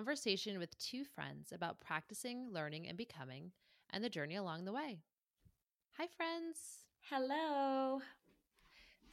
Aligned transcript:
conversation 0.00 0.58
with 0.58 0.78
two 0.78 1.04
friends 1.04 1.52
about 1.52 1.78
practicing, 1.78 2.50
learning, 2.50 2.88
and 2.88 2.96
becoming, 2.96 3.52
and 3.90 4.02
the 4.02 4.08
journey 4.08 4.34
along 4.34 4.64
the 4.64 4.72
way. 4.72 4.98
Hi, 5.98 6.06
friends. 6.16 6.86
Hello. 7.10 8.00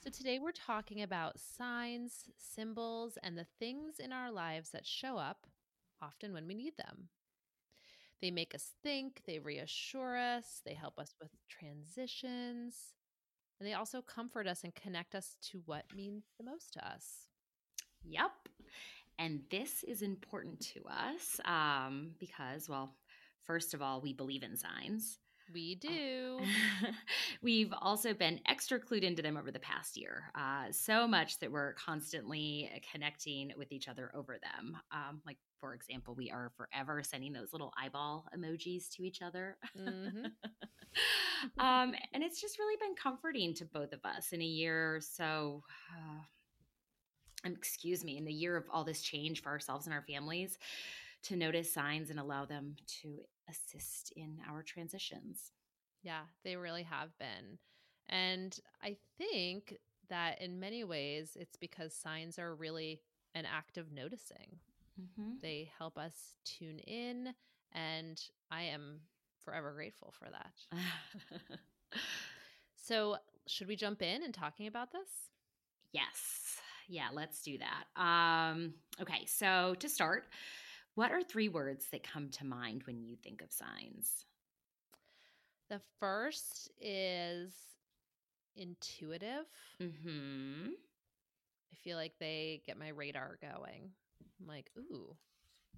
So, 0.01 0.09
today 0.09 0.39
we're 0.39 0.53
talking 0.53 1.01
about 1.01 1.41
signs, 1.41 2.29
symbols, 2.37 3.17
and 3.21 3.37
the 3.37 3.47
things 3.59 3.99
in 3.99 4.13
our 4.13 4.31
lives 4.31 4.69
that 4.69 4.85
show 4.85 5.17
up 5.17 5.45
often 6.01 6.31
when 6.31 6.47
we 6.47 6.53
need 6.53 6.77
them. 6.77 7.09
They 8.21 8.31
make 8.31 8.55
us 8.55 8.71
think, 8.81 9.23
they 9.27 9.39
reassure 9.39 10.15
us, 10.15 10.61
they 10.65 10.73
help 10.73 10.97
us 10.99 11.15
with 11.19 11.31
transitions, 11.49 12.93
and 13.59 13.67
they 13.67 13.73
also 13.73 14.01
comfort 14.01 14.47
us 14.47 14.63
and 14.63 14.73
connect 14.73 15.15
us 15.15 15.35
to 15.51 15.61
what 15.65 15.83
means 15.93 16.23
the 16.37 16.45
most 16.45 16.71
to 16.75 16.87
us. 16.87 17.27
Yep. 18.05 18.31
And 19.19 19.41
this 19.49 19.83
is 19.83 20.01
important 20.01 20.59
to 20.73 20.81
us 20.89 21.39
um, 21.45 22.11
because, 22.19 22.69
well, 22.69 22.95
first 23.43 23.73
of 23.73 23.81
all, 23.81 24.01
we 24.01 24.13
believe 24.13 24.43
in 24.43 24.55
signs. 24.55 25.19
We 25.53 25.75
do. 25.75 26.39
We've 27.41 27.73
also 27.81 28.13
been 28.13 28.41
extra 28.47 28.79
clued 28.79 29.03
into 29.03 29.21
them 29.21 29.37
over 29.37 29.49
the 29.49 29.59
past 29.59 29.95
year, 29.97 30.31
uh, 30.35 30.65
so 30.71 31.07
much 31.07 31.39
that 31.39 31.51
we're 31.51 31.73
constantly 31.73 32.69
connecting 32.91 33.53
with 33.57 33.71
each 33.71 33.87
other 33.87 34.11
over 34.13 34.37
them. 34.41 34.77
Um, 34.91 35.21
like, 35.25 35.37
for 35.59 35.73
example, 35.73 36.15
we 36.15 36.29
are 36.29 36.51
forever 36.57 37.01
sending 37.01 37.31
those 37.31 37.53
little 37.53 37.71
eyeball 37.81 38.25
emojis 38.37 38.89
to 38.95 39.03
each 39.03 39.21
other. 39.21 39.57
Mm-hmm. 39.79 40.25
um, 41.65 41.93
and 42.13 42.23
it's 42.23 42.41
just 42.41 42.59
really 42.59 42.77
been 42.81 42.95
comforting 43.01 43.53
to 43.55 43.65
both 43.65 43.93
of 43.93 44.03
us 44.03 44.33
in 44.33 44.41
a 44.41 44.45
year 44.45 44.95
or 44.95 45.01
so. 45.01 45.63
Uh, 45.95 46.23
excuse 47.45 48.03
me, 48.03 48.17
in 48.17 48.25
the 48.25 48.33
year 48.33 48.57
of 48.57 48.65
all 48.71 48.83
this 48.83 49.01
change 49.01 49.41
for 49.41 49.49
ourselves 49.49 49.85
and 49.85 49.93
our 49.93 50.03
families, 50.03 50.57
to 51.23 51.35
notice 51.35 51.71
signs 51.71 52.09
and 52.09 52.19
allow 52.19 52.45
them 52.45 52.75
to 53.01 53.19
assist 53.49 54.11
in 54.15 54.37
our 54.49 54.63
transitions. 54.63 55.51
Yeah, 56.03 56.21
they 56.43 56.55
really 56.55 56.83
have 56.83 57.17
been. 57.17 57.57
And 58.09 58.57
I 58.81 58.97
think 59.17 59.77
that 60.09 60.41
in 60.41 60.59
many 60.59 60.83
ways, 60.83 61.35
it's 61.39 61.57
because 61.57 61.93
signs 61.93 62.39
are 62.39 62.55
really 62.55 63.01
an 63.35 63.45
act 63.45 63.77
of 63.77 63.91
noticing. 63.91 64.59
Mm-hmm. 64.99 65.31
They 65.41 65.69
help 65.77 65.97
us 65.97 66.35
tune 66.45 66.79
in, 66.79 67.33
and 67.73 68.21
I 68.49 68.63
am 68.63 69.01
forever 69.43 69.73
grateful 69.73 70.13
for 70.17 70.27
that. 70.29 71.59
so, 72.75 73.17
should 73.47 73.67
we 73.67 73.75
jump 73.75 74.01
in 74.01 74.23
and 74.23 74.33
talking 74.33 74.67
about 74.67 74.91
this? 74.91 75.09
Yes. 75.91 76.57
Yeah, 76.87 77.07
let's 77.11 77.41
do 77.41 77.57
that. 77.57 78.01
Um, 78.01 78.73
okay, 79.01 79.25
so 79.25 79.75
to 79.79 79.89
start, 79.89 80.25
what 80.95 81.11
are 81.11 81.21
three 81.21 81.49
words 81.49 81.87
that 81.91 82.03
come 82.03 82.29
to 82.29 82.45
mind 82.45 82.83
when 82.85 83.01
you 83.01 83.15
think 83.15 83.41
of 83.41 83.51
signs? 83.51 84.25
The 85.69 85.81
first 85.99 86.71
is 86.79 87.51
intuitive. 88.55 89.45
Mm-hmm. 89.81 90.69
I 91.71 91.75
feel 91.83 91.97
like 91.97 92.13
they 92.19 92.61
get 92.65 92.79
my 92.79 92.89
radar 92.89 93.37
going. 93.41 93.91
I'm 94.39 94.47
like, 94.47 94.69
ooh, 94.77 95.15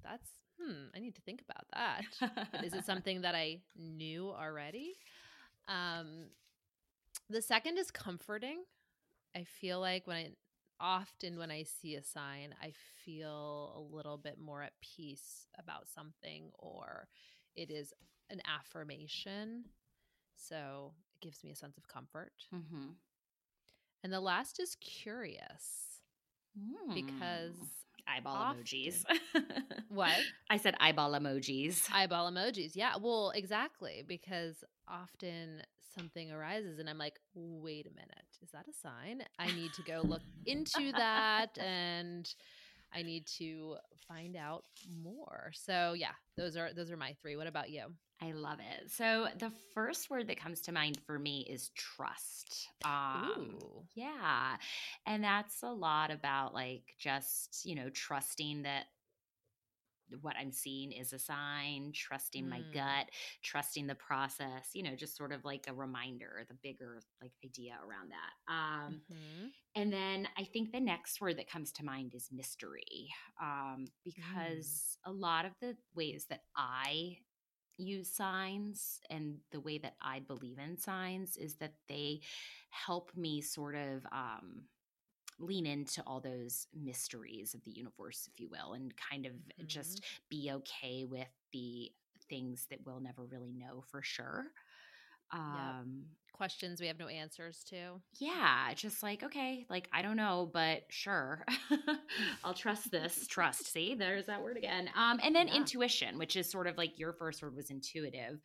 that's 0.03 0.30
hmm, 0.61 0.85
I 0.95 0.99
need 0.99 1.15
to 1.15 1.21
think 1.21 1.41
about 1.41 1.65
that. 1.73 2.63
is 2.63 2.73
it 2.73 2.85
something 2.85 3.21
that 3.21 3.35
I 3.35 3.59
knew 3.75 4.30
already? 4.30 4.93
Um, 5.67 6.27
the 7.30 7.42
second 7.42 7.77
is 7.77 7.92
comforting. 7.92 8.64
I 9.36 9.43
feel 9.43 9.80
like 9.80 10.08
when 10.08 10.17
I 10.17 10.30
often 10.80 11.38
when 11.38 11.52
I 11.52 11.64
see 11.64 11.95
a 11.95 12.04
sign, 12.04 12.56
I 12.62 12.73
feel 13.06 13.73
a 13.76 13.95
little 13.95 14.17
bit 14.17 14.38
more 14.40 14.64
at 14.64 14.73
peace 14.82 15.48
about 15.58 15.88
something, 15.94 16.52
or 16.58 17.08
it 17.56 17.70
is 17.70 17.94
an 18.30 18.42
affirmation. 18.48 19.66
So 20.36 20.94
it 21.16 21.26
gives 21.26 21.44
me 21.44 21.52
a 21.52 21.56
sense 21.56 21.78
of 21.78 21.88
comfort. 21.88 22.34
Mm-hmm. 22.54 22.92
And 24.04 24.14
the 24.14 24.22
last 24.22 24.60
is 24.60 24.78
curious 24.80 26.02
mm. 26.58 26.94
because 26.94 27.56
eyeball 28.08 28.36
often, 28.36 28.64
emojis. 28.64 29.04
what? 29.90 30.17
I 30.50 30.58
said 30.58 30.76
eyeball 30.80 31.11
emojis. 31.14 31.90
Eyeball 31.92 32.32
emojis. 32.32 32.76
Yeah. 32.76 32.94
Well, 33.02 33.32
exactly. 33.36 34.04
Because 34.08 34.64
often 34.88 35.61
something 35.95 36.32
arises 36.32 36.80
and 36.80 36.89
I'm 36.89 36.98
like, 36.98 37.20
wait 37.33 37.86
a 37.86 37.92
minute, 37.92 38.26
is 38.42 38.50
that 38.52 38.66
a 38.67 38.73
sign? 38.73 39.23
I 39.38 39.48
need 39.54 39.73
to 39.73 39.83
go 39.83 40.02
look 40.04 40.22
into 40.45 40.92
that 40.94 41.58
and 41.60 42.27
I 42.94 43.04
need 43.04 43.27
to 43.38 43.76
find 44.08 44.36
out 44.36 44.64
more. 45.04 45.52
So 45.54 45.94
yeah, 45.94 46.14
those 46.38 46.58
are 46.58 46.73
those 46.73 46.92
are 46.92 46.98
my 46.98 47.16
three. 47.22 47.36
What 47.36 47.48
about 47.48 47.70
you? 47.70 47.86
I 48.22 48.33
love 48.33 48.60
it. 48.60 48.92
So 48.92 49.28
the 49.38 49.52
first 49.73 50.10
word 50.10 50.28
that 50.28 50.39
comes 50.39 50.60
to 50.61 50.73
mind 50.73 50.99
for 51.05 51.17
me 51.17 51.48
is 51.49 51.70
trust. 51.70 52.67
Um, 52.83 53.32
Ooh. 53.38 53.83
Yeah. 53.95 54.58
And 55.05 55.23
that's 55.23 55.64
a 55.64 55.72
lot 55.72 56.11
about 56.11 56.54
like 56.54 56.83
just, 56.99 57.61
you 57.64 57.76
know, 57.76 57.89
trusting 57.89 58.64
that 58.64 58.86
what 60.21 60.36
I'm 60.39 60.52
seeing 60.52 60.92
is 60.92 61.14
a 61.14 61.20
sign, 61.20 61.92
trusting 61.93 62.45
mm. 62.45 62.49
my 62.49 62.61
gut, 62.73 63.09
trusting 63.43 63.87
the 63.87 63.95
process, 63.95 64.70
you 64.73 64.83
know, 64.83 64.95
just 64.95 65.17
sort 65.17 65.31
of 65.31 65.45
like 65.45 65.65
a 65.67 65.73
reminder, 65.73 66.43
the 66.47 66.55
bigger 66.61 67.02
like 67.21 67.31
idea 67.43 67.73
around 67.81 68.11
that. 68.11 68.53
Um, 68.53 69.02
mm-hmm. 69.11 69.48
And 69.75 69.93
then 69.93 70.27
I 70.37 70.43
think 70.43 70.71
the 70.71 70.80
next 70.80 71.21
word 71.21 71.37
that 71.37 71.49
comes 71.49 71.71
to 71.73 71.86
mind 71.86 72.14
is 72.15 72.30
mystery, 72.31 73.09
um, 73.42 73.86
because 74.03 74.98
mm. 75.08 75.11
a 75.11 75.11
lot 75.11 75.45
of 75.45 75.52
the 75.61 75.75
ways 75.95 76.25
that 76.30 76.42
I 76.55 77.17
use 77.77 78.14
signs 78.14 78.99
and 79.09 79.37
the 79.52 79.59
way 79.61 79.77
that 79.77 79.95
I 80.02 80.19
believe 80.19 80.58
in 80.59 80.77
signs 80.77 81.37
is 81.37 81.55
that 81.55 81.73
they 81.87 82.21
help 82.71 83.11
me 83.15 83.42
sort 83.42 83.75
of 83.75 84.05
um, 84.11 84.64
lean 85.39 85.66
into 85.66 86.04
all 86.05 86.20
those 86.20 86.67
mysteries 86.73 87.54
of 87.54 87.64
the 87.64 87.72
universe, 87.72 88.27
if 88.32 88.39
you 88.39 88.50
will, 88.50 88.73
and 88.73 88.94
kind 88.98 89.26
of 89.26 89.33
mm-hmm. 89.33 89.66
just 89.67 90.04
be 90.30 90.52
okay 90.52 91.05
with 91.05 91.27
the 91.54 91.92
things 92.30 92.67
that 92.70 92.80
we'll 92.86 93.00
never 93.00 93.26
really 93.26 93.54
know 93.54 93.83
for 93.89 94.02
sure. 94.02 94.48
Um, 95.32 96.05
Questions 96.39 96.80
we 96.80 96.88
have 96.88 96.98
no 96.98 97.10
answers 97.10 97.66
to. 97.66 98.00
Yeah, 98.17 98.73
just 98.73 99.04
like, 99.04 99.23
okay, 99.23 99.66
like, 99.70 99.89
I 99.92 100.02
don't 100.02 100.16
know, 100.16 100.50
but 100.54 100.83
sure. 100.88 101.44
I'll 102.45 102.54
trust 102.54 102.89
this. 102.92 103.27
trust. 103.27 103.67
See, 103.73 103.94
there's 103.94 104.27
that 104.27 104.42
word 104.42 104.55
again. 104.55 104.89
Um, 104.95 105.20
and 105.22 105.36
then 105.36 105.49
yeah. 105.49 105.55
intuition, 105.55 106.17
which 106.17 106.38
is 106.38 106.49
sort 106.49 106.67
of 106.67 106.78
like 106.78 106.98
your 106.98 107.11
first 107.11 107.44
word 107.44 107.58
was 107.58 107.70
intuitive. 107.70 108.39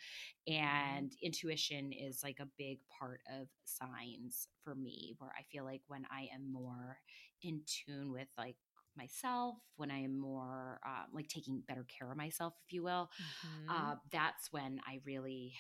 Mm-hmm. 0.50 0.54
And 0.54 1.12
intuition 1.22 1.93
is 1.93 2.22
like 2.25 2.38
a 2.41 2.49
big 2.59 2.78
part 2.99 3.21
of 3.33 3.47
signs 3.65 4.49
for 4.65 4.75
me, 4.75 5.15
where 5.21 5.31
I 5.38 5.44
feel 5.53 5.65
like 5.65 5.83
when 5.87 6.04
I 6.10 6.22
am 6.34 6.53
more 6.53 6.99
in 7.44 7.60
tune 7.87 8.10
with 8.10 8.27
like 8.37 8.56
myself, 8.97 9.54
when 9.77 9.93
I 9.93 10.00
am 10.00 10.19
more 10.19 10.81
uh, 10.84 11.04
like 11.12 11.28
taking 11.28 11.62
better 11.69 11.87
care 11.97 12.10
of 12.10 12.16
myself, 12.16 12.54
if 12.66 12.72
you 12.72 12.83
will, 12.83 13.09
mm-hmm. 13.47 13.71
uh, 13.71 13.94
that's 14.10 14.50
when 14.50 14.81
I 14.84 14.99
really 15.04 15.54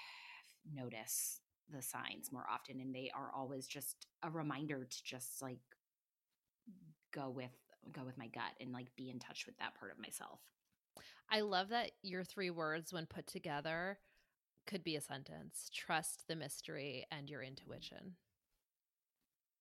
notice 0.74 1.40
the 1.70 1.82
signs 1.82 2.30
more 2.32 2.46
often 2.50 2.80
and 2.80 2.94
they 2.94 3.10
are 3.14 3.30
always 3.34 3.66
just 3.66 4.06
a 4.22 4.30
reminder 4.30 4.84
to 4.84 5.04
just 5.04 5.40
like 5.42 5.58
go 7.12 7.30
with 7.30 7.50
go 7.92 8.02
with 8.04 8.18
my 8.18 8.28
gut 8.28 8.52
and 8.60 8.72
like 8.72 8.94
be 8.96 9.10
in 9.10 9.18
touch 9.18 9.46
with 9.46 9.56
that 9.58 9.78
part 9.78 9.92
of 9.92 9.98
myself. 9.98 10.40
I 11.30 11.40
love 11.40 11.68
that 11.70 11.92
your 12.02 12.24
three 12.24 12.50
words 12.50 12.92
when 12.92 13.06
put 13.06 13.26
together 13.26 13.98
could 14.66 14.84
be 14.84 14.96
a 14.96 15.00
sentence. 15.00 15.70
Trust 15.74 16.24
the 16.28 16.36
mystery 16.36 17.06
and 17.10 17.28
your 17.28 17.42
intuition. 17.42 18.16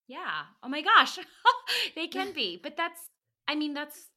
Yeah. 0.07 0.43
Oh 0.61 0.69
my 0.69 0.81
gosh. 0.81 1.17
they 1.95 2.07
can 2.07 2.31
be. 2.35 2.59
But 2.61 2.77
that's 2.77 2.99
I 3.47 3.55
mean 3.55 3.73
that's 3.73 4.07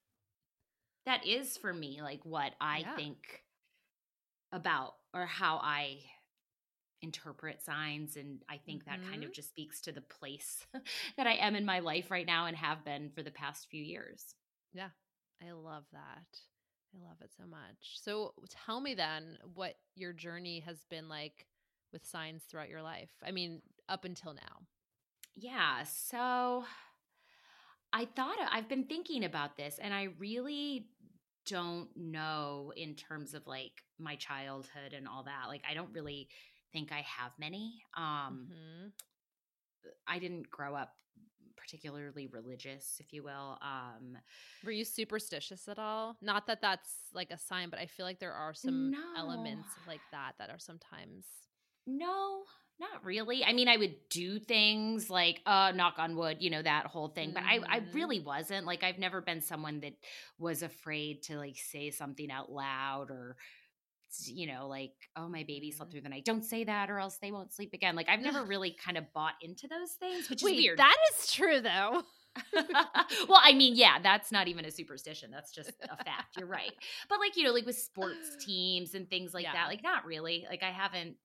that 1.04 1.26
is 1.26 1.56
for 1.56 1.72
me 1.72 2.00
like 2.02 2.20
what 2.24 2.52
I 2.60 2.80
yeah. 2.80 2.96
think 2.96 3.42
about 4.52 4.94
or 5.14 5.26
how 5.26 5.58
I 5.62 5.98
interpret 7.02 7.62
signs 7.62 8.16
and 8.16 8.42
i 8.48 8.56
think 8.56 8.84
that 8.84 8.98
mm-hmm. 8.98 9.10
kind 9.10 9.22
of 9.22 9.28
mm-hmm. 9.30 9.34
just 9.34 9.50
speaks 9.50 9.80
to 9.80 9.92
the 9.92 10.00
place 10.00 10.64
that 11.16 11.26
i 11.26 11.34
am 11.34 11.54
in 11.54 11.64
my 11.64 11.80
life 11.80 12.10
right 12.10 12.26
now 12.26 12.46
and 12.46 12.56
have 12.56 12.84
been 12.84 13.10
for 13.10 13.22
the 13.22 13.30
past 13.30 13.68
few 13.70 13.82
years 13.82 14.34
yeah 14.72 14.88
i 15.46 15.50
love 15.52 15.84
that 15.92 16.38
i 16.94 17.06
love 17.06 17.16
it 17.20 17.30
so 17.36 17.46
much 17.46 18.00
so 18.02 18.32
tell 18.66 18.80
me 18.80 18.94
then 18.94 19.36
what 19.54 19.74
your 19.94 20.12
journey 20.12 20.60
has 20.60 20.78
been 20.88 21.08
like 21.08 21.46
with 21.92 22.04
signs 22.04 22.42
throughout 22.44 22.70
your 22.70 22.82
life 22.82 23.10
i 23.26 23.30
mean 23.30 23.60
up 23.88 24.04
until 24.04 24.32
now 24.32 24.62
yeah 25.34 25.82
so 25.84 26.64
i 27.92 28.06
thought 28.16 28.36
i've 28.50 28.68
been 28.68 28.84
thinking 28.84 29.24
about 29.24 29.56
this 29.56 29.78
and 29.82 29.92
i 29.92 30.08
really 30.18 30.86
don't 31.46 31.88
know 31.94 32.72
in 32.76 32.94
terms 32.94 33.34
of 33.34 33.46
like 33.46 33.82
my 33.98 34.16
childhood 34.16 34.92
and 34.94 35.06
all 35.06 35.22
that 35.22 35.44
like 35.48 35.62
i 35.70 35.74
don't 35.74 35.92
really 35.92 36.28
think 36.76 36.92
I 36.92 37.06
have 37.18 37.32
many. 37.38 37.82
Um, 37.96 38.48
mm-hmm. 38.52 38.88
I 40.06 40.18
didn't 40.18 40.50
grow 40.50 40.74
up 40.74 40.92
particularly 41.56 42.26
religious, 42.26 42.98
if 43.00 43.14
you 43.14 43.22
will. 43.22 43.58
Um, 43.62 44.18
Were 44.62 44.72
you 44.72 44.84
superstitious 44.84 45.68
at 45.68 45.78
all? 45.78 46.16
Not 46.20 46.46
that 46.48 46.60
that's 46.60 46.90
like 47.14 47.30
a 47.30 47.38
sign, 47.38 47.70
but 47.70 47.78
I 47.78 47.86
feel 47.86 48.04
like 48.04 48.20
there 48.20 48.34
are 48.34 48.52
some 48.52 48.90
no. 48.90 48.98
elements 49.16 49.68
like 49.88 50.02
that 50.12 50.32
that 50.38 50.50
are 50.50 50.58
sometimes. 50.58 51.24
No, 51.86 52.42
not 52.78 53.02
really. 53.04 53.42
I 53.42 53.54
mean, 53.54 53.68
I 53.68 53.78
would 53.78 53.94
do 54.10 54.38
things 54.38 55.08
like 55.08 55.40
uh 55.46 55.72
knock 55.74 55.94
on 55.96 56.14
wood, 56.14 56.36
you 56.40 56.50
know, 56.50 56.62
that 56.62 56.86
whole 56.86 57.08
thing. 57.08 57.32
But 57.32 57.44
mm-hmm. 57.44 57.64
I 57.64 57.76
I 57.76 57.80
mm-hmm. 57.80 57.96
really 57.96 58.20
wasn't. 58.20 58.66
Like 58.66 58.84
I've 58.84 58.98
never 58.98 59.22
been 59.22 59.40
someone 59.40 59.80
that 59.80 59.94
was 60.38 60.62
afraid 60.62 61.22
to 61.24 61.38
like 61.38 61.56
say 61.56 61.90
something 61.90 62.30
out 62.30 62.52
loud 62.52 63.10
or 63.10 63.36
you 64.26 64.46
know, 64.46 64.66
like, 64.68 64.94
oh, 65.16 65.28
my 65.28 65.44
baby 65.44 65.70
slept 65.70 65.90
mm-hmm. 65.90 65.92
through 65.92 66.00
the 66.02 66.08
night. 66.08 66.24
Don't 66.24 66.44
say 66.44 66.64
that 66.64 66.90
or 66.90 66.98
else 66.98 67.18
they 67.20 67.32
won't 67.32 67.52
sleep 67.52 67.72
again. 67.72 67.96
Like 67.96 68.08
I've 68.08 68.20
never 68.20 68.44
really 68.44 68.76
kind 68.84 68.96
of 68.96 69.04
bought 69.12 69.34
into 69.42 69.68
those 69.68 69.92
things, 69.92 70.30
which 70.30 70.42
Wait, 70.42 70.58
is 70.58 70.64
weird. 70.64 70.78
That 70.78 70.96
is 71.12 71.32
true 71.32 71.60
though. 71.60 72.02
well, 73.28 73.40
I 73.42 73.54
mean, 73.54 73.76
yeah, 73.76 73.98
that's 74.02 74.30
not 74.30 74.48
even 74.48 74.64
a 74.64 74.70
superstition. 74.70 75.30
That's 75.30 75.52
just 75.52 75.72
a 75.82 75.96
fact. 76.04 76.36
You're 76.36 76.46
right. 76.46 76.72
But 77.08 77.18
like, 77.18 77.36
you 77.36 77.44
know, 77.44 77.52
like 77.52 77.66
with 77.66 77.78
sports 77.78 78.36
teams 78.44 78.94
and 78.94 79.08
things 79.08 79.32
like 79.32 79.44
yeah. 79.44 79.54
that, 79.54 79.68
like 79.68 79.82
not 79.82 80.04
really. 80.04 80.46
Like 80.48 80.62
I 80.62 80.70
haven't 80.70 81.16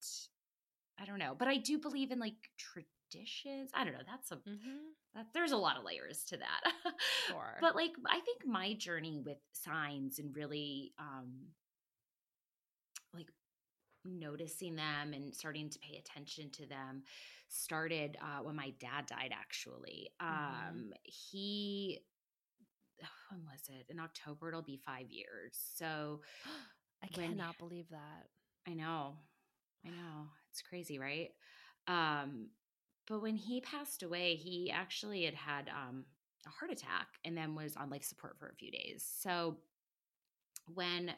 I 1.02 1.06
don't 1.06 1.20
know, 1.20 1.36
but 1.38 1.48
I 1.48 1.58
do 1.58 1.80
believe 1.80 2.12
in 2.12 2.20
like 2.20 2.36
traditions. 2.58 3.72
I 3.74 3.84
don't 3.84 3.94
know. 3.94 4.00
That's 4.06 4.32
a 4.32 4.36
mm-hmm. 4.36 4.78
that, 5.16 5.28
there's 5.34 5.52
a 5.52 5.58
lot 5.58 5.78
of 5.78 5.84
layers 5.84 6.24
to 6.26 6.38
that. 6.38 6.74
sure. 7.28 7.58
But 7.60 7.76
like 7.76 7.92
I 8.06 8.20
think 8.20 8.46
my 8.46 8.76
journey 8.76 9.22
with 9.26 9.38
signs 9.52 10.20
and 10.20 10.36
really 10.36 10.94
um 11.00 11.32
noticing 14.06 14.76
them 14.76 15.14
and 15.14 15.34
starting 15.34 15.70
to 15.70 15.80
pay 15.80 15.98
attention 15.98 16.50
to 16.52 16.66
them 16.66 17.04
started 17.48 18.18
uh, 18.22 18.42
when 18.42 18.56
my 18.56 18.74
dad 18.80 19.06
died 19.08 19.32
actually 19.34 20.10
mm-hmm. 20.22 20.70
um 20.70 20.92
he 21.04 22.00
when 23.30 23.42
was 23.46 23.62
it 23.70 23.86
in 23.90 24.00
october 24.00 24.50
it'll 24.50 24.62
be 24.62 24.80
five 24.86 25.10
years 25.10 25.58
so 25.76 26.22
i 27.04 27.08
cannot 27.08 27.56
when, 27.60 27.70
believe 27.70 27.90
that 27.90 28.28
i 28.68 28.74
know 28.74 29.16
i 29.86 29.90
know 29.90 30.30
it's 30.52 30.62
crazy, 30.62 31.00
right? 31.00 31.30
Um, 31.88 32.50
but 33.08 33.22
when 33.22 33.36
he 33.36 33.62
passed 33.62 34.04
away, 34.04 34.36
he 34.36 34.70
actually 34.72 35.24
had 35.26 35.34
had 35.34 35.70
um, 35.70 36.06
a 36.46 36.50
heart 36.50 36.72
attack 36.72 37.08
and 37.26 37.36
then 37.36 37.56
was 37.56 37.76
on 37.76 37.90
life 37.90 38.04
support 38.04 38.38
for 38.38 38.50
a 38.50 38.56
few 38.56 38.72
days. 38.72 39.10
So 39.20 39.58
when 40.74 41.14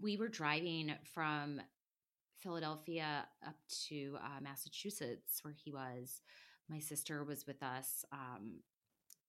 we 0.00 0.16
were 0.16 0.28
driving 0.28 0.94
from 1.14 1.60
Philadelphia 2.44 3.26
up 3.46 3.56
to 3.88 4.16
uh, 4.22 4.40
Massachusetts, 4.40 5.40
where 5.42 5.54
he 5.64 5.72
was, 5.72 6.20
my 6.68 6.78
sister 6.78 7.24
was 7.24 7.46
with 7.46 7.62
us. 7.62 8.04
Um, 8.12 8.60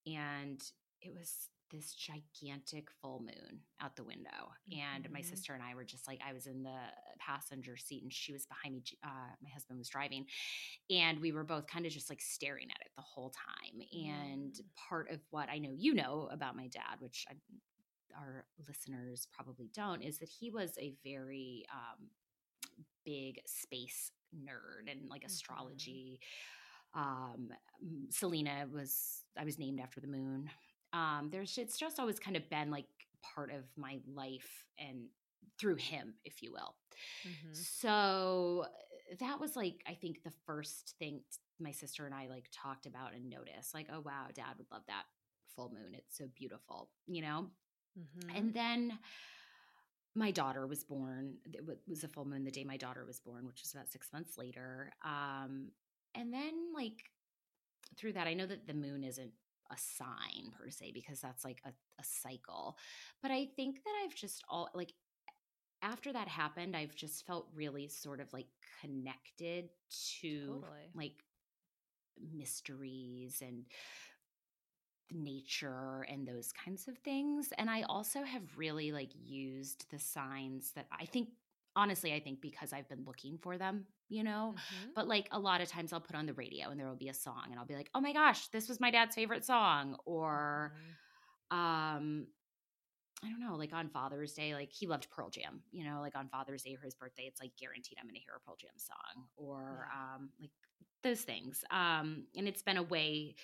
and 0.06 0.62
it 1.02 1.14
was 1.18 1.50
this 1.72 1.94
gigantic 1.94 2.90
full 3.02 3.20
moon 3.22 3.60
out 3.82 3.96
the 3.96 4.04
window 4.04 4.52
and 4.72 5.04
mm-hmm. 5.04 5.14
my 5.14 5.22
sister 5.22 5.54
and 5.54 5.64
i 5.64 5.74
were 5.74 5.84
just 5.84 6.08
like 6.08 6.20
i 6.26 6.32
was 6.32 6.46
in 6.46 6.62
the 6.62 6.78
passenger 7.20 7.76
seat 7.76 8.04
and 8.04 8.14
she 8.14 8.32
was 8.32 8.46
behind 8.46 8.76
me 8.76 8.84
uh, 9.04 9.34
my 9.42 9.50
husband 9.50 9.80
was 9.80 9.90
driving 9.90 10.26
and 10.92 11.20
we 11.20 11.32
were 11.32 11.44
both 11.44 11.66
kind 11.66 11.86
of 11.86 11.92
just 11.92 12.10
like 12.10 12.22
staring 12.22 12.68
at 12.70 12.82
it 12.82 12.92
the 12.96 13.02
whole 13.02 13.32
time 13.32 13.82
mm-hmm. 13.82 14.12
and 14.12 14.54
mm. 14.54 14.62
part 14.90 15.10
of 15.10 15.20
what 15.32 15.50
i 15.50 15.58
know 15.58 15.72
you 15.76 15.96
know 15.96 16.30
about 16.32 16.56
my 16.56 16.68
dad 16.68 17.00
which 17.00 17.26
I, 17.30 17.34
our 18.18 18.46
listeners 18.68 19.28
probably 19.34 19.70
don't 19.74 20.02
is 20.02 20.20
that 20.20 20.30
he 20.30 20.50
was 20.50 20.72
a 20.80 20.94
very 21.04 21.66
um, 21.74 22.08
big 23.06 23.40
space 23.46 24.12
nerd 24.36 24.92
and 24.92 25.10
like 25.10 25.22
mm-hmm. 25.22 25.28
astrology 25.28 26.20
um, 26.96 27.50
selena 28.10 28.66
was 28.72 29.24
i 29.38 29.44
was 29.44 29.60
named 29.60 29.80
after 29.80 30.00
the 30.00 30.08
moon 30.08 30.50
um 30.94 31.30
there's 31.32 31.58
it's 31.58 31.78
just 31.78 32.00
always 32.00 32.20
kind 32.20 32.38
of 32.38 32.50
been 32.50 32.72
like 32.72 32.86
part 33.22 33.52
of 33.52 33.64
my 33.78 34.00
life 34.14 34.66
and 34.78 35.08
through 35.60 35.76
him 35.76 36.14
if 36.24 36.42
you 36.42 36.52
will 36.52 36.76
mm-hmm. 37.28 37.54
so 37.54 38.66
that 39.20 39.40
was 39.40 39.56
like 39.56 39.84
i 39.88 39.94
think 39.94 40.24
the 40.24 40.34
first 40.46 40.96
thing 41.00 41.22
my 41.60 41.72
sister 41.72 42.06
and 42.06 42.16
i 42.16 42.28
like 42.28 42.46
talked 42.52 42.86
about 42.86 43.14
and 43.14 43.30
noticed 43.30 43.74
like 43.74 43.88
oh 43.94 44.02
wow 44.02 44.26
dad 44.34 44.54
would 44.58 44.68
love 44.72 44.84
that 44.88 45.04
full 45.56 45.70
moon 45.70 45.94
it's 45.94 46.18
so 46.18 46.26
beautiful 46.36 46.90
you 47.08 47.22
know 47.22 47.48
mm-hmm. 47.98 48.36
and 48.36 48.54
then 48.54 48.98
my 50.16 50.32
daughter 50.32 50.66
was 50.66 50.84
born 50.84 51.36
it 51.54 51.62
was 51.88 52.04
a 52.04 52.08
full 52.08 52.26
moon 52.26 52.44
the 52.44 52.52
day 52.52 52.64
my 52.64 52.78
daughter 52.78 53.06
was 53.06 53.20
born 53.20 53.46
which 53.46 53.62
was 53.62 53.74
about 53.74 53.90
six 53.92 54.12
months 54.14 54.38
later 54.38 54.92
um 55.04 55.68
and 56.16 56.34
then 56.34 56.54
like 56.74 57.12
through 57.98 58.14
that 58.14 58.28
i 58.28 58.34
know 58.34 58.46
that 58.46 58.66
the 58.66 58.74
moon 58.74 59.04
isn't 59.04 59.32
a 59.72 59.78
sign 59.78 60.52
per 60.58 60.70
se 60.70 60.92
because 60.94 61.20
that's 61.20 61.44
like 61.44 61.60
a, 61.66 61.70
a 61.70 62.04
cycle 62.04 62.78
but 63.22 63.32
i 63.32 63.48
think 63.56 63.84
that 63.84 63.94
i've 64.04 64.16
just 64.16 64.44
all 64.50 64.70
like 64.74 64.94
after 65.82 66.14
that 66.14 66.28
happened 66.28 66.76
i've 66.76 66.96
just 66.96 67.26
felt 67.26 67.48
really 67.54 67.88
sort 67.88 68.20
of 68.20 68.32
like 68.32 68.48
connected 68.82 69.70
to 70.22 70.46
totally. 70.46 70.90
like 70.94 71.24
mysteries 72.34 73.42
and 73.42 73.66
nature 75.12 76.06
and 76.10 76.28
those 76.28 76.52
kinds 76.52 76.88
of 76.88 76.98
things 77.00 77.50
and 77.58 77.70
i 77.70 77.84
also 77.84 78.24
have 78.24 78.42
really 78.58 78.92
like 78.92 79.12
used 79.24 79.86
the 79.92 80.00
signs 80.00 80.72
that 80.76 80.88
i 81.00 81.06
think 81.06 81.30
honestly, 81.76 82.14
I 82.14 82.20
think 82.20 82.42
because 82.42 82.74
I've 82.74 82.88
been 82.88 83.04
looking 83.06 83.38
for 83.38 83.58
them, 83.58 83.86
you 84.10 84.24
know? 84.24 84.56
Mm-hmm. 84.56 84.90
But 84.96 85.08
like 85.08 85.28
a 85.32 85.40
lot 85.40 85.62
of 85.62 85.68
times 85.68 85.92
I'll 85.92 86.00
put 86.00 86.16
on 86.16 86.26
the 86.26 86.34
radio 86.34 86.70
and 86.70 86.80
there 86.80 86.88
will 86.88 86.96
be 86.96 87.10
a 87.10 87.14
song 87.14 87.44
and 87.50 87.60
I'll 87.60 87.66
be 87.66 87.76
like, 87.76 87.90
oh 87.94 88.02
my 88.02 88.14
gosh, 88.14 88.48
this 88.48 88.70
was 88.70 88.80
my 88.80 88.92
dad's 88.92 89.16
favorite 89.16 89.46
song. 89.46 89.98
Or, 90.06 90.74
mm-hmm. 91.52 91.58
um, 91.58 92.28
I 93.24 93.30
don't 93.30 93.40
know, 93.40 93.56
like 93.56 93.74
on 93.74 93.90
Father's 93.90 94.34
Day, 94.34 94.54
like 94.54 94.72
he 94.72 94.88
loved 94.88 95.10
Pearl 95.10 95.30
Jam, 95.30 95.62
you 95.72 95.84
know, 95.84 96.00
like 96.02 96.16
on 96.16 96.30
Father's 96.30 96.64
Day 96.64 96.76
or 96.76 96.84
his 96.84 96.96
birthday, 96.96 97.24
it's 97.24 97.42
like 97.42 97.52
guaranteed 97.60 97.98
I'm 98.00 98.06
going 98.06 98.16
to 98.16 98.22
hear 98.22 98.36
a 98.38 98.40
Pearl 98.40 98.56
Jam 98.60 98.72
song 98.78 99.26
or, 99.36 99.88
yeah. 99.92 100.16
um, 100.16 100.30
like 100.40 100.52
those 101.04 101.22
things. 101.22 101.64
Um, 101.72 102.26
and 102.36 102.48
it's 102.48 102.62
been 102.62 102.78
a 102.78 102.84
way, 102.84 103.36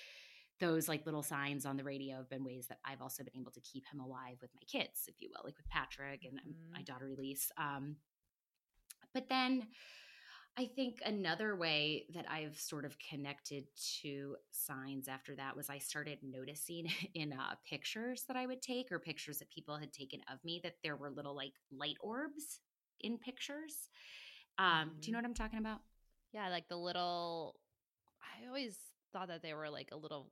those 0.62 0.88
like 0.88 1.04
little 1.04 1.24
signs 1.24 1.66
on 1.66 1.76
the 1.76 1.82
radio 1.82 2.18
have 2.18 2.30
been 2.30 2.44
ways 2.44 2.68
that 2.68 2.78
I've 2.84 3.02
also 3.02 3.24
been 3.24 3.36
able 3.36 3.50
to 3.50 3.60
keep 3.60 3.84
him 3.92 3.98
alive 3.98 4.36
with 4.40 4.52
my 4.54 4.62
kids, 4.70 5.02
if 5.08 5.16
you 5.18 5.28
will, 5.28 5.42
like 5.44 5.56
with 5.56 5.68
Patrick 5.68 6.24
and 6.24 6.38
mm-hmm. 6.38 6.72
my 6.72 6.82
daughter 6.82 7.08
Elise. 7.08 7.50
Um, 7.58 7.96
but 9.12 9.28
then 9.28 9.66
I 10.56 10.66
think 10.66 10.98
another 11.04 11.56
way 11.56 12.04
that 12.14 12.26
I've 12.30 12.56
sort 12.56 12.84
of 12.84 12.96
connected 13.10 13.64
to 14.02 14.36
signs 14.52 15.08
after 15.08 15.34
that 15.34 15.56
was 15.56 15.68
I 15.68 15.78
started 15.78 16.18
noticing 16.22 16.86
in 17.14 17.32
uh, 17.32 17.56
pictures 17.68 18.22
that 18.28 18.36
I 18.36 18.46
would 18.46 18.62
take 18.62 18.92
or 18.92 19.00
pictures 19.00 19.38
that 19.38 19.50
people 19.50 19.76
had 19.76 19.92
taken 19.92 20.20
of 20.32 20.38
me 20.44 20.60
that 20.62 20.76
there 20.84 20.94
were 20.94 21.10
little 21.10 21.34
like 21.34 21.54
light 21.76 21.96
orbs 22.00 22.60
in 23.00 23.18
pictures. 23.18 23.88
Um, 24.58 24.66
mm-hmm. 24.66 24.88
Do 25.00 25.06
you 25.08 25.12
know 25.12 25.18
mm-hmm. 25.18 25.24
what 25.24 25.28
I'm 25.28 25.34
talking 25.34 25.58
about? 25.58 25.80
Yeah, 26.32 26.50
like 26.50 26.68
the 26.68 26.76
little. 26.76 27.56
I 28.22 28.46
always 28.46 28.76
thought 29.12 29.28
that 29.28 29.42
they 29.42 29.54
were 29.54 29.68
like 29.68 29.90
a 29.92 29.96
little 29.96 30.30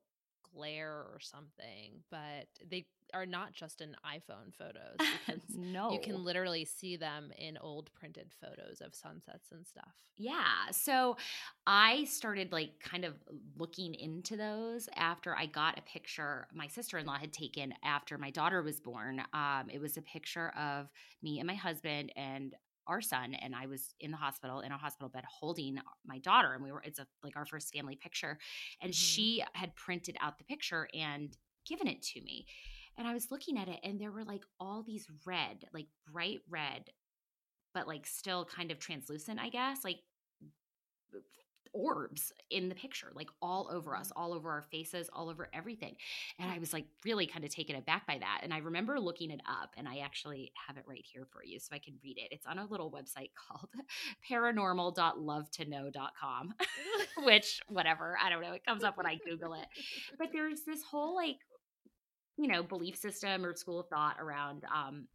glare 0.54 0.92
or 0.92 1.18
something, 1.20 2.02
but 2.10 2.46
they 2.68 2.86
are 3.12 3.26
not 3.26 3.52
just 3.52 3.80
in 3.80 3.96
iPhone 4.06 4.54
photos 4.56 5.40
no. 5.56 5.90
you 5.90 6.00
can 6.00 6.22
literally 6.22 6.64
see 6.64 6.96
them 6.96 7.32
in 7.36 7.58
old 7.58 7.90
printed 7.92 8.30
photos 8.40 8.80
of 8.80 8.94
sunsets 8.94 9.50
and 9.52 9.66
stuff. 9.66 9.92
Yeah. 10.16 10.70
So 10.72 11.16
I 11.66 12.04
started 12.04 12.52
like 12.52 12.78
kind 12.80 13.04
of 13.04 13.14
looking 13.56 13.94
into 13.94 14.36
those 14.36 14.88
after 14.94 15.34
I 15.34 15.46
got 15.46 15.78
a 15.78 15.82
picture 15.82 16.46
my 16.52 16.66
sister-in-law 16.66 17.18
had 17.18 17.32
taken 17.32 17.72
after 17.82 18.18
my 18.18 18.30
daughter 18.30 18.62
was 18.62 18.80
born. 18.80 19.22
Um, 19.32 19.70
it 19.72 19.80
was 19.80 19.96
a 19.96 20.02
picture 20.02 20.50
of 20.50 20.88
me 21.22 21.38
and 21.38 21.46
my 21.46 21.54
husband 21.54 22.12
and 22.16 22.54
our 22.90 23.00
son 23.00 23.34
and 23.34 23.54
I 23.54 23.66
was 23.66 23.94
in 24.00 24.10
the 24.10 24.16
hospital 24.16 24.60
in 24.60 24.72
a 24.72 24.76
hospital 24.76 25.08
bed 25.08 25.24
holding 25.30 25.78
my 26.04 26.18
daughter 26.18 26.52
and 26.52 26.62
we 26.62 26.72
were 26.72 26.82
it's 26.84 26.98
a 26.98 27.06
like 27.22 27.36
our 27.36 27.46
first 27.46 27.72
family 27.72 27.96
picture 27.96 28.36
and 28.82 28.90
mm-hmm. 28.90 28.96
she 28.96 29.44
had 29.54 29.74
printed 29.76 30.16
out 30.20 30.38
the 30.38 30.44
picture 30.44 30.88
and 30.92 31.36
given 31.64 31.86
it 31.86 32.02
to 32.02 32.20
me 32.20 32.46
and 32.98 33.06
I 33.06 33.14
was 33.14 33.30
looking 33.30 33.56
at 33.58 33.68
it 33.68 33.78
and 33.84 34.00
there 34.00 34.10
were 34.10 34.24
like 34.24 34.42
all 34.58 34.82
these 34.82 35.06
red 35.24 35.64
like 35.72 35.86
bright 36.12 36.40
red 36.50 36.90
but 37.72 37.86
like 37.86 38.06
still 38.06 38.44
kind 38.44 38.72
of 38.72 38.80
translucent 38.80 39.38
I 39.38 39.50
guess 39.50 39.84
like 39.84 40.00
orbs 41.72 42.32
in 42.50 42.68
the 42.68 42.74
picture, 42.74 43.12
like 43.14 43.28
all 43.40 43.70
over 43.72 43.96
us, 43.96 44.08
mm-hmm. 44.08 44.20
all 44.20 44.32
over 44.32 44.50
our 44.50 44.62
faces, 44.62 45.08
all 45.12 45.28
over 45.28 45.48
everything. 45.52 45.94
And 46.38 46.50
I 46.50 46.58
was 46.58 46.72
like 46.72 46.86
really 47.04 47.26
kind 47.26 47.44
of 47.44 47.50
taken 47.50 47.76
aback 47.76 48.06
by 48.06 48.18
that. 48.18 48.40
And 48.42 48.52
I 48.52 48.58
remember 48.58 48.98
looking 48.98 49.30
it 49.30 49.40
up, 49.48 49.70
and 49.76 49.86
I 49.88 49.98
actually 49.98 50.52
have 50.66 50.76
it 50.76 50.84
right 50.86 51.04
here 51.12 51.26
for 51.30 51.44
you 51.44 51.58
so 51.58 51.74
I 51.74 51.78
can 51.78 51.94
read 52.02 52.18
it. 52.18 52.28
It's 52.30 52.46
on 52.46 52.58
a 52.58 52.66
little 52.66 52.90
website 52.90 53.30
called 53.48 53.68
paranormal.lovetoknow.com, 54.30 56.54
which, 57.24 57.60
whatever, 57.68 58.16
I 58.22 58.30
don't 58.30 58.42
know, 58.42 58.52
it 58.52 58.64
comes 58.64 58.84
up 58.84 58.96
when 58.96 59.06
I 59.06 59.18
Google 59.24 59.54
it. 59.54 59.66
But 60.18 60.28
there's 60.32 60.62
this 60.62 60.82
whole 60.82 61.14
like, 61.14 61.36
you 62.36 62.48
know, 62.48 62.62
belief 62.62 62.96
system 62.96 63.44
or 63.44 63.54
school 63.54 63.80
of 63.80 63.88
thought 63.88 64.16
around 64.18 64.64
um, 64.74 65.06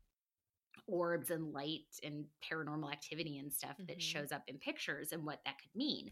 orbs 0.88 1.32
and 1.32 1.54
light 1.54 2.00
and 2.04 2.26
paranormal 2.44 2.92
activity 2.92 3.38
and 3.38 3.54
stuff 3.54 3.72
mm-hmm. 3.72 3.86
that 3.88 4.02
shows 4.02 4.32
up 4.32 4.44
in 4.48 4.58
pictures 4.58 5.12
and 5.12 5.26
what 5.26 5.40
that 5.46 5.58
could 5.60 5.76
mean. 5.76 6.12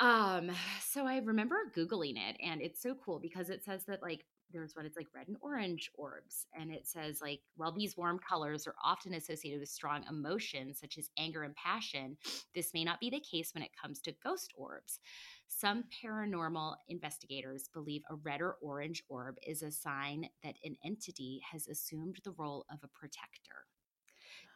Um, 0.00 0.50
so 0.88 1.06
I 1.06 1.18
remember 1.18 1.56
Googling 1.76 2.16
it 2.16 2.36
and 2.42 2.62
it's 2.62 2.82
so 2.82 2.94
cool 3.04 3.18
because 3.18 3.50
it 3.50 3.64
says 3.64 3.84
that 3.86 4.02
like 4.02 4.24
there's 4.52 4.74
what 4.74 4.84
it's 4.86 4.96
like 4.96 5.08
red 5.14 5.28
and 5.28 5.36
orange 5.40 5.90
orbs. 5.94 6.46
And 6.58 6.70
it 6.70 6.86
says, 6.86 7.20
like, 7.20 7.40
while 7.56 7.72
these 7.72 7.96
warm 7.96 8.18
colors 8.18 8.66
are 8.66 8.74
often 8.82 9.14
associated 9.14 9.60
with 9.60 9.68
strong 9.68 10.04
emotions 10.08 10.78
such 10.80 10.98
as 10.98 11.10
anger 11.18 11.42
and 11.42 11.54
passion, 11.54 12.16
this 12.54 12.72
may 12.74 12.84
not 12.84 13.00
be 13.00 13.10
the 13.10 13.20
case 13.20 13.52
when 13.54 13.62
it 13.62 13.70
comes 13.80 14.00
to 14.02 14.14
ghost 14.22 14.52
orbs. 14.56 15.00
Some 15.48 15.84
paranormal 16.02 16.76
investigators 16.88 17.68
believe 17.72 18.02
a 18.10 18.16
red 18.16 18.40
or 18.40 18.56
orange 18.60 19.02
orb 19.08 19.36
is 19.46 19.62
a 19.62 19.70
sign 19.70 20.28
that 20.42 20.56
an 20.64 20.76
entity 20.84 21.40
has 21.50 21.68
assumed 21.68 22.18
the 22.24 22.32
role 22.32 22.66
of 22.70 22.78
a 22.82 22.88
protector. 22.88 23.66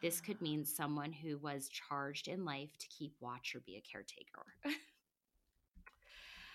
This 0.01 0.19
could 0.19 0.41
mean 0.41 0.65
someone 0.65 1.13
who 1.13 1.37
was 1.37 1.69
charged 1.69 2.27
in 2.27 2.43
life 2.43 2.77
to 2.79 2.87
keep 2.87 3.13
watch 3.21 3.55
or 3.55 3.61
be 3.61 3.77
a 3.77 3.81
caretaker. 3.81 4.43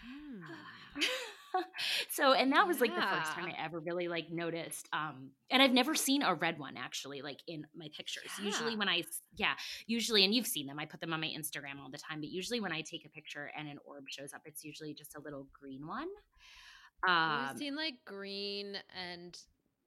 hmm. 0.03 1.01
so 2.11 2.33
and 2.33 2.53
that 2.53 2.67
was 2.67 2.81
like 2.81 2.95
the 2.95 3.01
first 3.01 3.33
time 3.33 3.47
I 3.47 3.65
ever 3.65 3.81
really 3.81 4.09
like 4.09 4.31
noticed 4.31 4.89
um 4.93 5.31
and 5.51 5.63
I've 5.63 5.73
never 5.73 5.95
seen 5.95 6.23
a 6.23 6.35
red 6.35 6.59
one 6.59 6.77
actually 6.77 7.23
like 7.23 7.41
in 7.47 7.67
my 7.75 7.89
pictures. 7.97 8.31
Yeah. 8.39 8.47
Usually 8.47 8.77
when 8.77 8.89
I 8.89 9.03
yeah, 9.37 9.55
usually 9.87 10.25
and 10.25 10.35
you've 10.35 10.47
seen 10.47 10.67
them. 10.67 10.79
I 10.79 10.87
put 10.87 11.01
them 11.01 11.13
on 11.13 11.21
my 11.21 11.29
Instagram 11.29 11.81
all 11.83 11.91
the 11.91 11.99
time, 11.99 12.21
but 12.21 12.29
usually 12.29 12.61
when 12.61 12.73
I 12.73 12.83
take 12.83 13.05
a 13.05 13.09
picture 13.09 13.51
and 13.57 13.69
an 13.69 13.79
orb 13.85 14.05
shows 14.09 14.33
up, 14.33 14.43
it's 14.45 14.65
usually 14.65 14.95
just 14.95 15.17
a 15.17 15.21
little 15.21 15.47
green 15.59 15.87
one. 15.87 16.09
Um 17.07 17.49
I've 17.51 17.59
seen 17.59 17.77
like 17.77 17.95
green 18.05 18.77
and 18.97 19.39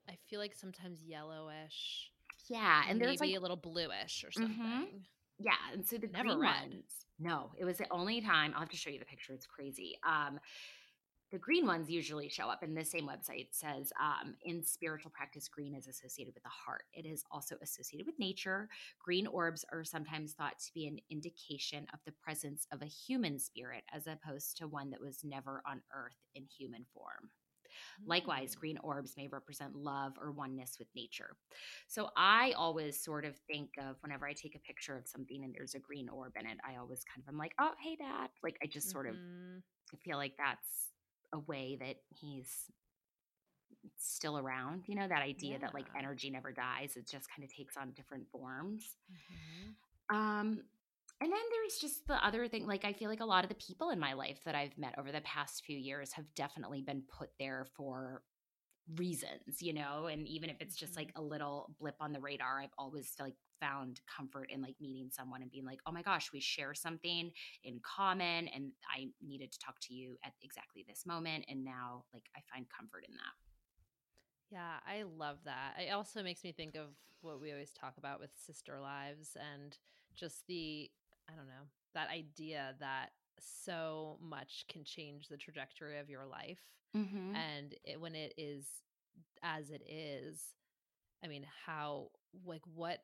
I 0.09 0.17
feel 0.29 0.39
like 0.39 0.53
sometimes 0.53 1.03
yellowish. 1.03 2.11
Yeah, 2.49 2.81
and, 2.81 2.91
and 2.91 3.01
there's 3.01 3.19
like 3.19 3.35
a 3.35 3.39
little 3.39 3.57
bluish 3.57 4.23
or 4.23 4.29
mm-hmm. 4.29 4.41
something. 4.41 4.87
Mm-hmm. 4.87 4.97
Yeah, 5.43 5.53
and 5.73 5.85
so 5.85 5.97
the 5.97 6.07
Never 6.07 6.29
green 6.29 6.41
red. 6.41 6.69
ones. 6.69 7.05
No, 7.19 7.51
it 7.57 7.65
was 7.65 7.77
the 7.77 7.91
only 7.91 8.21
time. 8.21 8.51
I'll 8.53 8.61
have 8.61 8.69
to 8.69 8.77
show 8.77 8.89
you 8.89 8.99
the 8.99 9.05
picture. 9.05 9.33
It's 9.33 9.45
crazy. 9.45 9.97
Um, 10.07 10.39
the 11.31 11.37
green 11.37 11.65
ones 11.65 11.89
usually 11.89 12.29
show 12.29 12.47
up 12.47 12.63
and 12.63 12.75
the 12.75 12.83
same 12.83 13.07
website 13.07 13.47
says 13.51 13.91
um, 13.99 14.35
in 14.43 14.63
spiritual 14.63 15.11
practice 15.11 15.47
green 15.47 15.73
is 15.75 15.87
associated 15.87 16.33
with 16.33 16.43
the 16.43 16.49
heart 16.49 16.83
it 16.93 17.05
is 17.05 17.23
also 17.31 17.55
associated 17.61 18.05
with 18.05 18.19
nature 18.19 18.67
green 18.99 19.27
orbs 19.27 19.65
are 19.71 19.83
sometimes 19.83 20.33
thought 20.33 20.59
to 20.59 20.73
be 20.73 20.87
an 20.87 20.97
indication 21.09 21.85
of 21.93 21.99
the 22.05 22.13
presence 22.23 22.67
of 22.71 22.81
a 22.81 22.85
human 22.85 23.39
spirit 23.39 23.83
as 23.93 24.07
opposed 24.07 24.57
to 24.57 24.67
one 24.67 24.89
that 24.89 25.01
was 25.01 25.23
never 25.23 25.61
on 25.65 25.81
earth 25.93 26.17
in 26.35 26.45
human 26.57 26.85
form 26.93 27.29
Likewise, 28.05 28.55
mm. 28.55 28.59
green 28.59 28.77
orbs 28.83 29.13
may 29.17 29.27
represent 29.27 29.75
love 29.75 30.13
or 30.19 30.31
oneness 30.31 30.77
with 30.79 30.87
nature. 30.95 31.35
So 31.87 32.09
I 32.17 32.53
always 32.57 33.01
sort 33.01 33.25
of 33.25 33.35
think 33.47 33.69
of 33.79 33.95
whenever 34.01 34.27
I 34.27 34.33
take 34.33 34.55
a 34.55 34.59
picture 34.59 34.97
of 34.97 35.07
something 35.07 35.43
and 35.43 35.53
there's 35.55 35.75
a 35.75 35.79
green 35.79 36.09
orb 36.09 36.33
in 36.39 36.45
it, 36.45 36.57
I 36.67 36.77
always 36.77 37.03
kind 37.03 37.23
of 37.25 37.33
am 37.33 37.37
like, 37.37 37.53
oh, 37.59 37.71
hey, 37.81 37.95
dad. 37.95 38.29
Like 38.43 38.57
I 38.61 38.67
just 38.67 38.89
sort 38.89 39.07
mm-hmm. 39.07 39.57
of 39.93 39.99
feel 39.99 40.17
like 40.17 40.33
that's 40.37 40.90
a 41.33 41.39
way 41.39 41.77
that 41.79 41.95
he's 42.09 42.71
still 43.97 44.37
around 44.37 44.83
you 44.87 44.95
know 44.95 45.07
that 45.07 45.21
idea 45.21 45.53
yeah. 45.53 45.57
that 45.57 45.73
like 45.73 45.85
energy 45.97 46.29
never 46.29 46.51
dies 46.51 46.95
it 46.95 47.09
just 47.09 47.27
kind 47.35 47.43
of 47.43 47.53
takes 47.55 47.77
on 47.77 47.91
different 47.91 48.27
forms 48.31 48.97
mm-hmm. 49.11 50.15
um 50.15 50.59
and 51.19 51.31
then 51.31 51.39
there's 51.51 51.79
just 51.79 52.05
the 52.07 52.25
other 52.25 52.47
thing 52.47 52.67
like 52.67 52.85
i 52.85 52.93
feel 52.93 53.09
like 53.09 53.21
a 53.21 53.25
lot 53.25 53.43
of 53.43 53.49
the 53.49 53.55
people 53.55 53.89
in 53.89 53.99
my 53.99 54.13
life 54.13 54.39
that 54.45 54.55
i've 54.55 54.77
met 54.77 54.93
over 54.99 55.11
the 55.11 55.21
past 55.21 55.63
few 55.65 55.77
years 55.77 56.11
have 56.13 56.25
definitely 56.35 56.81
been 56.81 57.01
put 57.17 57.29
there 57.39 57.65
for 57.75 58.21
reasons 58.95 59.61
you 59.61 59.73
know 59.73 60.07
and 60.11 60.27
even 60.27 60.49
if 60.49 60.57
it's 60.59 60.75
just 60.75 60.95
like 60.95 61.07
mm-hmm. 61.09 61.21
a 61.21 61.27
little 61.27 61.73
blip 61.79 61.95
on 61.99 62.11
the 62.11 62.19
radar 62.19 62.59
i've 62.59 62.73
always 62.77 63.13
like 63.19 63.35
found 63.61 64.01
comfort 64.13 64.49
in 64.51 64.61
like 64.61 64.75
meeting 64.81 65.09
someone 65.09 65.41
and 65.41 65.51
being 65.51 65.63
like, 65.65 65.79
oh 65.85 65.91
my 65.91 66.01
gosh, 66.01 66.33
we 66.33 66.41
share 66.41 66.73
something 66.73 67.31
in 67.63 67.79
common. 67.81 68.49
And 68.49 68.71
I 68.93 69.07
needed 69.25 69.53
to 69.53 69.59
talk 69.59 69.79
to 69.83 69.93
you 69.93 70.17
at 70.25 70.33
exactly 70.41 70.83
this 70.85 71.05
moment. 71.05 71.45
And 71.47 71.63
now, 71.63 72.03
like, 72.13 72.25
I 72.35 72.39
find 72.53 72.65
comfort 72.75 73.05
in 73.07 73.13
that. 73.13 73.35
Yeah, 74.51 74.79
I 74.85 75.03
love 75.03 75.37
that. 75.45 75.75
It 75.79 75.91
also 75.91 76.21
makes 76.21 76.43
me 76.43 76.51
think 76.51 76.75
of 76.75 76.87
what 77.21 77.39
we 77.39 77.51
always 77.51 77.71
talk 77.71 77.93
about 77.97 78.19
with 78.19 78.31
sister 78.35 78.79
lives 78.81 79.37
and 79.53 79.77
just 80.15 80.45
the, 80.47 80.89
I 81.29 81.33
don't 81.33 81.47
know, 81.47 81.69
that 81.93 82.09
idea 82.09 82.75
that 82.79 83.11
so 83.39 84.17
much 84.21 84.65
can 84.67 84.83
change 84.83 85.27
the 85.27 85.37
trajectory 85.37 85.99
of 85.99 86.09
your 86.09 86.25
life. 86.25 86.59
Mm-hmm. 86.97 87.35
And 87.35 87.75
it, 87.85 88.01
when 88.01 88.15
it 88.15 88.33
is 88.37 88.65
as 89.43 89.69
it 89.69 89.83
is, 89.87 90.41
I 91.23 91.27
mean, 91.27 91.45
how, 91.65 92.07
like, 92.45 92.63
what 92.73 92.99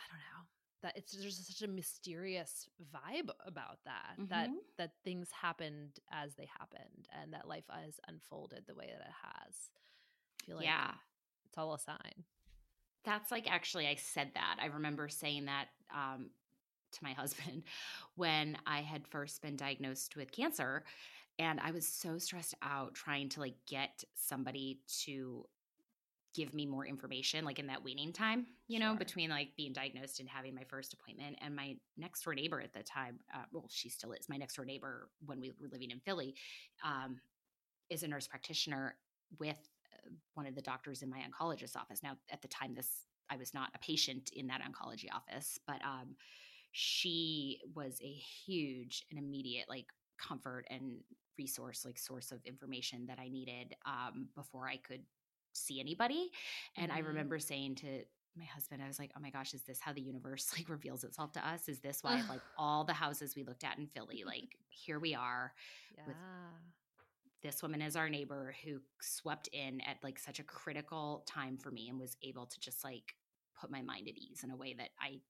I 0.00 0.04
don't 0.10 0.18
know 0.18 0.40
that 0.82 0.96
it's 0.96 1.12
there's 1.12 1.46
such 1.46 1.68
a 1.68 1.70
mysterious 1.70 2.68
vibe 2.94 3.30
about 3.46 3.78
that 3.84 4.14
mm-hmm. 4.18 4.28
that 4.28 4.48
that 4.78 4.92
things 5.04 5.28
happened 5.30 5.98
as 6.10 6.34
they 6.34 6.48
happened 6.58 7.08
and 7.20 7.32
that 7.32 7.48
life 7.48 7.64
has 7.70 8.00
unfolded 8.08 8.64
the 8.66 8.74
way 8.74 8.86
that 8.86 9.00
it 9.00 9.14
has. 9.22 9.54
I 10.42 10.46
feel 10.46 10.56
like 10.56 10.66
yeah, 10.66 10.92
it's 11.46 11.58
all 11.58 11.74
a 11.74 11.78
sign. 11.78 12.24
That's 13.04 13.30
like 13.30 13.50
actually 13.50 13.86
I 13.86 13.96
said 13.96 14.30
that. 14.34 14.56
I 14.60 14.66
remember 14.66 15.08
saying 15.08 15.46
that 15.46 15.66
um, 15.94 16.30
to 16.92 17.04
my 17.04 17.12
husband 17.14 17.64
when 18.16 18.56
I 18.66 18.80
had 18.80 19.06
first 19.06 19.42
been 19.42 19.56
diagnosed 19.56 20.16
with 20.16 20.32
cancer 20.32 20.84
and 21.38 21.60
I 21.60 21.70
was 21.70 21.86
so 21.86 22.18
stressed 22.18 22.54
out 22.62 22.94
trying 22.94 23.28
to 23.30 23.40
like 23.40 23.54
get 23.66 24.04
somebody 24.14 24.80
to 25.04 25.46
give 26.34 26.54
me 26.54 26.64
more 26.64 26.86
information 26.86 27.44
like 27.44 27.58
in 27.58 27.66
that 27.66 27.82
waiting 27.82 28.12
time 28.12 28.46
you 28.68 28.78
know 28.78 28.94
between 28.94 29.30
like 29.30 29.48
being 29.56 29.72
diagnosed 29.72 30.20
and 30.20 30.28
having 30.28 30.54
my 30.54 30.64
first 30.64 30.92
appointment 30.92 31.36
and 31.42 31.54
my 31.54 31.74
next 31.96 32.22
door 32.22 32.34
neighbor 32.34 32.60
at 32.60 32.72
the 32.72 32.82
time 32.82 33.18
uh, 33.34 33.42
well 33.52 33.66
she 33.68 33.88
still 33.88 34.12
is 34.12 34.28
my 34.28 34.36
next 34.36 34.54
door 34.54 34.64
neighbor 34.64 35.08
when 35.26 35.40
we 35.40 35.50
were 35.60 35.68
living 35.72 35.90
in 35.90 36.00
philly 36.00 36.34
um, 36.84 37.18
is 37.90 38.02
a 38.02 38.08
nurse 38.08 38.26
practitioner 38.26 38.96
with 39.38 39.58
uh, 39.92 40.10
one 40.34 40.46
of 40.46 40.54
the 40.54 40.62
doctors 40.62 41.02
in 41.02 41.10
my 41.10 41.18
oncologist 41.18 41.76
office. 41.76 42.02
Now 42.02 42.16
at 42.30 42.40
the 42.42 42.48
time 42.48 42.74
this 42.74 43.06
i 43.30 43.36
was 43.36 43.54
not 43.54 43.70
a 43.74 43.78
patient 43.78 44.30
in 44.34 44.46
that 44.46 44.60
oncology 44.62 45.06
office 45.12 45.58
but 45.66 45.80
um, 45.84 46.14
she 46.72 47.60
was 47.74 48.00
a 48.02 48.12
huge 48.46 49.04
and 49.10 49.18
immediate 49.18 49.68
like 49.68 49.86
comfort 50.18 50.66
and 50.70 50.98
resource 51.38 51.84
like 51.84 51.98
source 51.98 52.32
of 52.32 52.44
information 52.44 53.06
that 53.06 53.18
i 53.18 53.28
needed 53.28 53.74
um, 53.86 54.28
before 54.34 54.68
i 54.68 54.76
could 54.76 55.02
see 55.52 55.80
anybody. 55.80 56.30
And 56.76 56.90
mm-hmm. 56.90 56.98
I 56.98 57.00
remember 57.00 57.38
saying 57.38 57.76
to 57.76 58.04
my 58.36 58.44
husband, 58.44 58.82
I 58.82 58.86
was 58.86 58.98
like, 58.98 59.10
oh 59.16 59.20
my 59.20 59.30
gosh, 59.30 59.54
is 59.54 59.62
this 59.62 59.80
how 59.80 59.92
the 59.92 60.00
universe 60.00 60.52
like 60.56 60.68
reveals 60.68 61.04
itself 61.04 61.32
to 61.32 61.48
us? 61.48 61.68
Is 61.68 61.80
this 61.80 62.02
why 62.02 62.22
like 62.28 62.40
all 62.58 62.84
the 62.84 62.92
houses 62.92 63.34
we 63.36 63.44
looked 63.44 63.64
at 63.64 63.78
in 63.78 63.86
Philly, 63.86 64.24
like 64.26 64.56
here 64.68 64.98
we 64.98 65.14
are 65.14 65.52
yeah. 65.96 66.04
with 66.06 66.16
this 67.42 67.62
woman 67.62 67.80
as 67.80 67.96
our 67.96 68.08
neighbor 68.08 68.54
who 68.64 68.78
swept 69.00 69.48
in 69.48 69.80
at 69.82 69.96
like 70.02 70.18
such 70.18 70.38
a 70.40 70.42
critical 70.42 71.24
time 71.26 71.56
for 71.56 71.70
me 71.70 71.88
and 71.88 71.98
was 71.98 72.16
able 72.22 72.46
to 72.46 72.60
just 72.60 72.84
like 72.84 73.14
put 73.58 73.70
my 73.70 73.80
mind 73.82 74.08
at 74.08 74.16
ease 74.16 74.42
in 74.44 74.50
a 74.50 74.56
way 74.56 74.74
that 74.74 74.90
I 75.00 75.20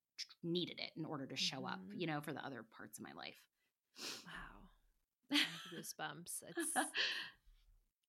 needed 0.42 0.78
it 0.78 0.90
in 0.96 1.04
order 1.04 1.26
to 1.26 1.36
show 1.36 1.58
mm-hmm. 1.58 1.66
up, 1.66 1.80
you 1.94 2.06
know, 2.06 2.20
for 2.20 2.32
the 2.32 2.44
other 2.44 2.64
parts 2.76 2.98
of 2.98 3.04
my 3.04 3.12
life. 3.12 3.40
Wow. 4.26 5.38
Goosebumps. 5.72 6.42
It's 6.48 6.76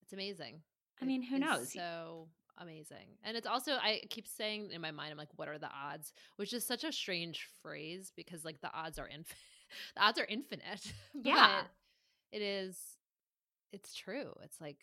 it's 0.02 0.12
amazing. 0.12 0.62
I 1.00 1.04
mean, 1.04 1.22
who 1.22 1.38
knows? 1.38 1.72
So 1.72 2.28
amazing. 2.58 3.16
And 3.24 3.36
it's 3.36 3.46
also 3.46 3.72
I 3.72 4.02
keep 4.10 4.26
saying 4.26 4.70
in 4.72 4.80
my 4.80 4.90
mind, 4.90 5.10
I'm 5.10 5.18
like, 5.18 5.36
what 5.36 5.48
are 5.48 5.58
the 5.58 5.70
odds? 5.70 6.12
Which 6.36 6.52
is 6.52 6.66
such 6.66 6.84
a 6.84 6.92
strange 6.92 7.48
phrase 7.62 8.12
because 8.16 8.44
like 8.44 8.60
the 8.60 8.72
odds 8.72 8.98
are 8.98 9.08
infinite. 9.08 9.36
the 9.96 10.02
odds 10.02 10.18
are 10.18 10.26
infinite. 10.28 10.92
Yeah. 11.14 11.62
it 12.30 12.42
is 12.42 12.78
it's 13.72 13.94
true. 13.94 14.34
It's 14.42 14.60
like 14.60 14.78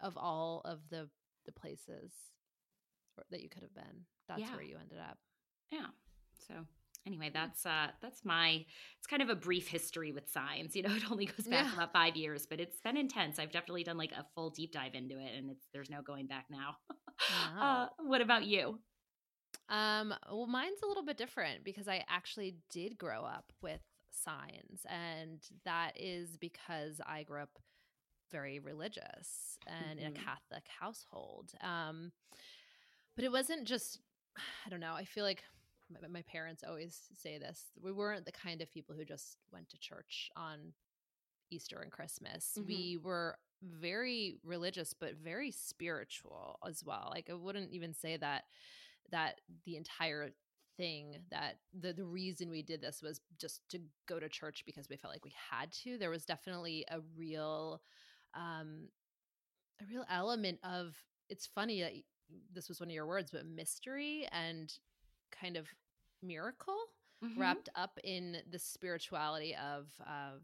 of 0.00 0.16
all 0.16 0.62
of 0.64 0.80
the 0.90 1.08
the 1.46 1.52
places 1.52 2.12
that 3.30 3.42
you 3.42 3.48
could 3.48 3.62
have 3.62 3.74
been, 3.74 4.04
that's 4.28 4.40
yeah. 4.40 4.54
where 4.54 4.62
you 4.62 4.76
ended 4.80 4.98
up. 4.98 5.18
Yeah. 5.70 5.86
So 6.48 6.54
anyway 7.06 7.30
that's 7.32 7.66
uh 7.66 7.88
that's 8.00 8.24
my 8.24 8.64
it's 8.98 9.06
kind 9.08 9.22
of 9.22 9.28
a 9.28 9.34
brief 9.34 9.68
history 9.68 10.12
with 10.12 10.28
signs 10.30 10.74
you 10.74 10.82
know 10.82 10.90
it 10.94 11.10
only 11.10 11.26
goes 11.26 11.46
back 11.46 11.66
yeah. 11.66 11.74
about 11.74 11.92
five 11.92 12.16
years 12.16 12.46
but 12.46 12.60
it's 12.60 12.80
been 12.80 12.96
intense 12.96 13.38
i've 13.38 13.52
definitely 13.52 13.84
done 13.84 13.98
like 13.98 14.12
a 14.12 14.24
full 14.34 14.50
deep 14.50 14.72
dive 14.72 14.94
into 14.94 15.18
it 15.18 15.30
and 15.36 15.50
it's 15.50 15.66
there's 15.72 15.90
no 15.90 16.02
going 16.02 16.26
back 16.26 16.46
now 16.50 16.76
wow. 17.56 17.84
uh, 17.84 17.88
what 18.02 18.20
about 18.20 18.44
you 18.44 18.78
um 19.68 20.14
well 20.30 20.46
mine's 20.46 20.82
a 20.82 20.86
little 20.86 21.04
bit 21.04 21.16
different 21.16 21.64
because 21.64 21.88
i 21.88 22.02
actually 22.08 22.56
did 22.70 22.98
grow 22.98 23.24
up 23.24 23.52
with 23.62 23.80
signs 24.10 24.86
and 24.88 25.40
that 25.64 25.92
is 25.96 26.36
because 26.36 27.00
i 27.06 27.22
grew 27.22 27.42
up 27.42 27.58
very 28.30 28.58
religious 28.58 29.58
and 29.66 29.98
mm-hmm. 29.98 30.06
in 30.06 30.06
a 30.06 30.10
mm-hmm. 30.10 30.24
catholic 30.24 30.64
household 30.80 31.52
um 31.62 32.12
but 33.16 33.24
it 33.24 33.32
wasn't 33.32 33.64
just 33.64 34.00
i 34.66 34.70
don't 34.70 34.80
know 34.80 34.94
i 34.94 35.04
feel 35.04 35.24
like 35.24 35.44
my, 35.90 36.08
my 36.08 36.22
parents 36.22 36.64
always 36.66 36.98
say 37.14 37.38
this 37.38 37.64
we 37.82 37.92
weren't 37.92 38.26
the 38.26 38.32
kind 38.32 38.60
of 38.62 38.70
people 38.70 38.94
who 38.94 39.04
just 39.04 39.36
went 39.52 39.68
to 39.70 39.78
church 39.78 40.30
on 40.36 40.72
Easter 41.50 41.80
and 41.80 41.92
Christmas. 41.92 42.52
Mm-hmm. 42.58 42.68
We 42.68 42.98
were 43.02 43.36
very 43.62 44.38
religious 44.44 44.94
but 44.98 45.14
very 45.14 45.50
spiritual 45.50 46.58
as 46.66 46.82
well. 46.84 47.08
Like 47.10 47.28
I 47.30 47.34
wouldn't 47.34 47.72
even 47.72 47.94
say 47.94 48.16
that 48.16 48.44
that 49.10 49.40
the 49.64 49.76
entire 49.76 50.30
thing 50.76 51.16
that 51.30 51.58
the 51.78 51.92
the 51.92 52.04
reason 52.04 52.50
we 52.50 52.62
did 52.62 52.80
this 52.80 53.00
was 53.02 53.20
just 53.38 53.60
to 53.70 53.78
go 54.08 54.18
to 54.18 54.28
church 54.28 54.64
because 54.66 54.88
we 54.88 54.96
felt 54.96 55.14
like 55.14 55.24
we 55.24 55.34
had 55.50 55.72
to. 55.84 55.98
There 55.98 56.10
was 56.10 56.24
definitely 56.24 56.84
a 56.90 57.00
real 57.16 57.80
um 58.34 58.88
a 59.80 59.84
real 59.90 60.04
element 60.10 60.58
of 60.64 60.94
it's 61.28 61.46
funny 61.46 61.80
that 61.80 61.92
this 62.52 62.68
was 62.68 62.80
one 62.80 62.88
of 62.88 62.94
your 62.94 63.06
words, 63.06 63.30
but 63.30 63.46
mystery 63.46 64.26
and 64.32 64.72
kind 65.38 65.56
of 65.56 65.66
miracle 66.22 66.78
mm-hmm. 67.22 67.40
wrapped 67.40 67.68
up 67.74 67.98
in 68.02 68.38
the 68.50 68.58
spirituality 68.58 69.54
of 69.54 69.88
of 70.00 70.42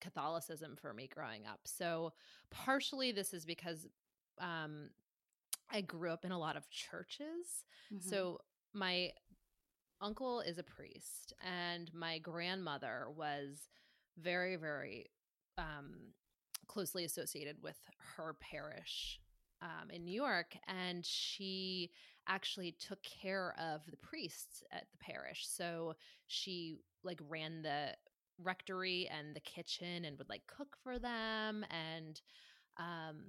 Catholicism 0.00 0.76
for 0.76 0.92
me 0.92 1.08
growing 1.12 1.46
up. 1.46 1.60
So 1.64 2.12
partially 2.50 3.12
this 3.12 3.32
is 3.32 3.44
because 3.44 3.86
um 4.40 4.90
I 5.70 5.80
grew 5.80 6.10
up 6.10 6.24
in 6.24 6.32
a 6.32 6.38
lot 6.38 6.56
of 6.56 6.68
churches. 6.68 7.64
Mm-hmm. 7.92 8.08
So 8.08 8.40
my 8.72 9.10
uncle 10.00 10.40
is 10.40 10.58
a 10.58 10.62
priest 10.62 11.32
and 11.42 11.90
my 11.94 12.18
grandmother 12.18 13.06
was 13.16 13.68
very 14.18 14.56
very 14.56 15.06
um 15.58 16.12
closely 16.66 17.04
associated 17.04 17.56
with 17.62 17.76
her 18.16 18.34
parish 18.40 19.20
um, 19.62 19.90
in 19.90 20.04
New 20.04 20.14
York, 20.14 20.56
and 20.66 21.04
she 21.04 21.90
actually 22.28 22.72
took 22.72 22.98
care 23.02 23.54
of 23.58 23.82
the 23.90 23.96
priests 23.96 24.62
at 24.72 24.86
the 24.92 24.98
parish. 24.98 25.46
So 25.46 25.94
she 26.26 26.78
like 27.02 27.20
ran 27.28 27.62
the 27.62 27.94
rectory 28.42 29.08
and 29.08 29.34
the 29.34 29.40
kitchen 29.40 30.04
and 30.04 30.18
would 30.18 30.28
like 30.28 30.42
cook 30.46 30.76
for 30.82 30.98
them 30.98 31.64
and 31.70 32.20
um 32.78 33.22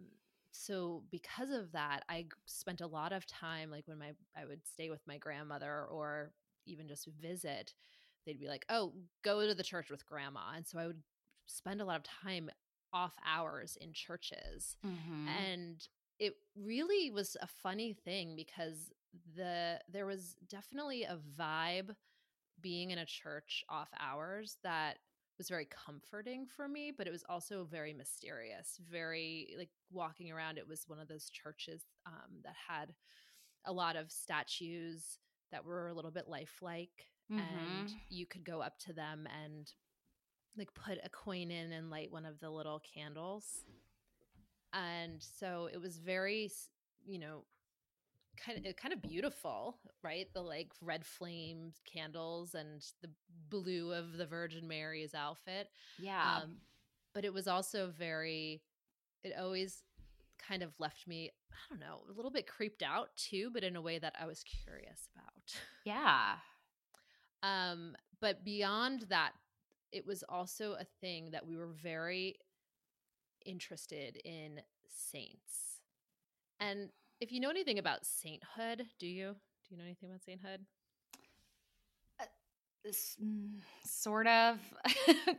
so 0.52 1.04
because 1.12 1.52
of 1.52 1.72
that 1.74 2.04
i 2.10 2.25
spent 2.46 2.82
a 2.82 2.88
lot 2.88 3.14
of 3.14 3.25
time 3.28 3.70
like 3.70 3.88
when 3.88 4.00
my 4.00 4.12
i 4.36 4.46
would 4.46 4.66
stay 4.66 4.90
with 4.90 5.02
my 5.08 5.18
grandmother 5.18 5.86
or 5.92 6.32
even 6.66 6.88
just 6.88 7.08
visit 7.22 7.74
they'd 8.25 8.40
be 8.40 8.48
like 8.48 8.66
oh 8.70 8.94
go 9.24 9.46
to 9.46 9.54
the 9.54 9.64
church 9.64 9.92
with 9.92 10.06
grandma 10.08 10.54
and 10.56 10.66
so 10.66 10.80
i 10.80 10.88
would 10.88 11.02
spend 11.46 11.82
a 11.82 11.86
lot 11.86 11.98
of 11.98 12.04
time 12.04 12.50
off 12.92 13.14
hours 13.28 13.78
in 13.80 13.92
churches 13.94 14.78
mm-hmm. 14.86 15.28
and 15.28 15.88
it 16.20 16.36
really 16.56 17.12
was 17.12 17.36
a 17.42 17.48
funny 17.48 17.94
thing 17.94 18.36
because 18.36 18.92
the 19.36 19.80
there 19.92 20.06
was 20.06 20.36
definitely 20.50 21.04
a 21.04 21.18
vibe 21.40 21.96
being 22.62 22.92
in 22.92 23.00
a 23.00 23.06
church 23.06 23.64
off 23.70 23.90
hours 24.00 24.58
that 24.64 24.98
was 25.38 25.50
very 25.50 25.68
comforting 25.86 26.46
for 26.46 26.68
me 26.68 26.92
but 26.96 27.08
it 27.08 27.12
was 27.12 27.24
also 27.28 27.66
very 27.70 27.94
mysterious 27.94 28.80
very 28.90 29.54
like 29.58 29.70
walking 29.92 30.32
around 30.32 30.58
it 30.58 30.68
was 30.68 30.86
one 30.88 31.00
of 31.00 31.08
those 31.08 31.30
churches 31.30 31.82
um, 32.06 32.40
that 32.44 32.56
had 32.68 32.94
a 33.66 33.74
lot 33.74 33.96
of 33.96 34.12
statues 34.12 35.18
that 35.52 35.66
were 35.66 35.90
a 35.90 35.94
little 35.94 36.12
bit 36.12 36.30
lifelike 36.30 37.08
mm-hmm. 37.32 37.40
and 37.40 37.92
you 38.10 38.26
could 38.26 38.46
go 38.46 38.62
up 38.62 38.78
to 38.80 38.94
them 38.94 39.28
and 39.44 39.72
like 40.58 40.74
put 40.74 40.98
a 41.04 41.10
coin 41.10 41.52
in 41.52 41.72
and 41.72 41.90
light 41.90 42.12
one 42.12 42.26
of 42.26 42.40
the 42.40 42.50
little 42.50 42.82
candles. 42.94 43.64
And 44.75 45.24
so 45.39 45.70
it 45.72 45.79
was 45.79 45.98
very, 45.98 46.51
you 47.05 47.20
know, 47.20 47.44
kind 48.36 48.65
of 48.65 48.75
kind 48.75 48.94
of 48.94 49.01
beautiful, 49.01 49.77
right? 50.03 50.27
The 50.34 50.41
like 50.41 50.72
red 50.82 51.05
flame 51.05 51.72
candles 51.91 52.55
and 52.55 52.84
the 53.01 53.10
blue 53.50 53.94
of 53.94 54.17
the 54.17 54.25
Virgin 54.25 54.67
Mary's 54.67 55.15
outfit. 55.15 55.70
Yeah. 55.98 56.39
Um, 56.44 56.58
but 57.13 57.25
it 57.25 57.34
was 57.34 57.48
also 57.48 57.91
very 57.98 58.62
it 59.24 59.34
always 59.39 59.84
kind 60.48 60.62
of 60.62 60.72
left 60.79 61.08
me, 61.08 61.32
I 61.51 61.55
don't 61.70 61.79
know, 61.79 62.01
a 62.10 62.13
little 62.13 62.29
bit 62.32 62.46
creeped 62.46 62.84
out 62.84 63.10
too, 63.15 63.50
but 63.51 63.63
in 63.63 63.75
a 63.75 63.82
way 63.82 63.98
that 63.98 64.13
I 64.20 64.25
was 64.25 64.44
curious 64.44 65.08
about. 65.15 65.62
Yeah. 65.86 66.36
Um, 67.44 67.96
but 68.22 68.44
beyond 68.44 69.03
that 69.09 69.33
it 69.92 70.05
was 70.05 70.24
also 70.27 70.74
a 70.74 70.85
thing 71.00 71.29
that 71.31 71.46
we 71.46 71.55
were 71.55 71.68
very 71.68 72.35
interested 73.46 74.18
in 74.24 74.62
saints. 74.88 75.81
And 76.60 76.90
if 77.20 77.31
you 77.31 77.40
know 77.40 77.50
anything 77.50 77.79
about 77.79 78.05
sainthood, 78.05 78.86
do 79.00 79.08
you? 79.08 79.36
Do 79.68 79.75
you 79.75 79.77
know 79.77 79.84
anything 79.84 80.10
about 80.10 80.24
sainthood? 80.24 80.66
Uh, 82.20 82.25
mm, 83.24 83.60
sort 83.84 84.27
of. 84.27 84.60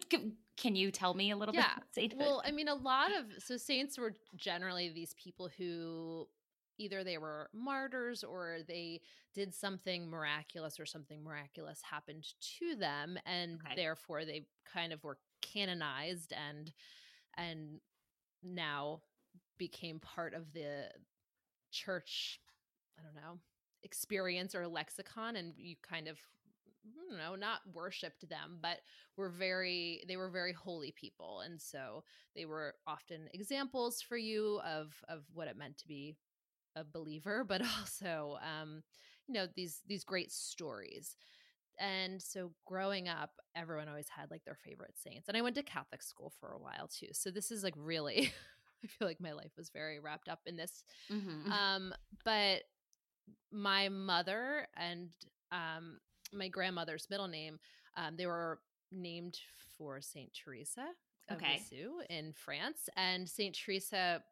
Can 0.57 0.75
you 0.75 0.90
tell 0.90 1.14
me 1.14 1.31
a 1.31 1.37
little 1.37 1.55
yeah. 1.55 1.75
bit? 1.95 2.14
Well, 2.16 2.42
I 2.45 2.51
mean, 2.51 2.69
a 2.69 2.75
lot 2.75 3.11
of 3.14 3.42
so 3.42 3.57
saints 3.57 3.99
were 3.99 4.14
generally 4.37 4.88
these 4.88 5.14
people 5.14 5.51
who 5.57 6.27
either 6.79 7.05
they 7.05 7.19
were 7.19 7.49
martyrs 7.53 8.25
or 8.25 8.59
they 8.66 9.01
did 9.35 9.55
something 9.55 10.09
miraculous 10.09 10.79
or 10.81 10.87
something 10.87 11.23
miraculous 11.23 11.81
happened 11.83 12.27
to 12.40 12.75
them 12.77 13.19
and 13.27 13.61
okay. 13.64 13.75
therefore 13.77 14.25
they 14.25 14.47
kind 14.73 14.92
of 14.92 15.03
were 15.03 15.19
canonized 15.40 16.33
and 16.33 16.73
and 17.37 17.81
now 18.55 19.01
became 19.59 20.01
part 20.01 20.35
of 20.35 20.53
the 20.53 20.85
church 21.71 22.41
i 22.99 23.03
don't 23.03 23.15
know 23.15 23.39
experience 23.83 24.55
or 24.55 24.67
lexicon 24.67 25.37
and 25.37 25.53
you 25.57 25.77
kind 25.83 26.09
of 26.09 26.19
don't 27.09 27.19
know, 27.19 27.35
not 27.35 27.61
worshipped 27.73 28.29
them, 28.29 28.59
but 28.61 28.79
were 29.17 29.29
very 29.31 30.05
they 30.09 30.17
were 30.17 30.31
very 30.31 30.53
holy 30.53 30.93
people. 30.93 31.41
And 31.45 31.61
so 31.61 32.05
they 32.35 32.45
were 32.45 32.75
often 32.87 33.29
examples 33.33 34.03
for 34.03 34.17
you 34.17 34.61
of 34.65 34.93
of 35.09 35.23
what 35.33 35.49
it 35.49 35.57
meant 35.57 35.79
to 35.79 35.89
be 35.89 36.17
a 36.75 36.85
believer, 36.85 37.45
but 37.49 37.63
also 37.63 38.39
um, 38.43 38.83
you 39.27 39.35
know 39.35 39.47
these 39.55 39.83
these 39.87 40.05
great 40.05 40.33
stories. 40.33 41.17
And 41.79 42.23
so 42.23 42.53
growing 42.67 43.09
up, 43.09 43.31
everyone 43.55 43.89
always 43.89 44.09
had 44.09 44.31
like 44.31 44.45
their 44.45 44.59
favorite 44.65 44.95
saints. 44.97 45.29
And 45.29 45.37
I 45.37 45.43
went 45.43 45.57
to 45.57 45.62
Catholic 45.62 46.03
school 46.03 46.33
for 46.41 46.53
a 46.53 46.59
while 46.59 46.89
too. 46.89 47.09
So 47.12 47.31
this 47.31 47.51
is 47.51 47.62
like 47.62 47.75
really 47.77 48.33
I 48.85 48.87
feel 48.87 49.09
like 49.09 49.21
my 49.21 49.33
life 49.33 49.53
was 49.57 49.71
very 49.71 49.99
wrapped 49.99 50.29
up 50.29 50.41
in 50.47 50.57
this. 50.57 50.85
Mm-hmm. 51.11 51.51
Um, 51.51 51.95
but 52.25 52.62
my 53.51 53.89
mother 53.89 54.67
and 54.77 55.09
um, 55.51 55.99
my 56.33 56.49
grandmother's 56.49 57.09
middle 57.11 57.29
name, 57.29 57.59
um, 57.97 58.17
they 58.17 58.27
were 58.27 58.61
named 58.93 59.39
for 59.77 60.01
Saint 60.01 60.33
Teresa 60.33 60.87
of 61.29 61.39
okay. 61.39 61.55
Lisieux 61.59 62.01
in 62.11 62.33
France. 62.33 62.89
And 62.97 63.29
Saint 63.29 63.57
Teresa 63.57 64.23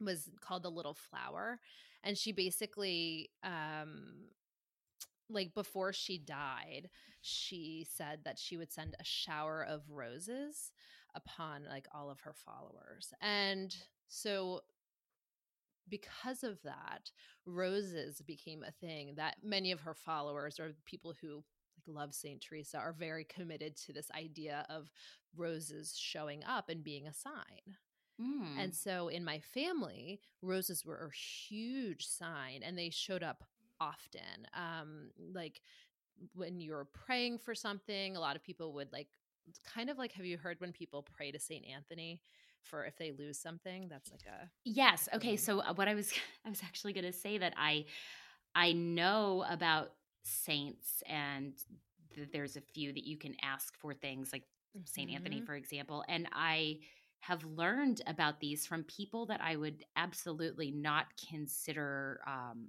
was 0.00 0.30
called 0.40 0.62
the 0.62 0.70
little 0.70 0.94
flower 0.94 1.60
and 2.04 2.16
she 2.18 2.32
basically 2.32 3.30
um 3.42 4.14
like 5.32 5.54
before 5.54 5.92
she 5.92 6.18
died 6.18 6.88
she 7.20 7.86
said 7.88 8.20
that 8.24 8.38
she 8.38 8.56
would 8.56 8.72
send 8.72 8.94
a 8.98 9.04
shower 9.04 9.64
of 9.68 9.82
roses 9.90 10.72
upon 11.14 11.64
like 11.68 11.86
all 11.94 12.10
of 12.10 12.20
her 12.20 12.34
followers 12.34 13.12
and 13.20 13.76
so 14.08 14.60
because 15.88 16.42
of 16.42 16.62
that 16.62 17.10
roses 17.44 18.20
became 18.22 18.62
a 18.62 18.70
thing 18.70 19.14
that 19.16 19.36
many 19.42 19.72
of 19.72 19.80
her 19.80 19.94
followers 19.94 20.58
or 20.58 20.72
people 20.86 21.14
who 21.20 21.42
like 21.86 21.94
love 21.94 22.14
Saint 22.14 22.40
Teresa 22.40 22.78
are 22.78 22.92
very 22.92 23.24
committed 23.24 23.76
to 23.76 23.92
this 23.92 24.10
idea 24.16 24.66
of 24.68 24.90
roses 25.36 25.96
showing 25.98 26.44
up 26.44 26.68
and 26.68 26.84
being 26.84 27.06
a 27.06 27.14
sign. 27.14 27.76
Mm. 28.20 28.58
And 28.58 28.74
so 28.74 29.08
in 29.08 29.24
my 29.24 29.40
family, 29.40 30.20
roses 30.42 30.84
were 30.84 31.10
a 31.10 31.16
huge 31.16 32.06
sign 32.06 32.62
and 32.62 32.78
they 32.78 32.90
showed 32.90 33.22
up 33.22 33.44
often. 33.82 34.46
Um, 34.54 35.10
like 35.34 35.60
when 36.34 36.60
you're 36.60 36.86
praying 36.92 37.38
for 37.38 37.54
something, 37.54 38.16
a 38.16 38.20
lot 38.20 38.36
of 38.36 38.42
people 38.42 38.72
would 38.74 38.92
like 38.92 39.08
kind 39.74 39.90
of 39.90 39.98
like 39.98 40.12
have 40.12 40.24
you 40.24 40.38
heard 40.38 40.60
when 40.60 40.72
people 40.72 41.04
pray 41.16 41.32
to 41.32 41.38
Saint 41.38 41.64
Anthony 41.66 42.20
for 42.62 42.84
if 42.84 42.96
they 42.96 43.12
lose 43.12 43.38
something? 43.38 43.88
That's 43.88 44.10
like 44.10 44.22
a 44.26 44.48
Yes. 44.64 45.08
Okay, 45.14 45.36
so 45.36 45.60
uh, 45.60 45.74
what 45.74 45.88
I 45.88 45.94
was 45.94 46.12
I 46.46 46.48
was 46.48 46.62
actually 46.62 46.92
going 46.92 47.06
to 47.06 47.12
say 47.12 47.38
that 47.38 47.54
I 47.56 47.86
I 48.54 48.72
know 48.72 49.44
about 49.48 49.92
saints 50.22 51.02
and 51.06 51.54
th- 52.14 52.28
there's 52.32 52.56
a 52.56 52.60
few 52.60 52.92
that 52.92 53.04
you 53.04 53.18
can 53.18 53.34
ask 53.42 53.76
for 53.76 53.92
things 53.92 54.30
like 54.32 54.42
mm-hmm. 54.76 54.84
Saint 54.84 55.10
Anthony 55.10 55.40
for 55.40 55.54
example 55.54 56.04
and 56.08 56.28
I 56.32 56.78
have 57.18 57.44
learned 57.44 58.02
about 58.08 58.40
these 58.40 58.66
from 58.66 58.82
people 58.84 59.26
that 59.26 59.40
I 59.40 59.54
would 59.54 59.84
absolutely 59.96 60.72
not 60.72 61.06
consider 61.28 62.20
um, 62.26 62.66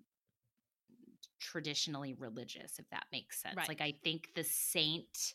traditionally 1.43 2.13
religious, 2.13 2.79
if 2.79 2.89
that 2.89 3.03
makes 3.11 3.41
sense. 3.41 3.55
Right. 3.55 3.67
Like, 3.67 3.81
I 3.81 3.93
think 4.03 4.29
the 4.33 4.43
saint 4.43 5.33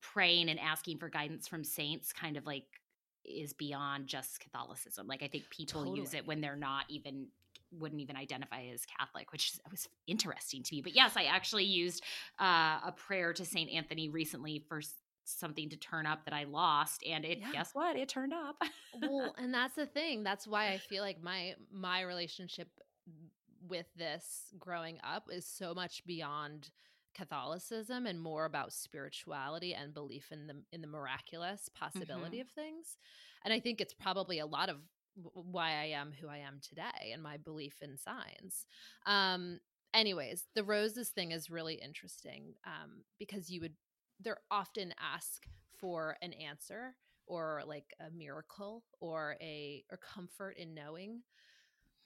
praying 0.00 0.48
and 0.48 0.58
asking 0.60 0.98
for 0.98 1.08
guidance 1.08 1.48
from 1.48 1.64
saints 1.64 2.12
kind 2.12 2.36
of 2.36 2.46
like 2.46 2.64
is 3.24 3.52
beyond 3.52 4.06
just 4.06 4.38
Catholicism. 4.40 5.06
Like, 5.06 5.22
I 5.22 5.28
think 5.28 5.50
people 5.50 5.82
totally. 5.82 6.00
use 6.00 6.14
it 6.14 6.26
when 6.26 6.40
they're 6.40 6.56
not 6.56 6.84
even 6.88 7.26
wouldn't 7.70 8.00
even 8.00 8.16
identify 8.16 8.62
as 8.72 8.86
Catholic, 8.98 9.30
which 9.32 9.52
was 9.70 9.88
interesting 10.06 10.62
to 10.62 10.74
me. 10.74 10.80
But 10.80 10.94
yes, 10.94 11.14
I 11.16 11.24
actually 11.24 11.64
used 11.64 12.02
uh, 12.40 12.80
a 12.86 12.94
prayer 12.96 13.32
to 13.34 13.44
Saint 13.44 13.70
Anthony 13.70 14.08
recently 14.08 14.64
for 14.68 14.80
something 15.28 15.68
to 15.68 15.76
turn 15.76 16.06
up 16.06 16.24
that 16.24 16.32
I 16.32 16.44
lost 16.44 17.04
and 17.06 17.24
it 17.24 17.38
yeah. 17.40 17.52
guess 17.52 17.74
what 17.74 17.96
it 17.96 18.08
turned 18.08 18.32
up 18.32 18.62
well 19.02 19.34
and 19.38 19.52
that's 19.52 19.74
the 19.74 19.84
thing 19.86 20.22
that's 20.22 20.46
why 20.46 20.68
I 20.68 20.78
feel 20.78 21.02
like 21.02 21.22
my 21.22 21.54
my 21.70 22.00
relationship 22.00 22.68
with 23.68 23.86
this 23.96 24.52
growing 24.58 24.98
up 25.02 25.24
is 25.30 25.46
so 25.46 25.74
much 25.74 26.04
beyond 26.06 26.70
Catholicism 27.14 28.06
and 28.06 28.20
more 28.20 28.44
about 28.44 28.72
spirituality 28.72 29.74
and 29.74 29.92
belief 29.92 30.30
in 30.30 30.46
the 30.46 30.62
in 30.72 30.80
the 30.82 30.86
miraculous 30.86 31.68
possibility 31.74 32.36
mm-hmm. 32.36 32.42
of 32.42 32.50
things 32.50 32.96
and 33.44 33.52
I 33.52 33.60
think 33.60 33.80
it's 33.80 33.94
probably 33.94 34.38
a 34.38 34.46
lot 34.46 34.68
of 34.68 34.76
why 35.32 35.70
I 35.72 35.86
am 35.86 36.12
who 36.20 36.28
I 36.28 36.38
am 36.38 36.60
today 36.62 37.12
and 37.12 37.22
my 37.22 37.38
belief 37.38 37.74
in 37.82 37.96
signs. 37.96 38.66
Um, 39.06 39.58
anyways, 39.92 40.46
the 40.54 40.64
roses 40.64 41.08
thing 41.08 41.32
is 41.32 41.50
really 41.50 41.74
interesting 41.74 42.54
um, 42.64 43.04
because 43.18 43.50
you 43.50 43.60
would, 43.62 43.74
they're 44.20 44.40
often 44.50 44.94
ask 45.00 45.44
for 45.80 46.16
an 46.22 46.32
answer 46.32 46.94
or 47.26 47.62
like 47.66 47.94
a 48.00 48.10
miracle 48.10 48.84
or 49.00 49.36
a 49.40 49.84
or 49.90 49.98
comfort 49.98 50.56
in 50.56 50.74
knowing 50.74 51.20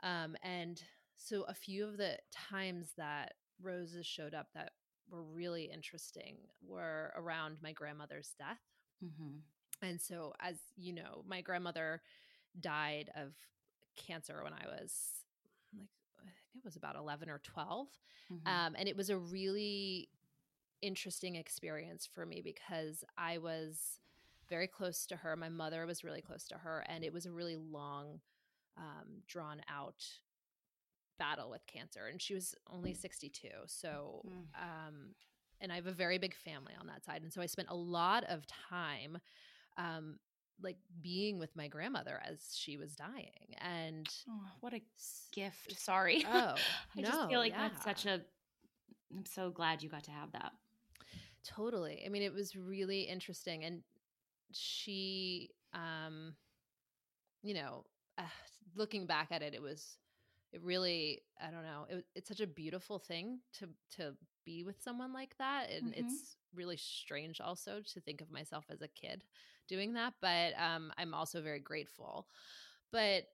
um 0.02 0.34
and 0.42 0.82
so 1.16 1.44
a 1.48 1.54
few 1.54 1.86
of 1.86 1.96
the 1.96 2.16
times 2.32 2.92
that 2.96 3.34
roses 3.60 4.06
showed 4.06 4.34
up 4.34 4.48
that 4.54 4.72
were 5.10 5.22
really 5.22 5.70
interesting 5.72 6.36
were 6.66 7.12
around 7.16 7.56
my 7.62 7.72
grandmother's 7.72 8.34
death 8.38 8.60
mm-hmm. 9.04 9.38
and 9.86 10.00
so 10.00 10.32
as 10.40 10.56
you 10.76 10.92
know 10.92 11.22
my 11.26 11.40
grandmother 11.40 12.00
died 12.60 13.10
of 13.16 13.32
cancer 13.96 14.40
when 14.42 14.52
i 14.52 14.66
was 14.66 14.94
like 15.78 15.88
i 16.20 16.30
think 16.52 16.62
it 16.62 16.64
was 16.64 16.76
about 16.76 16.96
11 16.96 17.28
or 17.28 17.40
12 17.44 17.88
mm-hmm. 18.32 18.48
um, 18.48 18.74
and 18.78 18.88
it 18.88 18.96
was 18.96 19.10
a 19.10 19.18
really 19.18 20.08
interesting 20.80 21.36
experience 21.36 22.08
for 22.12 22.24
me 22.24 22.40
because 22.42 23.04
i 23.18 23.38
was 23.38 24.00
very 24.52 24.66
close 24.66 25.06
to 25.06 25.16
her. 25.16 25.34
My 25.34 25.48
mother 25.48 25.86
was 25.86 26.04
really 26.04 26.20
close 26.20 26.46
to 26.48 26.56
her, 26.56 26.84
and 26.86 27.02
it 27.02 27.10
was 27.12 27.24
a 27.24 27.32
really 27.32 27.56
long, 27.56 28.20
um, 28.76 29.22
drawn 29.26 29.62
out 29.66 30.04
battle 31.22 31.50
with 31.50 31.64
cancer. 31.66 32.06
And 32.10 32.20
she 32.20 32.34
was 32.34 32.54
only 32.72 32.94
62. 32.94 33.48
So, 33.66 34.22
mm. 34.26 34.60
um, 34.60 35.14
and 35.60 35.70
I 35.70 35.76
have 35.76 35.86
a 35.86 35.92
very 35.92 36.18
big 36.18 36.34
family 36.34 36.74
on 36.80 36.88
that 36.88 37.04
side. 37.04 37.22
And 37.22 37.32
so 37.32 37.40
I 37.40 37.46
spent 37.46 37.68
a 37.70 37.76
lot 37.76 38.24
of 38.24 38.44
time, 38.68 39.18
um, 39.76 40.18
like 40.60 40.76
being 41.00 41.38
with 41.38 41.54
my 41.54 41.68
grandmother 41.68 42.20
as 42.28 42.56
she 42.56 42.76
was 42.76 42.94
dying. 42.96 43.54
And 43.58 44.08
oh, 44.28 44.40
what 44.60 44.74
a 44.74 44.80
gift. 45.32 45.78
Sorry. 45.78 46.24
Oh, 46.32 46.54
I 46.96 47.00
no, 47.00 47.08
just 47.08 47.28
feel 47.28 47.38
like 47.38 47.52
yeah. 47.52 47.68
that's 47.68 47.84
such 47.84 48.06
a, 48.06 48.20
I'm 49.16 49.24
so 49.26 49.50
glad 49.50 49.82
you 49.82 49.88
got 49.88 50.04
to 50.04 50.10
have 50.10 50.32
that. 50.32 50.52
Totally. 51.44 52.02
I 52.04 52.08
mean, 52.08 52.22
it 52.22 52.32
was 52.32 52.56
really 52.56 53.02
interesting. 53.02 53.64
And 53.64 53.82
she 54.54 55.50
um 55.74 56.34
you 57.42 57.54
know 57.54 57.84
uh, 58.18 58.22
looking 58.76 59.06
back 59.06 59.28
at 59.30 59.42
it 59.42 59.54
it 59.54 59.62
was 59.62 59.96
it 60.52 60.62
really 60.62 61.22
i 61.40 61.50
don't 61.50 61.64
know 61.64 61.86
it, 61.88 62.04
it's 62.14 62.28
such 62.28 62.40
a 62.40 62.46
beautiful 62.46 62.98
thing 62.98 63.40
to 63.52 63.68
to 63.94 64.14
be 64.44 64.64
with 64.64 64.80
someone 64.82 65.12
like 65.12 65.36
that 65.38 65.70
and 65.70 65.92
mm-hmm. 65.92 66.04
it's 66.04 66.36
really 66.54 66.76
strange 66.76 67.40
also 67.40 67.80
to 67.86 68.00
think 68.00 68.20
of 68.20 68.30
myself 68.30 68.64
as 68.70 68.82
a 68.82 68.88
kid 68.88 69.24
doing 69.68 69.94
that 69.94 70.12
but 70.20 70.52
um 70.58 70.92
i'm 70.98 71.14
also 71.14 71.40
very 71.40 71.60
grateful 71.60 72.26
but 72.90 73.24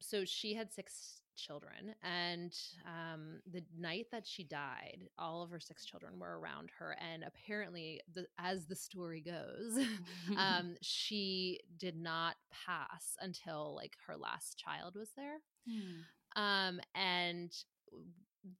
so 0.00 0.24
she 0.24 0.54
had 0.54 0.72
six 0.72 1.19
children. 1.40 1.94
And 2.02 2.56
um, 2.86 3.40
the 3.50 3.62
night 3.78 4.06
that 4.12 4.26
she 4.26 4.44
died, 4.44 5.08
all 5.18 5.42
of 5.42 5.50
her 5.50 5.60
six 5.60 5.84
children 5.84 6.18
were 6.18 6.38
around 6.38 6.70
her. 6.78 6.96
And 7.12 7.24
apparently, 7.24 8.00
the, 8.14 8.26
as 8.38 8.66
the 8.66 8.76
story 8.76 9.20
goes, 9.20 9.84
um, 10.36 10.76
she 10.82 11.60
did 11.78 11.96
not 11.96 12.36
pass 12.66 13.16
until 13.20 13.74
like 13.76 13.96
her 14.06 14.16
last 14.16 14.58
child 14.58 14.94
was 14.96 15.10
there. 15.16 15.38
Hmm. 15.68 16.40
Um, 16.40 16.80
and 16.94 17.52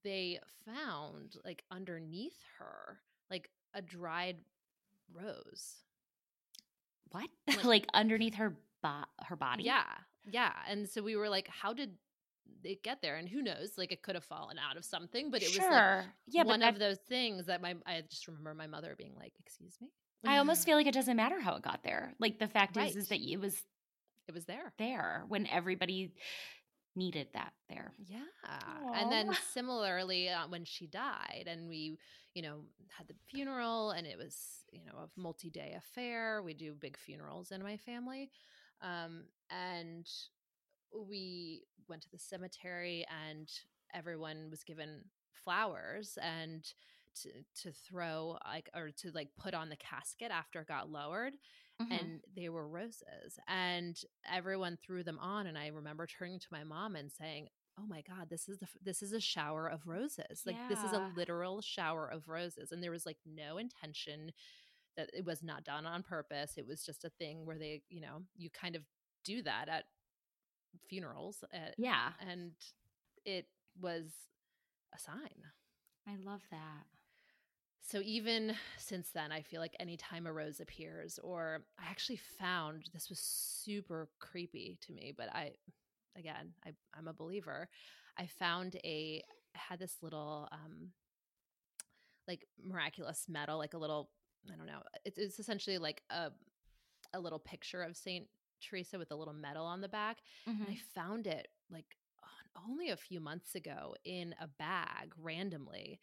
they 0.05 0.39
found 0.65 1.37
like 1.45 1.65
underneath 1.71 2.39
her, 2.59 2.99
like 3.31 3.51
a 3.75 3.83
dried 3.83 4.39
rose. 5.13 5.77
What? 7.11 7.29
Like, 7.49 7.65
like 7.65 7.87
underneath 7.95 8.35
her 8.35 8.57
bo- 8.83 9.05
her 9.25 9.37
body? 9.37 9.65
Yeah. 9.65 9.85
Yeah. 10.31 10.53
And 10.69 10.89
so 10.89 11.03
we 11.03 11.17
were 11.17 11.29
like, 11.29 11.49
how 11.49 11.73
did 11.73 11.93
it 12.65 12.83
get 12.83 13.01
there 13.03 13.17
and 13.17 13.29
who 13.29 13.43
knows 13.43 13.73
like 13.77 13.93
it 13.93 14.03
could 14.03 14.15
have 14.15 14.25
fallen 14.25 14.57
out 14.59 14.77
of 14.77 14.85
something 14.85 15.31
but 15.31 15.43
it 15.43 15.49
sure. 15.49 15.63
was 15.63 15.71
like 15.71 16.07
yeah, 16.29 16.43
one 16.43 16.63
of 16.63 16.79
those 16.79 16.99
things 17.09 17.47
that 17.47 17.61
my 17.61 17.75
i 17.87 18.03
just 18.09 18.27
remember 18.27 18.55
my 18.55 18.67
mother 18.67 18.95
being 18.97 19.15
like 19.19 19.33
excuse 19.41 19.77
me 19.81 19.89
i 20.27 20.39
almost 20.39 20.65
feel 20.67 20.77
like 20.77 20.87
it 20.87 20.95
doesn't 20.95 21.17
matter 21.17 21.41
how 21.41 21.55
it 21.57 21.63
got 21.63 21.83
there 21.83 22.15
like 22.19 22.39
the 22.39 22.49
fact 22.49 22.77
right. 22.77 22.91
is 22.91 22.97
is 22.97 23.09
that 23.09 23.21
it 23.21 23.39
was 23.39 23.63
it 24.29 24.35
was 24.35 24.45
there 24.45 24.73
there 24.79 25.25
when 25.29 25.47
everybody 25.49 26.13
needed 26.97 27.29
that 27.35 27.53
there 27.69 27.93
yeah 28.07 28.19
Aww. 28.47 29.01
and 29.01 29.13
then 29.13 29.31
similarly 29.53 30.29
uh, 30.29 30.49
when 30.49 30.65
she 30.65 30.87
died 30.87 31.45
and 31.47 31.69
we 31.69 31.97
you 32.35 32.43
know 32.43 32.61
had 32.89 33.07
the 33.09 33.15
funeral 33.29 33.91
and 33.93 34.07
it 34.07 34.19
was 34.19 34.37
you 34.73 34.85
know 34.85 34.99
a 34.99 35.21
multi-day 35.21 35.77
affair 35.77 36.43
we 36.43 36.55
do 36.55 36.75
big 36.75 36.97
funerals 36.97 37.53
in 37.53 37.63
my 37.63 37.77
family 37.77 38.31
um 38.83 39.25
and 39.51 40.09
we 40.93 41.63
went 41.89 42.03
to 42.03 42.11
the 42.11 42.19
cemetery 42.19 43.07
and 43.29 43.51
everyone 43.95 44.49
was 44.51 44.63
given 44.63 45.03
flowers 45.45 46.19
and 46.23 46.73
to 47.15 47.29
to 47.61 47.73
throw 47.73 48.39
like 48.47 48.71
or 48.75 48.91
to 48.91 49.11
like 49.13 49.29
put 49.39 49.55
on 49.55 49.69
the 49.69 49.77
casket 49.77 50.31
after 50.31 50.61
it 50.61 50.69
got 50.69 50.91
lowered 50.91 51.33
mm-hmm. 51.81 51.93
and 51.93 52.21
they 52.37 52.49
were 52.49 52.69
roses 52.69 53.39
and 53.49 54.03
everyone 54.33 54.79
threw 54.85 55.03
them 55.03 55.19
on 55.21 55.47
and 55.47 55.59
i 55.59 55.67
remember 55.69 56.07
turning 56.07 56.39
to 56.39 56.47
my 56.53 56.63
mom 56.63 56.95
and 56.95 57.11
saying 57.11 57.49
oh 57.79 57.87
my 57.89 58.03
god 58.03 58.29
this 58.31 58.49
is 58.49 58.59
the 58.59 58.67
this 58.83 59.03
is 59.03 59.13
a 59.13 59.21
shower 59.21 59.67
of 59.67 59.87
roses 59.87 60.43
like 60.47 60.57
yeah. 60.57 60.69
this 60.69 60.85
is 60.85 60.93
a 60.93 61.11
literal 61.17 61.61
shower 61.61 62.07
of 62.07 62.29
roses 62.29 62.71
and 62.71 62.83
there 62.83 62.93
was 62.93 63.07
like 63.07 63.19
no 63.27 63.59
intention 63.59 64.31
that 64.97 65.11
it 65.13 65.25
was 65.25 65.43
not 65.43 65.65
done 65.65 65.87
on 65.87 66.03
purpose 66.03 66.53
it 66.57 66.67
was 66.67 66.85
just 66.85 67.05
a 67.05 67.11
thing 67.11 67.45
where 67.45 67.59
they 67.59 67.83
you 67.89 68.01
know 68.01 68.23
you 68.37 68.51
kind 68.51 68.77
of 68.77 68.83
do 69.25 69.43
that 69.43 69.69
at 69.69 69.85
funerals. 70.89 71.45
At, 71.53 71.61
eh, 71.61 71.73
yeah. 71.79 72.11
And 72.29 72.53
it 73.25 73.47
was 73.81 74.05
a 74.95 74.99
sign. 74.99 75.45
I 76.09 76.17
love 76.25 76.43
that. 76.51 76.87
So 77.83 78.01
even 78.05 78.55
since 78.79 79.11
then, 79.13 79.33
I 79.33 79.43
feel 79.43 79.61
like 79.61 79.75
anytime 79.81 80.27
a 80.27 80.33
rose 80.33 80.61
appears, 80.61 81.19
or 81.23 81.65
I 81.79 81.91
actually 81.91 82.21
found 82.39 82.89
this 82.93 83.09
was 83.09 83.19
super 83.19 84.09
creepy 84.21 84.79
to 84.83 84.93
me, 84.93 85.13
but 85.17 85.29
I, 85.35 85.53
again, 86.17 86.53
I, 86.65 86.71
I'm 86.97 87.09
a 87.09 87.13
believer. 87.13 87.69
I 88.17 88.27
found 88.27 88.77
a 88.85 89.23
had 89.55 89.81
this 89.81 89.97
little 90.01 90.49
um 90.53 90.91
like 92.29 92.47
miraculous 92.63 93.27
medal, 93.29 93.59
like 93.59 93.75
a 93.75 93.79
little 93.79 94.11
I 94.53 94.57
don't 94.57 94.67
know. 94.67 94.83
It's, 95.05 95.19
it's 95.19 95.39
essentially 95.41 95.79
like 95.79 96.03
a 96.11 96.31
a 97.13 97.21
little 97.21 97.39
picture 97.41 97.83
of 97.83 97.97
Saint 97.97 98.27
Teresa 98.61 98.99
with 98.99 99.11
a 99.11 99.17
little 99.17 99.35
medal 99.35 99.65
on 99.65 99.81
the 99.81 99.89
back. 99.89 100.19
Mm-hmm. 100.49 100.63
And 100.63 100.73
I 100.73 101.01
found 101.01 101.27
it 101.27 101.49
like 101.71 101.87
only 102.69 102.91
a 102.91 102.97
few 102.97 103.21
months 103.21 103.55
ago 103.55 103.95
in 104.05 104.35
a 104.41 104.49
bag 104.59 105.13
randomly. 105.19 106.01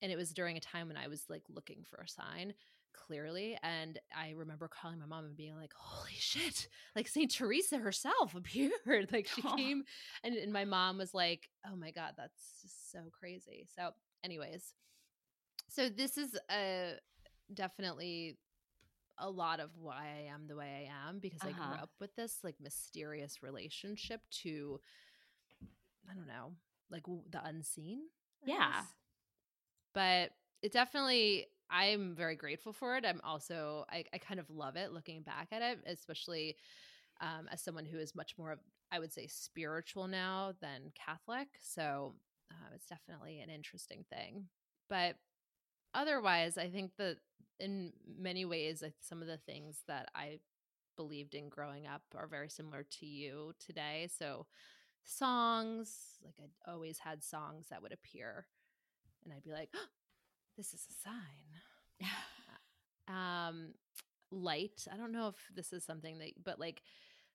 And 0.00 0.10
it 0.10 0.16
was 0.16 0.32
during 0.32 0.56
a 0.56 0.60
time 0.60 0.88
when 0.88 0.96
I 0.96 1.08
was 1.08 1.24
like 1.28 1.44
looking 1.48 1.84
for 1.88 2.00
a 2.02 2.08
sign 2.08 2.54
clearly. 2.94 3.56
And 3.62 3.98
I 4.16 4.32
remember 4.36 4.68
calling 4.68 4.98
my 4.98 5.06
mom 5.06 5.24
and 5.24 5.36
being 5.36 5.56
like, 5.56 5.72
holy 5.76 6.16
shit, 6.18 6.68
like 6.96 7.08
St. 7.08 7.30
Teresa 7.30 7.78
herself 7.78 8.34
appeared. 8.36 9.10
like 9.12 9.28
she 9.28 9.42
came 9.56 9.84
and, 10.24 10.34
and 10.34 10.52
my 10.52 10.64
mom 10.64 10.98
was 10.98 11.14
like, 11.14 11.48
oh 11.66 11.76
my 11.76 11.90
God, 11.90 12.12
that's 12.16 12.60
just 12.62 12.90
so 12.90 13.00
crazy. 13.18 13.66
So, 13.76 13.90
anyways, 14.24 14.74
so 15.68 15.88
this 15.88 16.18
is 16.18 16.36
a 16.50 16.94
definitely 17.54 18.38
a 19.18 19.28
lot 19.30 19.60
of 19.60 19.70
why 19.78 20.06
I 20.18 20.32
am 20.32 20.46
the 20.46 20.56
way 20.56 20.88
I 20.88 21.08
am 21.08 21.18
because 21.18 21.40
uh-huh. 21.40 21.50
I 21.50 21.52
grew 21.52 21.74
uh-huh. 21.74 21.82
up 21.82 21.90
with 22.00 22.14
this 22.16 22.38
like 22.42 22.56
mysterious 22.60 23.42
relationship 23.42 24.20
to 24.42 24.80
I 26.10 26.14
don't 26.14 26.26
know, 26.26 26.52
like 26.90 27.04
the 27.30 27.44
unseen. 27.44 28.00
I 28.46 28.50
yeah. 28.50 28.72
Guess. 28.72 28.86
But 29.94 30.30
it 30.62 30.72
definitely 30.72 31.46
I'm 31.70 32.14
very 32.14 32.36
grateful 32.36 32.72
for 32.72 32.96
it. 32.96 33.04
I'm 33.04 33.20
also 33.24 33.86
I, 33.90 34.04
I 34.12 34.18
kind 34.18 34.40
of 34.40 34.50
love 34.50 34.76
it 34.76 34.92
looking 34.92 35.22
back 35.22 35.48
at 35.52 35.62
it, 35.62 35.78
especially 35.86 36.56
um, 37.20 37.48
as 37.50 37.62
someone 37.62 37.86
who 37.86 37.98
is 37.98 38.14
much 38.14 38.34
more 38.38 38.52
of 38.52 38.58
I 38.90 38.98
would 38.98 39.12
say 39.12 39.26
spiritual 39.26 40.06
now 40.06 40.52
than 40.60 40.92
Catholic. 40.94 41.48
So 41.60 42.14
uh, 42.50 42.74
it's 42.74 42.86
definitely 42.86 43.40
an 43.40 43.48
interesting 43.48 44.04
thing. 44.12 44.48
But 44.88 45.16
otherwise, 45.94 46.58
I 46.58 46.68
think 46.68 46.92
that 46.98 47.18
in 47.60 47.92
many 48.18 48.44
ways, 48.44 48.82
some 49.00 49.22
of 49.22 49.28
the 49.28 49.36
things 49.38 49.82
that 49.86 50.10
I 50.14 50.40
believed 50.96 51.34
in 51.34 51.48
growing 51.48 51.86
up 51.86 52.02
are 52.16 52.26
very 52.26 52.48
similar 52.48 52.84
to 53.00 53.06
you 53.06 53.54
today. 53.64 54.08
So, 54.16 54.46
songs, 55.04 56.18
like 56.24 56.36
I 56.40 56.70
always 56.70 56.98
had 56.98 57.22
songs 57.24 57.66
that 57.70 57.82
would 57.82 57.92
appear, 57.92 58.46
and 59.24 59.32
I'd 59.34 59.44
be 59.44 59.52
like, 59.52 59.70
oh, 59.74 59.88
"This 60.56 60.74
is 60.74 60.86
a 60.90 61.08
sign." 61.08 62.08
um, 63.08 63.74
light. 64.30 64.86
I 64.92 64.96
don't 64.96 65.12
know 65.12 65.28
if 65.28 65.36
this 65.54 65.72
is 65.72 65.84
something 65.84 66.18
that, 66.18 66.32
but 66.44 66.58
like 66.58 66.82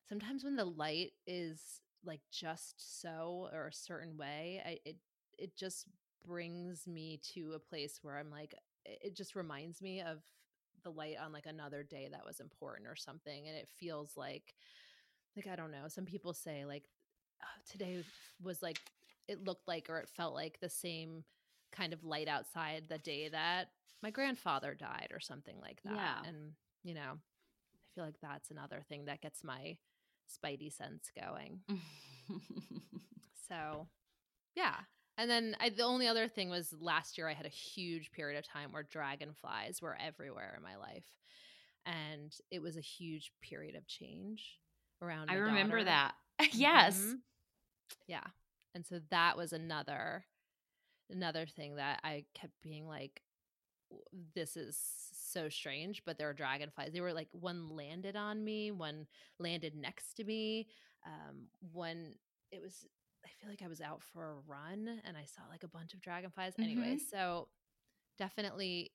sometimes 0.07 0.43
when 0.43 0.55
the 0.55 0.65
light 0.65 1.11
is 1.25 1.81
like 2.03 2.21
just 2.31 3.01
so 3.01 3.49
or 3.53 3.67
a 3.67 3.73
certain 3.73 4.17
way, 4.17 4.61
I, 4.65 4.79
it 4.85 4.97
it 5.37 5.55
just 5.55 5.87
brings 6.25 6.87
me 6.87 7.19
to 7.33 7.53
a 7.55 7.59
place 7.59 7.99
where 8.01 8.17
I'm 8.17 8.29
like, 8.29 8.53
it 8.85 9.15
just 9.15 9.35
reminds 9.35 9.81
me 9.81 10.01
of 10.01 10.21
the 10.83 10.89
light 10.89 11.17
on 11.23 11.33
like 11.33 11.45
another 11.45 11.83
day 11.83 12.07
that 12.11 12.25
was 12.25 12.39
important 12.39 12.87
or 12.87 12.95
something. 12.95 13.47
And 13.47 13.57
it 13.57 13.67
feels 13.79 14.11
like 14.15 14.53
like 15.35 15.47
I 15.47 15.55
don't 15.55 15.71
know. 15.71 15.87
Some 15.87 16.05
people 16.05 16.33
say 16.33 16.65
like 16.65 16.85
oh, 17.43 17.61
today 17.69 18.03
was 18.41 18.61
like 18.61 18.79
it 19.27 19.43
looked 19.43 19.67
like 19.67 19.87
or 19.89 19.99
it 19.99 20.09
felt 20.09 20.33
like 20.33 20.59
the 20.59 20.69
same 20.69 21.23
kind 21.71 21.93
of 21.93 22.03
light 22.03 22.27
outside 22.27 22.83
the 22.87 22.97
day 22.97 23.27
that 23.29 23.69
my 24.01 24.09
grandfather 24.09 24.73
died 24.73 25.09
or 25.11 25.19
something 25.19 25.55
like 25.61 25.81
that. 25.83 25.93
Yeah. 25.95 26.29
And 26.29 26.53
you 26.83 26.93
know, 26.93 27.13
I 27.13 27.87
feel 27.95 28.05
like 28.05 28.19
that's 28.21 28.51
another 28.51 28.81
thing 28.87 29.05
that 29.05 29.21
gets 29.21 29.43
my 29.43 29.77
spidey 30.27 30.71
sense 30.71 31.11
going. 31.19 31.61
so, 33.49 33.87
yeah. 34.55 34.75
And 35.17 35.29
then 35.29 35.55
I, 35.59 35.69
the 35.69 35.83
only 35.83 36.07
other 36.07 36.27
thing 36.27 36.49
was 36.49 36.73
last 36.79 37.17
year 37.17 37.27
I 37.27 37.33
had 37.33 37.45
a 37.45 37.49
huge 37.49 38.11
period 38.11 38.37
of 38.37 38.47
time 38.47 38.71
where 38.71 38.83
dragonflies 38.83 39.81
were 39.81 39.97
everywhere 39.99 40.53
in 40.55 40.63
my 40.63 40.75
life. 40.77 41.05
And 41.85 42.33
it 42.51 42.61
was 42.61 42.77
a 42.77 42.81
huge 42.81 43.31
period 43.41 43.75
of 43.75 43.87
change 43.87 44.59
around. 45.01 45.31
I 45.31 45.35
remember 45.35 45.77
daughter. 45.83 45.85
that. 45.85 46.13
yes. 46.53 46.99
Mm-hmm. 46.99 47.15
Yeah. 48.07 48.23
And 48.75 48.85
so 48.85 48.99
that 49.09 49.37
was 49.37 49.53
another 49.53 50.25
another 51.09 51.45
thing 51.45 51.77
that 51.77 52.01
I 52.03 52.25
kept 52.35 52.53
being 52.61 52.85
like 52.85 53.21
this 54.35 54.57
is 54.57 54.77
so 55.13 55.49
strange, 55.49 56.03
but 56.05 56.17
there 56.17 56.29
are 56.29 56.33
dragonflies. 56.33 56.91
They 56.93 57.01
were 57.01 57.13
like 57.13 57.29
one 57.31 57.69
landed 57.69 58.15
on 58.15 58.43
me, 58.43 58.71
one 58.71 59.07
landed 59.39 59.75
next 59.75 60.15
to 60.15 60.23
me. 60.23 60.67
Um, 61.05 61.47
one 61.71 62.13
it 62.51 62.61
was 62.61 62.85
I 63.27 63.29
feel 63.41 63.49
like 63.49 63.61
I 63.61 63.67
was 63.67 63.81
out 63.81 64.01
for 64.13 64.23
a 64.23 64.35
run 64.47 65.01
and 65.05 65.17
I 65.17 65.25
saw 65.25 65.41
like 65.51 65.63
a 65.63 65.67
bunch 65.67 65.93
of 65.93 66.01
dragonflies. 66.01 66.53
Mm-hmm. 66.53 66.63
Anyway, 66.63 66.97
so 67.11 67.49
definitely 68.17 68.91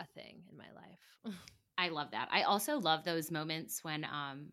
a 0.00 0.06
thing 0.06 0.42
in 0.50 0.56
my 0.56 0.64
life. 0.74 1.36
I 1.78 1.90
love 1.90 2.12
that. 2.12 2.28
I 2.32 2.42
also 2.42 2.78
love 2.78 3.04
those 3.04 3.30
moments 3.30 3.84
when 3.84 4.04
um 4.04 4.46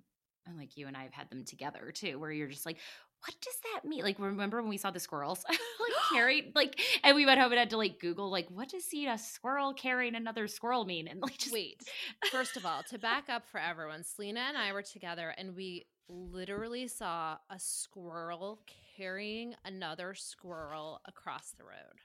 and 0.46 0.58
like 0.58 0.76
you 0.76 0.88
and 0.88 0.98
I 0.98 1.04
have 1.04 1.14
had 1.14 1.30
them 1.30 1.46
together 1.46 1.92
too, 1.94 2.20
where 2.20 2.32
you're 2.32 2.50
just 2.50 2.66
like, 2.66 2.78
what 3.26 3.36
does 3.40 3.56
that 3.74 3.88
mean? 3.88 4.04
Like, 4.04 4.20
remember 4.20 4.62
when 4.62 4.70
we 4.70 4.76
saw 4.76 4.92
the 4.92 5.00
squirrels 5.00 5.46
like 5.50 5.94
carry 6.12 6.52
like, 6.56 6.82
and 7.02 7.16
we 7.16 7.26
went 7.26 7.40
home 7.40 7.54
and 7.54 7.60
had 7.60 7.70
to 7.70 7.78
like 7.78 8.02
Google 8.02 8.30
like, 8.30 8.50
what 8.50 8.68
does 8.68 8.84
seeing 8.84 9.08
a 9.08 9.18
squirrel 9.18 9.74
carrying 9.74 10.16
another 10.16 10.50
squirrel 10.50 10.84
mean? 10.84 11.08
And 11.08 11.22
like, 11.22 11.38
just 11.38 11.54
wait. 11.54 11.82
First 12.30 12.58
of 12.58 12.66
all, 12.66 12.84
to 12.90 13.00
back 13.00 13.30
up 13.30 13.44
for 13.50 13.60
everyone, 13.60 14.04
Selena 14.04 14.42
and 14.42 14.58
I 14.58 14.74
were 14.74 14.82
together, 14.82 15.34
and 15.38 15.56
we 15.56 15.86
literally 16.10 16.88
saw 16.88 17.38
a 17.50 17.58
squirrel 17.58 18.60
carrying 18.96 19.54
another 19.66 20.14
squirrel 20.14 21.02
across 21.06 21.54
the 21.58 21.64
road. 21.64 22.00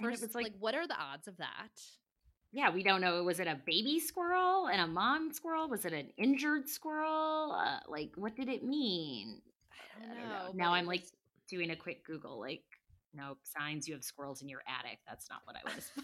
First, 0.00 0.22
it's 0.22 0.34
like, 0.34 0.44
like, 0.44 0.54
what 0.60 0.74
are 0.74 0.86
the 0.86 0.96
odds 0.98 1.26
of 1.26 1.36
that? 1.38 1.70
Yeah, 2.52 2.70
we 2.70 2.82
don't 2.82 3.00
know. 3.00 3.22
Was 3.24 3.40
it 3.40 3.46
a 3.46 3.58
baby 3.66 4.00
squirrel 4.00 4.68
and 4.68 4.80
a 4.80 4.86
mom 4.86 5.32
squirrel? 5.32 5.68
Was 5.68 5.84
it 5.84 5.92
an 5.92 6.08
injured 6.16 6.68
squirrel? 6.68 7.52
Uh, 7.52 7.80
like, 7.88 8.12
what 8.16 8.36
did 8.36 8.48
it 8.48 8.64
mean? 8.64 9.40
I 9.72 10.06
don't, 10.06 10.10
I 10.10 10.20
don't 10.20 10.28
know. 10.28 10.46
know. 10.46 10.52
Now 10.54 10.72
I'm 10.74 10.86
like 10.86 11.04
doing 11.48 11.70
a 11.70 11.76
quick 11.76 12.04
Google, 12.06 12.38
like, 12.38 12.62
nope, 13.12 13.38
signs 13.42 13.88
you 13.88 13.94
have 13.94 14.04
squirrels 14.04 14.40
in 14.40 14.48
your 14.48 14.62
attic. 14.66 14.98
That's 15.06 15.28
not 15.28 15.40
what 15.44 15.56
I 15.56 15.74
was. 15.74 15.90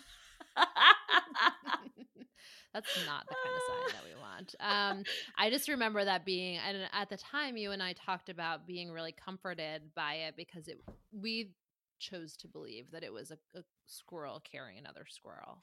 That's 2.75 3.07
not 3.07 3.27
the 3.29 3.35
kind 3.35 3.57
of 3.57 3.63
sign 3.69 3.95
that 3.95 4.05
we 4.05 4.21
want. 4.21 4.21
Um, 4.61 5.05
I 5.39 5.49
just 5.49 5.69
remember 5.69 6.05
that 6.05 6.25
being, 6.25 6.59
and 6.59 6.89
at 6.93 7.09
the 7.09 7.17
time, 7.17 7.57
you 7.57 7.71
and 7.71 7.81
I 7.81 7.93
talked 7.93 8.29
about 8.29 8.67
being 8.67 8.91
really 8.91 9.13
comforted 9.13 9.95
by 9.95 10.15
it 10.15 10.35
because 10.37 10.67
it 10.67 10.83
we 11.13 11.53
chose 12.01 12.37
to 12.39 12.49
believe 12.49 12.91
that 12.91 13.05
it 13.05 13.13
was 13.13 13.31
a, 13.31 13.39
a 13.57 13.63
squirrel 13.87 14.43
carrying 14.51 14.79
another 14.79 15.07
squirrel 15.09 15.63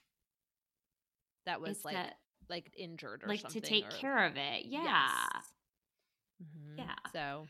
that 1.46 1.60
was 1.60 1.78
it's 1.78 1.86
like 1.86 1.96
that, 1.96 2.16
like 2.50 2.72
injured 2.78 3.24
or 3.24 3.28
like 3.28 3.48
to 3.50 3.60
take 3.60 3.88
or, 3.88 3.92
care 3.92 4.26
of 4.26 4.38
it. 4.38 4.66
Yeah, 4.66 4.84
yes. 4.84 5.46
mm-hmm. 6.42 6.80
yeah. 6.80 6.96
So 7.12 7.48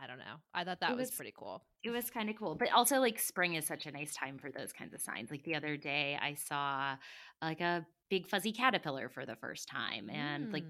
I 0.00 0.06
don't 0.06 0.18
know. 0.18 0.36
I 0.52 0.64
thought 0.64 0.80
that 0.80 0.96
was, 0.96 1.08
was, 1.08 1.16
pretty 1.16 1.34
cool. 1.36 1.62
It 1.84 1.90
was 1.90 2.10
kind 2.10 2.28
of 2.28 2.36
cool. 2.36 2.54
But 2.54 2.72
also 2.72 2.98
like 2.98 3.18
spring 3.18 3.54
is 3.54 3.66
such 3.66 3.86
a 3.86 3.92
nice 3.92 4.14
time 4.14 4.38
for 4.38 4.50
those 4.50 4.72
kinds 4.72 4.92
of 4.92 5.00
signs. 5.00 5.30
Like 5.30 5.44
the 5.44 5.54
other 5.54 5.76
day 5.76 6.18
I 6.20 6.34
saw 6.34 6.96
like 7.40 7.60
a 7.60 7.86
big 8.14 8.28
fuzzy 8.28 8.52
caterpillar 8.52 9.08
for 9.08 9.26
the 9.26 9.34
first 9.34 9.68
time. 9.68 10.08
And 10.08 10.46
mm. 10.46 10.52
like 10.52 10.64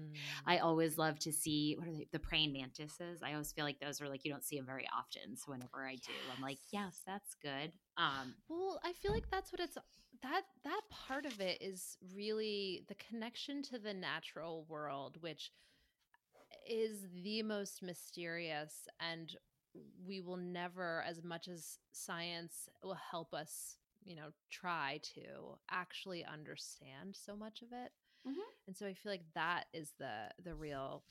I 0.47 0.57
always 0.57 0.97
love 0.97 1.19
to 1.19 1.31
see 1.31 1.75
what 1.77 1.87
are 1.87 1.91
they 1.91 2.07
the 2.11 2.17
praying 2.17 2.53
mantises. 2.53 3.21
I 3.23 3.33
always 3.33 3.51
feel 3.51 3.65
like 3.65 3.79
those 3.79 4.01
are 4.01 4.09
like 4.09 4.25
you 4.25 4.31
don't 4.31 4.43
see 4.43 4.57
them 4.57 4.65
very 4.65 4.87
often. 4.97 5.37
So 5.37 5.51
whenever 5.51 5.85
I 5.85 5.91
yes. 5.91 6.01
do, 6.07 6.13
I'm 6.35 6.41
like, 6.41 6.57
yes, 6.71 7.01
that's 7.05 7.35
good. 7.43 7.71
Um 7.97 8.33
well, 8.49 8.79
I 8.83 8.93
feel 8.93 9.11
like 9.11 9.29
that's 9.29 9.51
what 9.51 9.59
it's 9.59 9.77
that 10.23 10.41
that 10.63 10.81
part 10.89 11.27
of 11.27 11.39
it 11.39 11.59
is 11.61 11.97
really 12.15 12.83
the 12.87 12.95
connection 12.95 13.61
to 13.63 13.77
the 13.77 13.93
natural 13.93 14.65
world, 14.67 15.17
which 15.19 15.51
is 16.67 17.05
the 17.23 17.43
most 17.43 17.83
mysterious 17.83 18.87
and 18.99 19.35
we 20.07 20.19
will 20.19 20.37
never 20.37 21.03
as 21.07 21.23
much 21.23 21.47
as 21.47 21.77
science 21.91 22.69
will 22.81 22.97
help 23.11 23.35
us 23.35 23.75
you 24.05 24.15
know 24.15 24.27
try 24.49 24.99
to 25.15 25.57
actually 25.69 26.23
understand 26.23 27.15
so 27.15 27.35
much 27.35 27.61
of 27.61 27.69
it. 27.71 27.91
Mm-hmm. 28.27 28.39
and 28.65 28.75
so 28.75 28.87
i 28.87 28.93
feel 28.93 29.11
like 29.11 29.33
that 29.35 29.65
is 29.71 29.91
the 29.99 30.29
the 30.43 30.55
real 30.55 31.03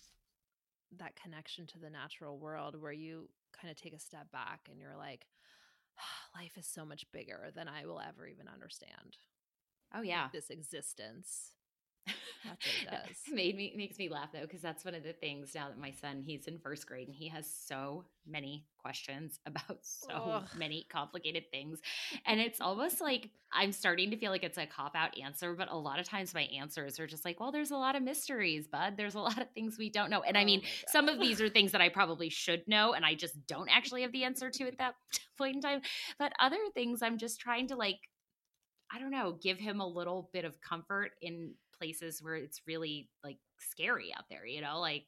that 0.98 1.14
connection 1.14 1.66
to 1.66 1.78
the 1.78 1.90
natural 1.90 2.38
world 2.38 2.80
where 2.80 2.92
you 2.92 3.28
kind 3.52 3.70
of 3.70 3.80
take 3.80 3.94
a 3.94 4.00
step 4.00 4.32
back 4.32 4.68
and 4.68 4.80
you're 4.80 4.96
like 4.96 5.26
life 6.36 6.58
is 6.58 6.66
so 6.66 6.84
much 6.84 7.04
bigger 7.12 7.50
than 7.54 7.68
i 7.68 7.86
will 7.86 8.00
ever 8.00 8.26
even 8.26 8.48
understand 8.48 9.16
oh 9.94 10.02
yeah. 10.02 10.26
this 10.32 10.50
existence 10.50 11.52
that's 12.06 12.66
what 12.66 12.92
it 12.92 13.06
does. 13.06 13.16
made 13.32 13.56
me 13.56 13.72
makes 13.76 13.98
me 13.98 14.08
laugh 14.08 14.30
though 14.32 14.42
because 14.42 14.60
that's 14.60 14.84
one 14.84 14.94
of 14.94 15.02
the 15.02 15.12
things 15.12 15.54
now 15.54 15.68
that 15.68 15.78
my 15.78 15.90
son 15.90 16.22
he's 16.26 16.46
in 16.46 16.58
first 16.58 16.86
grade 16.86 17.08
and 17.08 17.16
he 17.16 17.28
has 17.28 17.48
so 17.48 18.04
many 18.26 18.66
questions 18.78 19.38
about 19.46 19.78
so 19.82 20.14
Ugh. 20.14 20.48
many 20.56 20.86
complicated 20.90 21.44
things. 21.50 21.80
And 22.26 22.40
it's 22.40 22.60
almost 22.60 23.00
like 23.00 23.30
I'm 23.52 23.72
starting 23.72 24.10
to 24.10 24.16
feel 24.16 24.30
like 24.30 24.42
it's 24.44 24.58
a 24.58 24.66
cop 24.66 24.94
out 24.94 25.18
answer 25.18 25.54
but 25.54 25.70
a 25.70 25.76
lot 25.76 25.98
of 25.98 26.08
times 26.08 26.34
my 26.34 26.42
answers 26.58 26.98
are 26.98 27.06
just 27.06 27.24
like 27.24 27.40
well 27.40 27.52
there's 27.52 27.70
a 27.70 27.76
lot 27.76 27.96
of 27.96 28.02
mysteries 28.02 28.66
bud. 28.66 28.94
There's 28.96 29.14
a 29.14 29.20
lot 29.20 29.40
of 29.40 29.50
things 29.54 29.76
we 29.78 29.90
don't 29.90 30.10
know. 30.10 30.22
And 30.22 30.36
oh 30.36 30.40
I 30.40 30.44
mean 30.44 30.62
some 30.88 31.08
of 31.08 31.18
these 31.18 31.40
are 31.40 31.48
things 31.48 31.72
that 31.72 31.80
I 31.80 31.88
probably 31.88 32.28
should 32.28 32.66
know 32.66 32.92
and 32.92 33.04
I 33.04 33.14
just 33.14 33.46
don't 33.46 33.68
actually 33.70 34.02
have 34.02 34.12
the 34.12 34.24
answer 34.24 34.50
to 34.50 34.64
at 34.64 34.78
that 34.78 34.94
point 35.38 35.56
in 35.56 35.62
time. 35.62 35.80
But 36.18 36.32
other 36.38 36.58
things 36.74 37.02
I'm 37.02 37.18
just 37.18 37.40
trying 37.40 37.68
to 37.68 37.76
like 37.76 37.98
I 38.94 38.98
don't 39.00 39.10
know, 39.10 39.36
give 39.42 39.58
him 39.58 39.80
a 39.80 39.86
little 39.86 40.30
bit 40.32 40.44
of 40.44 40.60
comfort 40.60 41.12
in 41.20 41.54
places 41.78 42.22
where 42.22 42.34
it's 42.34 42.62
really 42.66 43.08
like 43.22 43.38
scary 43.58 44.12
out 44.16 44.24
there, 44.30 44.46
you 44.46 44.60
know? 44.60 44.80
Like 44.80 45.04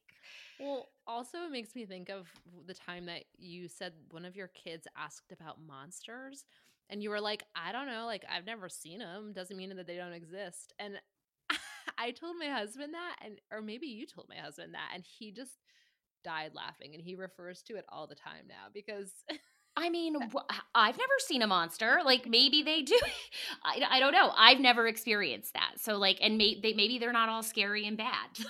well, 0.59 0.89
also 1.07 1.39
it 1.45 1.53
makes 1.53 1.75
me 1.75 1.85
think 1.85 2.09
of 2.09 2.29
the 2.67 2.75
time 2.75 3.07
that 3.07 3.25
you 3.37 3.69
said 3.69 3.93
one 4.11 4.25
of 4.25 4.37
your 4.37 4.49
kids 4.49 4.87
asked 4.97 5.33
about 5.33 5.61
monsters 5.61 6.45
and 6.89 7.03
you 7.03 7.11
were 7.11 7.21
like, 7.21 7.43
I 7.55 7.73
don't 7.73 7.89
know, 7.89 8.07
like 8.07 8.25
I've 8.31 8.47
never 8.47 8.69
seen 8.69 9.01
them, 9.01 9.33
doesn't 9.33 9.57
mean 9.57 9.75
that 9.77 9.87
they 9.87 9.97
don't 9.97 10.13
exist. 10.13 10.73
And 10.79 10.95
I 11.99 12.11
told 12.13 12.37
my 12.39 12.49
husband 12.49 12.95
that 12.95 13.17
and 13.25 13.41
or 13.53 13.61
maybe 13.61 13.87
you 13.87 14.07
told 14.07 14.29
my 14.29 14.37
husband 14.37 14.75
that 14.75 14.91
and 14.95 15.05
he 15.05 15.31
just 15.33 15.59
died 16.25 16.53
laughing 16.55 16.95
and 16.95 17.03
he 17.03 17.15
refers 17.15 17.63
to 17.63 17.77
it 17.77 17.85
all 17.89 18.07
the 18.07 18.15
time 18.15 18.47
now 18.49 18.67
because 18.73 19.13
I 19.77 19.91
mean, 19.91 20.17
uh, 20.17 20.41
I've 20.75 20.97
never 20.97 21.13
seen 21.19 21.43
a 21.43 21.47
monster. 21.47 22.01
Like 22.05 22.27
maybe 22.27 22.63
they 22.63 22.83
do. 22.83 22.99
I, 23.65 23.83
I 23.91 24.01
don't 24.01 24.13
know. 24.13 24.33
I've 24.37 24.61
never 24.61 24.87
experienced 24.87 25.53
that. 25.55 25.75
So 25.77 25.97
like, 25.97 26.19
and 26.21 26.39
may, 26.39 26.59
they, 26.61 26.73
maybe 26.73 26.99
they're 26.99 27.13
not 27.13 27.29
all 27.29 27.43
scary 27.43 27.87
and 27.87 27.97
bad. 27.97 28.31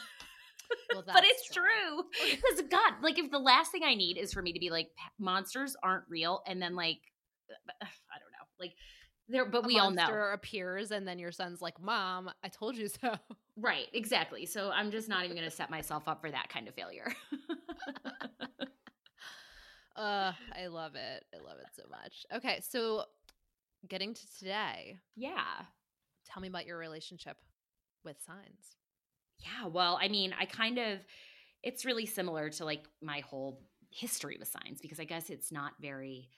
Well, 0.93 1.05
but 1.07 1.23
it's 1.25 1.49
true 1.53 2.05
because 2.13 2.67
God, 2.71 2.95
like, 3.01 3.21
if 3.21 3.31
the 3.31 3.39
last 3.39 3.71
thing 3.71 3.83
I 3.85 3.95
need 3.95 4.19
is 4.19 4.33
for 4.33 4.43
me 4.43 4.53
to 4.53 4.59
be 4.59 4.71
like, 4.71 4.89
monsters 5.17 5.77
aren't 5.81 6.03
real, 6.09 6.43
and 6.45 6.61
then 6.61 6.75
like, 6.75 6.99
uh, 7.49 7.55
I 7.83 8.19
don't 8.19 8.33
know, 8.33 8.47
like 8.59 8.73
there, 9.29 9.45
but 9.45 9.65
a 9.65 9.67
we 9.67 9.79
all 9.79 9.91
know 9.91 10.03
monster 10.03 10.33
appears, 10.33 10.91
and 10.91 11.07
then 11.07 11.19
your 11.19 11.33
son's 11.33 11.61
like, 11.61 11.81
"Mom, 11.81 12.31
I 12.43 12.49
told 12.49 12.77
you 12.77 12.89
so." 12.89 13.15
Right, 13.57 13.87
exactly. 13.93 14.47
So 14.47 14.71
I'm 14.71 14.91
just 14.91 15.09
not 15.09 15.25
even 15.25 15.37
going 15.37 15.49
to 15.49 15.55
set 15.55 15.71
myself 15.71 16.09
up 16.09 16.21
for 16.21 16.31
that 16.31 16.49
kind 16.49 16.69
of 16.69 16.75
failure. 16.75 17.13
Uh, 19.97 20.33
I 20.55 20.67
love 20.69 20.95
it. 20.95 21.25
I 21.35 21.39
love 21.43 21.59
it 21.59 21.69
so 21.75 21.83
much. 21.91 22.27
Okay, 22.35 22.61
so 22.69 23.05
getting 23.89 24.15
to 24.15 24.39
today. 24.39 24.99
Yeah. 25.17 25.67
Tell 26.27 26.41
me 26.43 26.49
about 26.49 26.67
your 26.67 26.79
relationship 26.79 27.39
with 28.05 28.21
signs. 28.23 28.77
Yeah, 29.39 29.67
well, 29.69 29.99
I 30.01 30.09
mean, 30.09 30.35
I 30.39 30.47
kind 30.47 30.79
of 30.79 31.01
it's 31.63 31.85
really 31.85 32.07
similar 32.07 32.51
to 32.51 32.65
like 32.65 32.85
my 33.03 33.21
whole 33.21 33.63
history 33.91 34.37
with 34.39 34.49
signs 34.49 34.81
because 34.81 35.01
I 35.01 35.05
guess 35.05 35.31
it's 35.31 35.53
not 35.53 35.73
very 35.81 36.29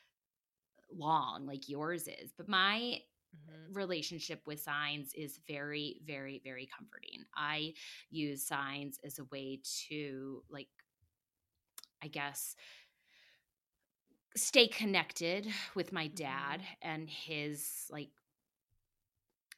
long 0.93 1.47
like 1.47 1.69
yours 1.69 2.09
is, 2.09 2.33
but 2.37 2.49
my 2.49 2.99
Mm-hmm. 3.37 3.73
relationship 3.73 4.43
with 4.47 4.61
signs 4.61 5.13
is 5.15 5.41
very 5.47 6.01
very 6.07 6.41
very 6.45 6.69
comforting 6.77 7.25
i 7.37 7.73
use 8.11 8.47
signs 8.47 8.99
as 9.05 9.19
a 9.19 9.25
way 9.25 9.61
to 9.89 10.43
like 10.51 10.69
i 12.03 12.09
guess 12.09 12.55
stay 14.37 14.69
connected 14.69 15.47
with 15.75 15.93
my 15.93 16.09
dad 16.09 16.61
mm-hmm. 16.61 16.91
and 16.91 17.09
his 17.09 17.87
like 17.91 18.09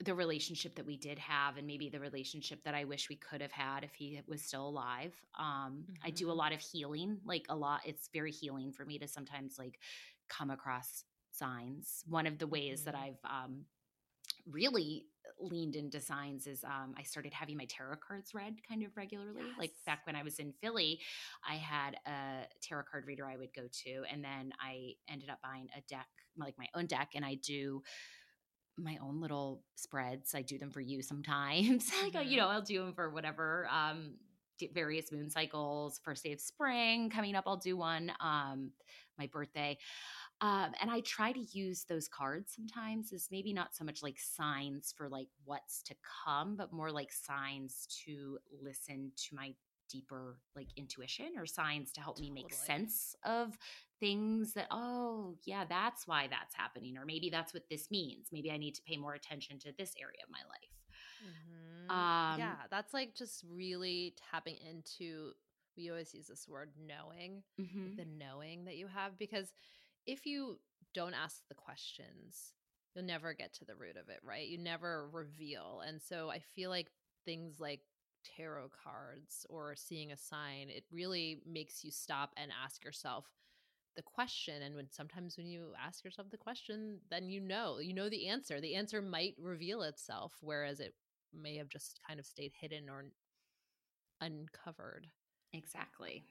the 0.03 0.15
relationship 0.15 0.75
that 0.77 0.87
we 0.87 0.97
did 0.97 1.19
have 1.19 1.59
and 1.59 1.67
maybe 1.67 1.91
the 1.91 2.01
relationship 2.01 2.65
that 2.65 2.75
I 2.75 2.85
wish 2.85 3.11
we 3.11 3.17
could 3.17 3.43
have 3.43 3.53
had 3.53 3.85
if 3.85 3.95
he 3.95 4.19
was 4.27 4.41
still 4.41 4.67
alive. 4.67 5.13
Um, 5.39 5.85
mm-hmm. 5.85 5.93
I 6.03 6.11
do 6.11 6.27
a 6.27 6.31
mm-hmm. 6.31 6.39
lot 6.39 6.53
of 6.55 6.61
healing, 6.61 7.19
like 7.25 7.45
a 7.51 7.57
lot. 7.57 7.83
It's 7.85 8.09
very 8.13 8.31
healing 8.33 8.73
for 8.73 8.85
me 8.87 8.99
to 8.99 9.07
sometimes 9.07 9.59
like 9.59 9.79
come 10.29 10.51
across 10.51 11.05
signs. 11.33 12.03
One 12.09 12.27
of 12.27 12.39
the 12.39 12.47
ways 12.47 12.81
mm-hmm. 12.81 12.91
that 12.91 12.99
I've 12.99 13.31
um, 13.31 13.65
really 14.51 15.05
leaned 15.41 15.77
into 15.77 16.01
signs 16.01 16.47
is 16.47 16.65
um, 16.65 16.95
I 16.99 17.03
started 17.03 17.33
having 17.33 17.57
my 17.57 17.67
tarot 17.67 17.97
cards 18.07 18.35
read 18.35 18.57
kind 18.69 18.83
of 18.83 18.97
regularly. 18.97 19.43
Yes. 19.47 19.59
Like 19.59 19.73
back 19.87 20.07
when 20.07 20.17
I 20.17 20.23
was 20.23 20.39
in 20.39 20.53
Philly, 20.63 21.01
I 21.49 21.55
had 21.55 21.97
a 22.07 22.47
tarot 22.63 22.85
card 22.91 23.07
reader 23.07 23.27
I 23.27 23.37
would 23.37 23.55
go 23.55 23.63
to, 23.85 24.03
and 24.11 24.23
then 24.25 24.53
I 24.61 24.93
ended 25.09 25.31
up 25.31 25.39
buying 25.43 25.69
a 25.77 25.81
deck, 25.89 26.09
like 26.37 26.55
my 26.59 26.67
own 26.75 26.87
deck, 26.87 27.11
and 27.15 27.25
I 27.25 27.35
do 27.35 27.83
my 28.79 28.99
own 29.03 29.21
little 29.21 29.63
spreads. 29.75 30.35
I 30.35 30.43
do 30.43 30.59
them 30.59 30.71
for 30.71 30.81
you 30.81 31.03
sometimes. 31.03 31.91
like, 32.03 32.13
mm-hmm. 32.13 32.29
you 32.29 32.37
know, 32.37 32.49
I'll 32.49 32.63
do 32.63 32.83
them 32.85 32.95
for 32.95 33.11
whatever 33.11 33.69
um, 33.71 34.15
various 34.73 35.13
moon 35.13 35.31
cycles, 35.31 36.01
first 36.05 36.25
day 36.25 36.33
of 36.33 36.41
spring 36.41 37.11
coming 37.11 37.35
up. 37.35 37.45
I'll 37.47 37.57
do 37.57 37.77
one. 37.77 38.13
Um, 38.21 38.73
my 39.19 39.27
birthday. 39.27 39.79
Um, 40.43 40.73
and 40.81 40.91
I 40.91 41.01
try 41.01 41.33
to 41.33 41.41
use 41.53 41.85
those 41.85 42.09
cards 42.09 42.55
sometimes 42.57 43.13
as 43.13 43.29
maybe 43.31 43.53
not 43.53 43.75
so 43.75 43.85
much 43.85 44.03
like 44.03 44.19
signs 44.19 44.95
for 44.97 45.09
like 45.09 45.29
what's 45.45 45.83
to 45.83 45.95
come, 46.25 46.57
but 46.57 46.73
more 46.73 46.91
like 46.91 47.13
signs 47.13 47.87
to 48.07 48.39
listen 48.63 49.13
to 49.29 49.35
my 49.35 49.53
deeper 49.91 50.39
like 50.55 50.69
intuition 50.77 51.33
or 51.37 51.45
signs 51.45 51.93
to 51.93 52.01
help 52.01 52.17
totally. 52.17 52.31
me 52.31 52.43
make 52.43 52.53
sense 52.53 53.15
of 53.25 53.59
things 53.99 54.55
that 54.55 54.67
oh 54.71 55.35
yeah 55.45 55.65
that's 55.69 56.07
why 56.07 56.29
that's 56.31 56.55
happening 56.55 56.97
or 56.97 57.05
maybe 57.05 57.29
that's 57.29 57.53
what 57.53 57.65
this 57.69 57.91
means 57.91 58.29
maybe 58.33 58.51
i 58.51 58.57
need 58.57 58.75
to 58.75 58.83
pay 58.83 58.97
more 58.97 59.15
attention 59.15 59.59
to 59.59 59.73
this 59.79 59.93
area 60.01 60.21
of 60.23 60.31
my 60.31 60.39
life 60.49 60.71
mm-hmm. 61.27 61.91
um, 61.91 62.39
yeah 62.39 62.55
that's 62.71 62.95
like 62.95 63.15
just 63.17 63.45
really 63.51 64.15
tapping 64.31 64.57
into 64.69 65.33
we 65.77 65.91
always 65.91 66.15
use 66.15 66.27
this 66.27 66.47
word 66.49 66.71
knowing 66.87 67.43
mm-hmm. 67.61 67.97
the 67.97 68.05
knowing 68.05 68.65
that 68.65 68.77
you 68.77 68.87
have 68.87 69.19
because 69.19 69.53
if 70.07 70.27
you 70.27 70.59
don't 70.95 71.15
ask 71.15 71.43
the 71.49 71.55
questions 71.55 72.53
you'll 72.95 73.05
never 73.05 73.33
get 73.35 73.53
to 73.55 73.65
the 73.65 73.77
root 73.77 73.97
of 73.97 74.09
it 74.09 74.21
right? 74.25 74.49
You 74.49 74.59
never 74.59 75.09
reveal 75.13 75.83
and 75.87 76.01
so 76.01 76.31
i 76.31 76.39
feel 76.39 76.71
like 76.71 76.91
things 77.25 77.61
like 77.61 77.81
tarot 78.37 78.71
cards 78.85 79.47
or 79.49 79.75
seeing 79.77 80.13
a 80.13 80.17
sign 80.17 80.69
it 80.69 80.85
really 80.93 81.41
makes 81.47 81.85
you 81.85 81.91
stop 81.91 82.33
and 82.37 82.51
ask 82.65 82.85
yourself 82.85 83.27
the 83.97 84.03
question 84.03 84.63
and 84.63 84.75
when 84.75 84.91
sometimes 84.91 85.37
when 85.37 85.47
you 85.47 85.73
ask 85.85 86.05
yourself 86.05 86.31
the 86.31 86.37
question 86.37 86.99
then 87.11 87.29
you 87.29 87.41
know 87.41 87.79
you 87.79 87.93
know 87.93 88.09
the 88.09 88.29
answer. 88.29 88.61
The 88.61 88.75
answer 88.77 89.03
might 89.03 89.35
reveal 89.39 89.83
itself 89.83 90.35
whereas 90.41 90.81
it 90.81 90.95
may 91.33 91.57
have 91.57 91.69
just 91.69 92.01
kind 92.07 92.21
of 92.21 92.27
stayed 92.27 92.53
hidden 92.59 92.89
or 92.89 93.05
uncovered. 94.21 95.09
Exactly 95.53 96.25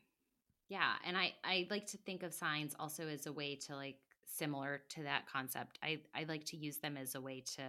yeah 0.70 0.94
and 1.06 1.18
i 1.18 1.34
i 1.44 1.68
like 1.70 1.86
to 1.86 1.98
think 1.98 2.24
of 2.24 2.34
signs 2.34 2.76
also 2.80 3.08
as 3.08 3.26
a 3.26 3.32
way 3.32 3.56
to 3.56 3.76
like 3.76 3.98
similar 4.26 4.82
to 4.90 5.04
that 5.04 5.24
concept 5.28 5.78
i 5.84 6.00
i 6.16 6.24
like 6.28 6.46
to 6.46 6.56
use 6.56 6.78
them 6.78 6.96
as 6.96 7.16
a 7.16 7.22
way 7.22 7.42
to 7.42 7.62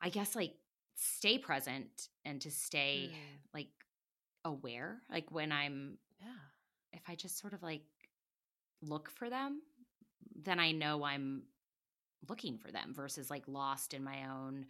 i 0.00 0.08
guess 0.08 0.34
like 0.34 0.54
stay 0.94 1.38
present 1.38 2.08
and 2.24 2.40
to 2.40 2.50
stay 2.50 3.10
mm. 3.12 3.16
like 3.54 3.68
aware 4.44 5.00
like 5.10 5.30
when 5.30 5.52
i'm 5.52 5.96
yeah 6.20 6.26
if 6.92 7.02
i 7.08 7.14
just 7.14 7.38
sort 7.38 7.52
of 7.52 7.62
like 7.62 7.82
look 8.82 9.10
for 9.10 9.30
them, 9.30 9.62
then 10.34 10.58
I 10.58 10.72
know 10.72 11.04
I'm 11.04 11.44
looking 12.28 12.58
for 12.58 12.70
them 12.70 12.92
versus 12.94 13.30
like 13.30 13.44
lost 13.46 13.94
in 13.94 14.04
my 14.04 14.26
own 14.30 14.66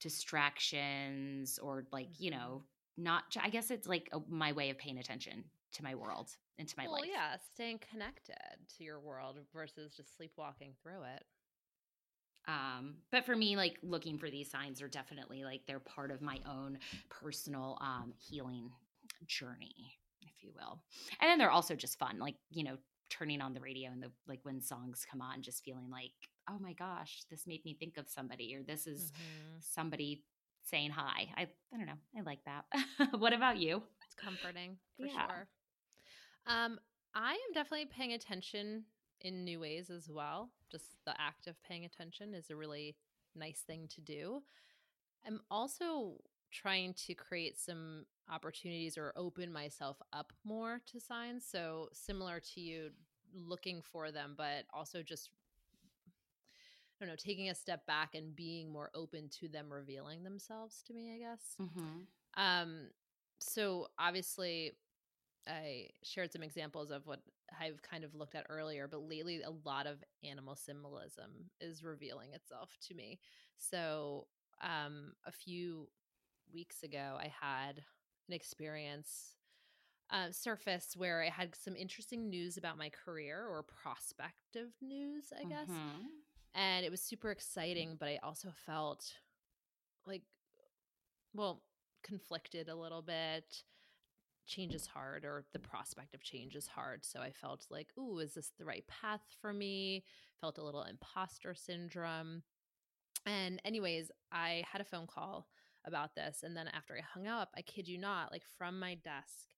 distractions 0.00 1.58
or 1.58 1.84
like, 1.92 2.08
you 2.18 2.30
mm-hmm. 2.30 2.40
know, 2.40 2.62
not, 2.96 3.24
I 3.40 3.50
guess 3.50 3.70
it's 3.70 3.86
like 3.86 4.08
a, 4.12 4.20
my 4.28 4.52
way 4.52 4.70
of 4.70 4.78
paying 4.78 4.98
attention 4.98 5.44
to 5.74 5.84
my 5.84 5.94
world 5.94 6.30
and 6.58 6.68
to 6.68 6.74
my 6.76 6.84
well, 6.84 6.94
life. 6.94 7.10
yeah, 7.12 7.36
staying 7.54 7.80
connected 7.90 8.34
to 8.76 8.84
your 8.84 9.00
world 9.00 9.38
versus 9.52 9.94
just 9.96 10.16
sleepwalking 10.16 10.72
through 10.82 11.02
it. 11.14 11.24
Um, 12.46 12.94
but 13.12 13.26
for 13.26 13.36
me, 13.36 13.56
like 13.56 13.78
looking 13.82 14.18
for 14.18 14.30
these 14.30 14.50
signs 14.50 14.80
are 14.80 14.88
definitely 14.88 15.44
like 15.44 15.62
they're 15.66 15.80
part 15.80 16.10
of 16.10 16.22
my 16.22 16.38
own 16.48 16.78
personal 17.10 17.78
um, 17.80 18.14
healing 18.16 18.70
journey, 19.26 19.92
if 20.22 20.42
you 20.42 20.52
will. 20.54 20.80
And 21.20 21.28
then 21.28 21.38
they're 21.38 21.50
also 21.50 21.74
just 21.74 21.98
fun, 21.98 22.18
like, 22.18 22.36
you 22.50 22.64
know, 22.64 22.78
turning 23.10 23.40
on 23.40 23.54
the 23.54 23.60
radio 23.60 23.90
and 23.90 24.02
the 24.02 24.10
like 24.26 24.40
when 24.42 24.60
songs 24.60 25.06
come 25.10 25.20
on 25.20 25.42
just 25.42 25.64
feeling 25.64 25.88
like 25.90 26.12
oh 26.50 26.58
my 26.60 26.72
gosh 26.74 27.22
this 27.30 27.46
made 27.46 27.64
me 27.64 27.74
think 27.78 27.96
of 27.96 28.08
somebody 28.08 28.54
or 28.54 28.62
this 28.62 28.86
is 28.86 29.12
mm-hmm. 29.12 29.58
somebody 29.60 30.22
saying 30.62 30.90
hi 30.90 31.26
i 31.36 31.42
i 31.42 31.76
don't 31.76 31.86
know 31.86 31.92
i 32.16 32.20
like 32.20 32.40
that 32.44 32.64
what 33.18 33.32
about 33.32 33.56
you 33.58 33.82
it's 34.06 34.14
comforting 34.14 34.76
for 34.98 35.06
yeah. 35.06 35.26
sure 35.26 35.48
um 36.48 36.78
i 37.14 37.32
am 37.32 37.52
definitely 37.54 37.86
paying 37.86 38.12
attention 38.12 38.84
in 39.20 39.44
new 39.44 39.60
ways 39.60 39.90
as 39.90 40.08
well 40.08 40.50
just 40.70 40.96
the 41.04 41.14
act 41.20 41.46
of 41.46 41.62
paying 41.62 41.84
attention 41.84 42.34
is 42.34 42.50
a 42.50 42.56
really 42.56 42.96
nice 43.34 43.62
thing 43.66 43.86
to 43.88 44.00
do 44.00 44.42
i'm 45.26 45.40
also 45.50 46.16
trying 46.50 46.94
to 46.94 47.14
create 47.14 47.58
some 47.58 48.04
opportunities 48.30 48.96
or 48.96 49.12
open 49.16 49.52
myself 49.52 50.00
up 50.12 50.32
more 50.44 50.80
to 50.86 51.00
signs. 51.00 51.44
So 51.50 51.88
similar 51.92 52.40
to 52.54 52.60
you 52.60 52.90
looking 53.34 53.82
for 53.82 54.10
them, 54.10 54.34
but 54.36 54.64
also 54.72 55.02
just 55.02 55.30
I 57.00 57.04
don't 57.04 57.10
know, 57.10 57.16
taking 57.16 57.48
a 57.48 57.54
step 57.54 57.86
back 57.86 58.16
and 58.16 58.34
being 58.34 58.72
more 58.72 58.90
open 58.92 59.28
to 59.40 59.48
them 59.48 59.72
revealing 59.72 60.24
themselves 60.24 60.82
to 60.88 60.92
me, 60.92 61.12
I 61.14 61.18
guess. 61.18 61.54
Mm-hmm. 61.60 62.42
Um, 62.42 62.88
so 63.38 63.86
obviously, 64.00 64.72
I 65.48 65.88
shared 66.02 66.32
some 66.32 66.42
examples 66.42 66.90
of 66.90 67.06
what 67.06 67.20
I've 67.58 67.80
kind 67.82 68.04
of 68.04 68.14
looked 68.14 68.34
at 68.34 68.46
earlier, 68.48 68.86
but 68.86 69.08
lately, 69.08 69.42
a 69.42 69.50
lot 69.64 69.86
of 69.86 70.02
animal 70.22 70.54
symbolism 70.54 71.50
is 71.60 71.82
revealing 71.82 72.34
itself 72.34 72.76
to 72.88 72.94
me. 72.94 73.18
So, 73.56 74.26
um, 74.62 75.12
a 75.26 75.32
few 75.32 75.88
weeks 76.52 76.82
ago, 76.82 77.16
I 77.18 77.32
had 77.40 77.82
an 78.28 78.34
experience 78.34 79.36
uh, 80.10 80.30
surface 80.30 80.94
where 80.96 81.22
I 81.22 81.30
had 81.30 81.54
some 81.54 81.76
interesting 81.76 82.28
news 82.28 82.56
about 82.56 82.78
my 82.78 82.90
career 82.90 83.46
or 83.46 83.62
prospective 83.62 84.70
news, 84.80 85.32
I 85.38 85.44
guess. 85.44 85.68
Mm-hmm. 85.68 86.06
And 86.54 86.84
it 86.84 86.90
was 86.90 87.00
super 87.00 87.30
exciting, 87.30 87.96
but 87.98 88.08
I 88.08 88.18
also 88.22 88.48
felt 88.66 89.04
like, 90.06 90.22
well, 91.34 91.62
conflicted 92.02 92.68
a 92.68 92.74
little 92.74 93.02
bit. 93.02 93.62
Change 94.48 94.74
is 94.74 94.86
hard, 94.86 95.24
or 95.24 95.44
the 95.52 95.58
prospect 95.58 96.14
of 96.14 96.22
change 96.22 96.56
is 96.56 96.66
hard. 96.66 97.04
So 97.04 97.20
I 97.20 97.30
felt 97.30 97.66
like, 97.70 97.88
ooh, 97.98 98.18
is 98.18 98.32
this 98.32 98.50
the 98.58 98.64
right 98.64 98.84
path 98.88 99.20
for 99.40 99.52
me? 99.52 100.04
Felt 100.40 100.56
a 100.56 100.64
little 100.64 100.84
imposter 100.84 101.54
syndrome. 101.54 102.42
And, 103.26 103.60
anyways, 103.64 104.10
I 104.32 104.64
had 104.66 104.80
a 104.80 104.86
phone 104.86 105.06
call 105.06 105.48
about 105.84 106.14
this. 106.14 106.42
And 106.42 106.56
then 106.56 106.66
after 106.68 106.94
I 106.94 107.02
hung 107.02 107.26
up, 107.26 107.50
I 107.54 107.60
kid 107.60 107.86
you 107.86 107.98
not, 107.98 108.32
like 108.32 108.44
from 108.56 108.80
my 108.80 108.94
desk 108.94 109.48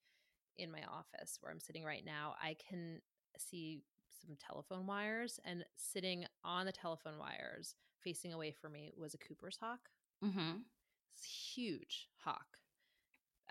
in 0.58 0.72
my 0.72 0.82
office 0.92 1.38
where 1.40 1.52
I'm 1.52 1.60
sitting 1.60 1.84
right 1.84 2.04
now, 2.04 2.34
I 2.42 2.56
can 2.68 3.00
see 3.38 3.84
some 4.26 4.36
telephone 4.44 4.86
wires. 4.86 5.38
And 5.44 5.64
sitting 5.76 6.24
on 6.44 6.66
the 6.66 6.72
telephone 6.72 7.18
wires 7.18 7.76
facing 8.02 8.32
away 8.32 8.50
from 8.50 8.72
me 8.72 8.90
was 8.96 9.14
a 9.14 9.18
Cooper's 9.18 9.58
hawk. 9.60 9.88
Mm-hmm. 10.24 10.62
It's 11.14 11.24
huge 11.54 12.08
hawk. 12.16 12.59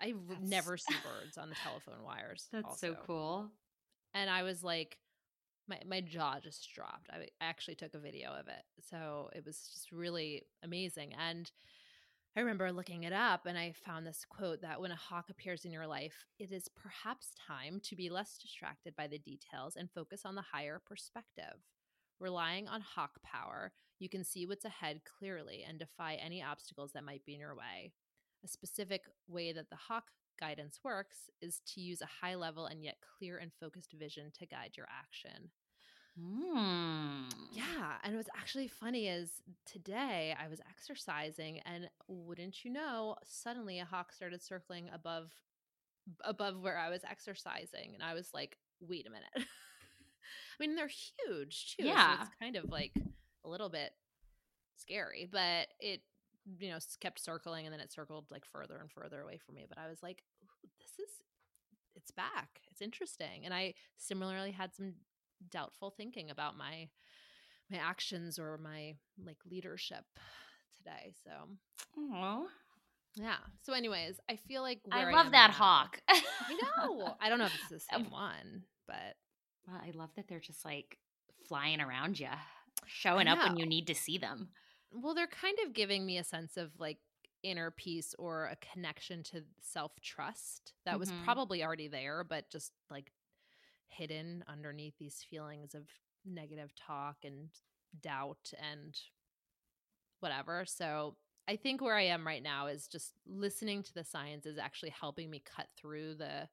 I 0.00 0.14
That's... 0.28 0.40
never 0.42 0.76
see 0.76 0.94
birds 1.02 1.38
on 1.38 1.48
the 1.48 1.56
telephone 1.56 2.04
wires. 2.04 2.48
That's 2.52 2.66
also. 2.66 2.92
so 2.92 2.96
cool. 3.06 3.50
And 4.14 4.28
I 4.28 4.42
was 4.42 4.62
like, 4.62 4.98
my, 5.68 5.78
my 5.86 6.00
jaw 6.00 6.38
just 6.42 6.68
dropped. 6.74 7.08
I 7.10 7.28
actually 7.40 7.76
took 7.76 7.94
a 7.94 7.98
video 7.98 8.30
of 8.30 8.48
it. 8.48 8.64
So 8.88 9.30
it 9.34 9.44
was 9.44 9.70
just 9.72 9.92
really 9.92 10.42
amazing. 10.64 11.14
And 11.14 11.50
I 12.36 12.40
remember 12.40 12.70
looking 12.72 13.04
it 13.04 13.12
up 13.12 13.46
and 13.46 13.58
I 13.58 13.72
found 13.72 14.06
this 14.06 14.24
quote 14.28 14.62
that 14.62 14.80
when 14.80 14.92
a 14.92 14.96
hawk 14.96 15.30
appears 15.30 15.64
in 15.64 15.72
your 15.72 15.86
life, 15.86 16.26
it 16.38 16.52
is 16.52 16.68
perhaps 16.68 17.32
time 17.46 17.80
to 17.84 17.96
be 17.96 18.08
less 18.08 18.38
distracted 18.38 18.94
by 18.96 19.06
the 19.06 19.18
details 19.18 19.76
and 19.76 19.90
focus 19.90 20.22
on 20.24 20.34
the 20.34 20.42
higher 20.52 20.80
perspective. 20.84 21.66
Relying 22.20 22.68
on 22.68 22.82
hawk 22.82 23.20
power, 23.22 23.72
you 23.98 24.08
can 24.08 24.24
see 24.24 24.46
what's 24.46 24.64
ahead 24.64 25.00
clearly 25.04 25.64
and 25.66 25.78
defy 25.78 26.14
any 26.14 26.42
obstacles 26.42 26.92
that 26.92 27.04
might 27.04 27.24
be 27.24 27.34
in 27.34 27.40
your 27.40 27.56
way. 27.56 27.92
A 28.44 28.48
specific 28.48 29.02
way 29.28 29.52
that 29.52 29.70
the 29.70 29.76
hawk 29.76 30.04
guidance 30.40 30.80
works 30.82 31.28
is 31.42 31.60
to 31.74 31.80
use 31.80 32.00
a 32.00 32.26
high 32.26 32.34
level 32.34 32.66
and 32.66 32.82
yet 32.82 32.96
clear 33.18 33.38
and 33.38 33.52
focused 33.60 33.92
vision 33.92 34.32
to 34.38 34.46
guide 34.46 34.72
your 34.76 34.86
action. 34.90 35.50
Mm. 36.18 37.32
Yeah. 37.52 37.98
And 38.02 38.14
it 38.14 38.16
was 38.16 38.28
actually 38.36 38.68
funny 38.68 39.08
is 39.08 39.42
today 39.66 40.34
I 40.42 40.48
was 40.48 40.60
exercising 40.68 41.60
and 41.64 41.88
wouldn't 42.08 42.64
you 42.64 42.72
know, 42.72 43.16
suddenly 43.24 43.78
a 43.78 43.84
hawk 43.84 44.12
started 44.12 44.42
circling 44.42 44.90
above 44.92 45.30
above 46.24 46.60
where 46.60 46.78
I 46.78 46.88
was 46.88 47.02
exercising. 47.08 47.92
And 47.94 48.02
I 48.02 48.14
was 48.14 48.30
like, 48.34 48.56
wait 48.80 49.06
a 49.06 49.10
minute. 49.10 49.28
I 49.36 49.42
mean, 50.58 50.74
they're 50.74 50.88
huge 50.88 51.76
too. 51.76 51.86
Yeah. 51.86 52.16
So 52.16 52.22
it's 52.22 52.30
kind 52.40 52.56
of 52.56 52.70
like 52.70 52.92
a 53.44 53.48
little 53.48 53.68
bit 53.68 53.92
scary, 54.76 55.28
but 55.30 55.68
it 55.78 56.00
you 56.58 56.70
know 56.70 56.78
kept 57.00 57.20
circling 57.20 57.66
and 57.66 57.72
then 57.72 57.80
it 57.80 57.92
circled 57.92 58.26
like 58.30 58.44
further 58.44 58.78
and 58.80 58.90
further 58.90 59.20
away 59.20 59.38
from 59.38 59.54
me. 59.54 59.66
But 59.68 59.78
I 59.78 59.88
was 59.88 60.02
like, 60.02 60.22
this 60.80 61.04
is 61.04 61.10
it's 61.94 62.10
back. 62.10 62.60
It's 62.70 62.82
interesting. 62.82 63.44
And 63.44 63.52
I 63.52 63.74
similarly 63.96 64.52
had 64.52 64.74
some 64.74 64.94
doubtful 65.50 65.90
thinking 65.90 66.30
about 66.30 66.56
my 66.56 66.88
my 67.70 67.78
actions 67.78 68.38
or 68.38 68.58
my 68.58 68.94
like 69.24 69.38
leadership 69.48 70.04
today. 70.76 71.12
So, 71.24 71.30
oh, 71.96 72.46
yeah. 73.14 73.36
So, 73.62 73.72
anyways, 73.72 74.18
I 74.28 74.36
feel 74.36 74.62
like 74.62 74.80
I 74.90 75.12
love 75.12 75.28
I 75.28 75.30
that 75.30 75.50
now, 75.50 75.54
hawk. 75.54 76.00
I 76.08 76.58
know. 76.78 77.14
I 77.20 77.28
don't 77.28 77.38
know 77.38 77.46
if 77.46 77.54
it's 77.54 77.86
the 77.86 77.94
um, 77.96 78.04
same 78.04 78.12
one, 78.12 78.64
but 78.86 79.16
well, 79.66 79.80
I 79.82 79.90
love 79.94 80.10
that 80.16 80.26
they're 80.28 80.40
just 80.40 80.64
like 80.64 80.98
flying 81.48 81.80
around 81.80 82.18
you, 82.18 82.28
showing 82.86 83.28
up 83.28 83.38
when 83.38 83.56
you 83.56 83.66
need 83.66 83.86
to 83.88 83.94
see 83.94 84.18
them. 84.18 84.48
Well, 84.92 85.14
they're 85.14 85.26
kind 85.26 85.58
of 85.64 85.72
giving 85.72 86.04
me 86.04 86.18
a 86.18 86.24
sense 86.24 86.56
of 86.56 86.70
like 86.78 86.98
inner 87.42 87.70
peace 87.70 88.14
or 88.18 88.46
a 88.46 88.56
connection 88.56 89.22
to 89.22 89.42
self 89.60 89.92
trust 90.00 90.72
that 90.84 90.92
mm-hmm. 90.92 91.00
was 91.00 91.12
probably 91.24 91.62
already 91.64 91.88
there, 91.88 92.24
but 92.24 92.50
just 92.50 92.72
like 92.90 93.12
hidden 93.88 94.44
underneath 94.48 94.94
these 94.98 95.24
feelings 95.28 95.74
of 95.74 95.84
negative 96.24 96.72
talk 96.74 97.16
and 97.24 97.48
doubt 98.02 98.52
and 98.60 98.98
whatever. 100.20 100.64
So 100.66 101.16
I 101.48 101.56
think 101.56 101.80
where 101.80 101.96
I 101.96 102.02
am 102.02 102.26
right 102.26 102.42
now 102.42 102.66
is 102.66 102.86
just 102.86 103.12
listening 103.26 103.82
to 103.82 103.94
the 103.94 104.04
science 104.04 104.46
is 104.46 104.58
actually 104.58 104.90
helping 104.90 105.30
me 105.30 105.42
cut 105.56 105.66
through 105.76 106.14
the 106.14 106.48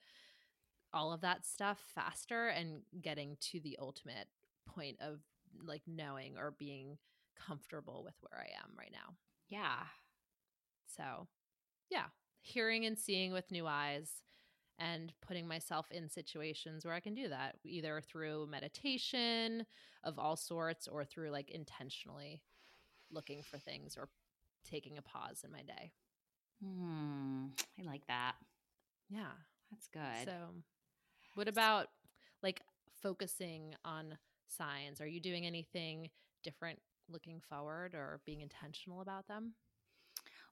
all 0.93 1.11
of 1.11 1.21
that 1.21 1.45
stuff 1.45 1.79
faster 1.93 2.47
and 2.47 2.81
getting 3.01 3.37
to 3.39 3.59
the 3.59 3.77
ultimate 3.79 4.27
point 4.67 4.97
of 5.01 5.19
like 5.63 5.81
knowing 5.85 6.37
or 6.37 6.55
being 6.57 6.97
comfortable 7.45 8.03
with 8.03 8.15
where 8.21 8.39
I 8.39 8.49
am 8.63 8.71
right 8.77 8.91
now. 8.91 9.15
Yeah. 9.49 9.83
So, 10.95 11.27
yeah, 11.89 12.05
hearing 12.41 12.85
and 12.85 12.97
seeing 12.97 13.31
with 13.33 13.51
new 13.51 13.67
eyes 13.67 14.09
and 14.79 15.11
putting 15.25 15.47
myself 15.47 15.87
in 15.91 16.09
situations 16.09 16.85
where 16.85 16.93
I 16.93 16.99
can 16.99 17.15
do 17.15 17.29
that, 17.29 17.55
either 17.63 18.01
through 18.01 18.47
meditation 18.47 19.65
of 20.03 20.19
all 20.19 20.35
sorts 20.35 20.87
or 20.87 21.03
through 21.03 21.31
like 21.31 21.49
intentionally 21.49 22.41
looking 23.11 23.41
for 23.41 23.57
things 23.57 23.97
or 23.97 24.09
taking 24.69 24.97
a 24.97 25.01
pause 25.01 25.43
in 25.43 25.51
my 25.51 25.61
day. 25.63 25.91
Hmm, 26.63 27.45
I 27.79 27.83
like 27.83 28.05
that. 28.07 28.33
Yeah. 29.09 29.31
That's 29.71 29.87
good. 29.87 30.25
So, 30.25 30.53
what 31.35 31.47
about 31.47 31.87
like 32.41 32.61
focusing 33.01 33.75
on 33.83 34.17
signs? 34.47 35.01
Are 35.01 35.07
you 35.07 35.19
doing 35.19 35.45
anything 35.45 36.09
different 36.43 36.79
looking 37.09 37.41
forward 37.49 37.93
or 37.93 38.21
being 38.25 38.41
intentional 38.41 39.01
about 39.01 39.27
them? 39.27 39.53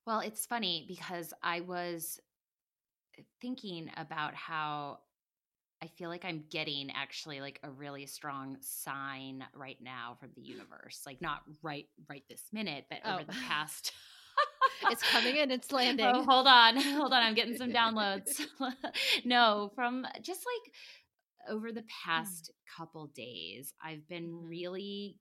Well, 0.05 0.19
it's 0.19 0.45
funny 0.45 0.85
because 0.87 1.33
I 1.41 1.61
was 1.61 2.19
thinking 3.41 3.89
about 3.97 4.35
how 4.35 4.99
I 5.81 5.87
feel 5.87 6.09
like 6.09 6.25
I'm 6.25 6.43
getting 6.49 6.89
actually 6.95 7.41
like 7.41 7.59
a 7.63 7.69
really 7.69 8.05
strong 8.05 8.57
sign 8.61 9.45
right 9.53 9.77
now 9.81 10.17
from 10.19 10.29
the 10.35 10.41
universe. 10.41 11.01
Like 11.05 11.21
not 11.21 11.41
right 11.61 11.87
right 12.09 12.23
this 12.29 12.43
minute, 12.53 12.85
but 12.89 12.99
oh. 13.03 13.15
over 13.15 13.23
the 13.25 13.33
past 13.47 13.91
it's 14.89 15.03
coming 15.03 15.37
in, 15.37 15.51
it's 15.51 15.71
landing. 15.71 16.05
Oh, 16.05 16.23
hold 16.23 16.47
on. 16.47 16.77
Hold 16.77 17.13
on. 17.13 17.23
I'm 17.23 17.33
getting 17.33 17.57
some 17.57 17.69
downloads. 17.71 18.41
no, 19.23 19.71
from 19.75 20.05
just 20.21 20.41
like 20.41 21.53
over 21.53 21.71
the 21.71 21.83
past 22.05 22.51
mm. 22.51 22.77
couple 22.77 23.07
days, 23.07 23.73
I've 23.83 24.07
been 24.07 24.27
mm-hmm. 24.27 24.47
really 24.47 25.17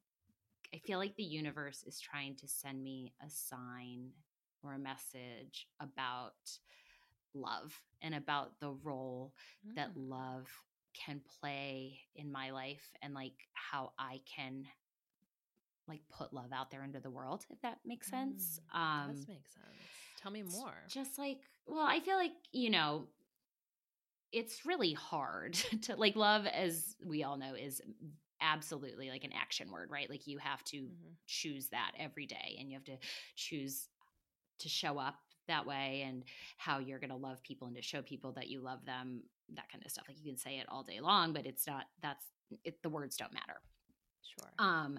I 0.75 0.79
feel 0.79 0.99
like 0.99 1.15
the 1.15 1.23
universe 1.23 1.85
is 1.87 2.01
trying 2.01 2.35
to 2.37 2.49
send 2.49 2.83
me 2.83 3.13
a 3.25 3.31
sign 3.31 4.11
or 4.63 4.75
a 4.75 4.79
message 4.79 5.69
about 5.81 6.33
love 7.33 7.81
and 8.03 8.15
about 8.15 8.59
the 8.61 8.73
role 8.83 9.33
mm. 9.67 9.77
that 9.77 9.97
love 9.97 10.49
can 10.95 11.21
play 11.41 12.01
in 12.17 12.31
my 12.31 12.51
life 12.51 12.91
and 13.03 13.15
like 13.15 13.49
how 13.53 13.93
I 13.99 14.21
can 14.27 14.65
like 15.87 16.01
put 16.11 16.33
love 16.33 16.51
out 16.53 16.71
there 16.71 16.83
into 16.83 17.01
the 17.01 17.11
world 17.11 17.45
if 17.51 17.61
that 17.63 17.79
makes 17.85 18.09
sense. 18.09 18.59
Mm, 18.75 18.81
um 18.81 19.13
does 19.13 19.29
make 19.29 19.47
sense. 19.47 19.77
Tell 20.21 20.33
me 20.33 20.43
more. 20.43 20.75
Just 20.89 21.19
like 21.19 21.39
well, 21.67 21.87
I 21.87 22.01
feel 22.01 22.17
like, 22.17 22.33
you 22.53 22.71
know, 22.71 23.07
it's 24.33 24.67
really 24.67 24.93
hard 24.93 25.55
to 25.83 25.97
like 25.97 26.17
love 26.17 26.47
as 26.47 26.97
we 27.05 27.23
all 27.23 27.37
know 27.37 27.55
is 27.55 27.81
absolutely 28.45 29.11
like 29.11 29.25
an 29.25 29.33
action 29.33 29.71
word, 29.71 29.91
right? 29.91 30.09
Like 30.11 30.27
you 30.27 30.39
have 30.39 30.63
to 30.65 30.77
mm-hmm. 30.77 31.13
choose 31.27 31.69
that 31.69 31.93
every 31.99 32.27
day 32.27 32.57
and 32.59 32.69
you 32.69 32.77
have 32.77 32.85
to 32.85 32.97
choose 33.37 33.89
to 34.61 34.69
show 34.69 34.99
up 34.99 35.17
that 35.49 35.67
way 35.67 36.05
and 36.07 36.23
how 36.57 36.79
you're 36.79 36.99
going 36.99 37.11
to 37.11 37.17
love 37.17 37.43
people 37.43 37.67
and 37.67 37.77
to 37.77 37.83
show 37.83 38.03
people 38.03 38.33
that 38.33 38.49
you 38.49 38.61
love 38.61 38.85
them 38.87 39.23
that 39.55 39.71
kind 39.71 39.85
of 39.85 39.91
stuff 39.91 40.07
like 40.09 40.17
you 40.19 40.31
can 40.31 40.39
say 40.39 40.57
it 40.57 40.67
all 40.71 40.83
day 40.83 41.01
long 41.01 41.35
but 41.35 41.45
it's 41.45 41.67
not 41.67 41.85
that's 42.01 42.25
it 42.65 42.83
the 42.83 42.89
words 42.89 43.19
don't 43.19 43.35
matter 43.35 43.61
sure 44.23 44.51
um 44.59 44.99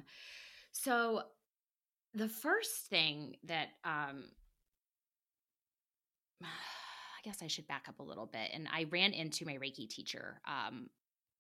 so 0.72 1.24
the 2.14 2.30
first 2.30 2.86
thing 2.92 3.38
that 3.44 3.70
um 3.84 4.26
I 6.44 7.28
guess 7.28 7.42
I 7.42 7.48
should 7.48 7.68
back 7.68 7.88
up 7.90 8.00
a 8.00 8.04
little 8.04 8.28
bit. 8.28 8.52
And 8.54 8.68
I 8.72 8.86
ran 8.92 9.12
into 9.14 9.46
my 9.46 9.56
Reiki 9.56 9.90
teacher 9.90 10.40
um, 10.48 10.90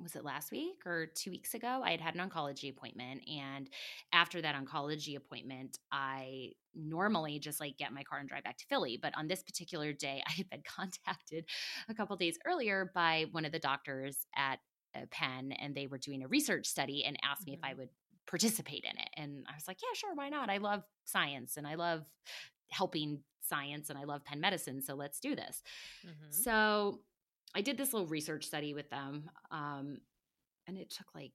was 0.01 0.15
it 0.15 0.25
last 0.25 0.51
week 0.51 0.85
or 0.85 1.07
two 1.07 1.31
weeks 1.31 1.53
ago? 1.53 1.81
I 1.83 1.91
had 1.91 2.01
had 2.01 2.15
an 2.15 2.29
oncology 2.29 2.69
appointment. 2.69 3.21
And 3.27 3.69
after 4.11 4.41
that 4.41 4.55
oncology 4.55 5.15
appointment, 5.15 5.79
I 5.91 6.51
normally 6.73 7.39
just 7.39 7.59
like 7.59 7.77
get 7.77 7.93
my 7.93 8.03
car 8.03 8.19
and 8.19 8.27
drive 8.27 8.43
back 8.43 8.57
to 8.57 8.65
Philly. 8.67 8.99
But 9.01 9.13
on 9.17 9.27
this 9.27 9.41
particular 9.41 9.93
day, 9.93 10.21
I 10.27 10.31
had 10.31 10.49
been 10.49 10.63
contacted 10.63 11.45
a 11.87 11.93
couple 11.93 12.15
days 12.17 12.37
earlier 12.45 12.91
by 12.93 13.25
one 13.31 13.45
of 13.45 13.51
the 13.51 13.59
doctors 13.59 14.27
at 14.35 14.59
uh, 14.95 15.05
Penn, 15.11 15.51
and 15.53 15.75
they 15.75 15.87
were 15.87 15.97
doing 15.97 16.23
a 16.23 16.27
research 16.27 16.67
study 16.67 17.03
and 17.05 17.17
asked 17.23 17.41
mm-hmm. 17.41 17.51
me 17.51 17.57
if 17.57 17.63
I 17.63 17.71
mm-hmm. 17.71 17.79
would 17.79 17.89
participate 18.27 18.83
in 18.83 18.99
it. 18.99 19.09
And 19.15 19.45
I 19.47 19.53
was 19.53 19.67
like, 19.67 19.77
yeah, 19.81 19.95
sure, 19.95 20.13
why 20.15 20.29
not? 20.29 20.49
I 20.49 20.57
love 20.57 20.83
science 21.05 21.57
and 21.57 21.67
I 21.67 21.75
love 21.75 22.05
helping 22.71 23.19
science 23.41 23.89
and 23.89 23.99
I 23.99 24.03
love 24.03 24.25
Penn 24.25 24.41
medicine. 24.41 24.81
So 24.81 24.95
let's 24.95 25.19
do 25.19 25.35
this. 25.35 25.61
Mm-hmm. 26.05 26.31
So 26.31 26.99
I 27.55 27.61
did 27.61 27.77
this 27.77 27.93
little 27.93 28.07
research 28.07 28.45
study 28.45 28.73
with 28.73 28.89
them, 28.89 29.29
um, 29.49 29.99
and 30.67 30.77
it 30.77 30.89
took 30.91 31.07
like 31.15 31.31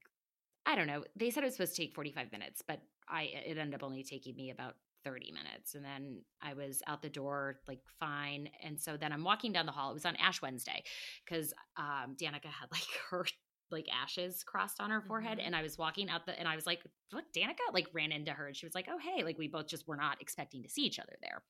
I 0.67 0.77
don't 0.77 0.87
know. 0.87 1.05
They 1.17 1.31
said 1.31 1.43
it 1.43 1.47
was 1.47 1.55
supposed 1.55 1.75
to 1.77 1.83
take 1.83 1.95
45 1.95 2.31
minutes, 2.33 2.63
but 2.67 2.81
I 3.09 3.23
it 3.23 3.59
ended 3.59 3.75
up 3.75 3.83
only 3.83 4.05
taking 4.05 4.37
me 4.37 4.51
about 4.51 4.77
30 5.05 5.33
minutes. 5.33 5.75
And 5.75 5.85
then 5.85 6.21
I 6.43 6.55
was 6.55 6.83
out 6.87 7.03
the 7.03 7.09
door 7.09 7.61
like 7.67 7.81
fine. 7.99 8.49
And 8.63 8.79
so 8.79 8.97
then 8.97 9.13
I'm 9.13 9.25
walking 9.25 9.53
down 9.53 9.67
the 9.67 9.73
hall. 9.73 9.91
It 9.91 9.95
was 9.95 10.05
on 10.05 10.17
Ash 10.17 10.43
Wednesday 10.43 10.83
because 11.25 11.55
um, 11.77 12.17
Danica 12.21 12.47
had 12.47 12.69
like 12.71 12.87
her 13.11 13.27
like 13.71 13.87
ashes 13.91 14.43
crossed 14.43 14.81
on 14.81 14.91
her 14.91 15.01
forehead. 15.01 15.39
Mm-hmm. 15.39 15.47
And 15.47 15.57
I 15.57 15.63
was 15.63 15.79
walking 15.79 16.11
out 16.11 16.27
the 16.27 16.39
and 16.39 16.49
I 16.49 16.57
was 16.57 16.67
like, 16.67 16.83
look, 17.13 17.25
Danica 17.35 17.73
like 17.73 17.89
ran 17.93 18.13
into 18.13 18.33
her 18.33 18.47
and 18.47 18.57
she 18.57 18.67
was 18.67 18.75
like, 18.75 18.89
oh 18.91 18.99
hey, 18.99 19.25
like 19.25 19.39
we 19.39 19.49
both 19.49 19.69
just 19.69 19.87
were 19.89 19.97
not 19.97 20.21
expecting 20.21 20.63
to 20.63 20.69
see 20.69 20.83
each 20.83 20.99
other 20.99 21.17
there. 21.23 21.43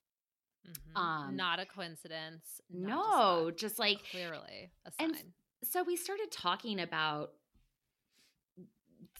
Mm-hmm. 0.67 0.97
Um, 0.97 1.35
not 1.35 1.59
a 1.59 1.65
coincidence. 1.65 2.61
No, 2.69 3.49
just, 3.49 3.61
just, 3.61 3.79
like 3.79 3.99
clearly 4.11 4.71
a 4.85 4.91
sign. 4.91 5.09
And 5.09 5.17
so 5.63 5.83
we 5.83 5.95
started 5.95 6.31
talking 6.31 6.79
about 6.79 7.31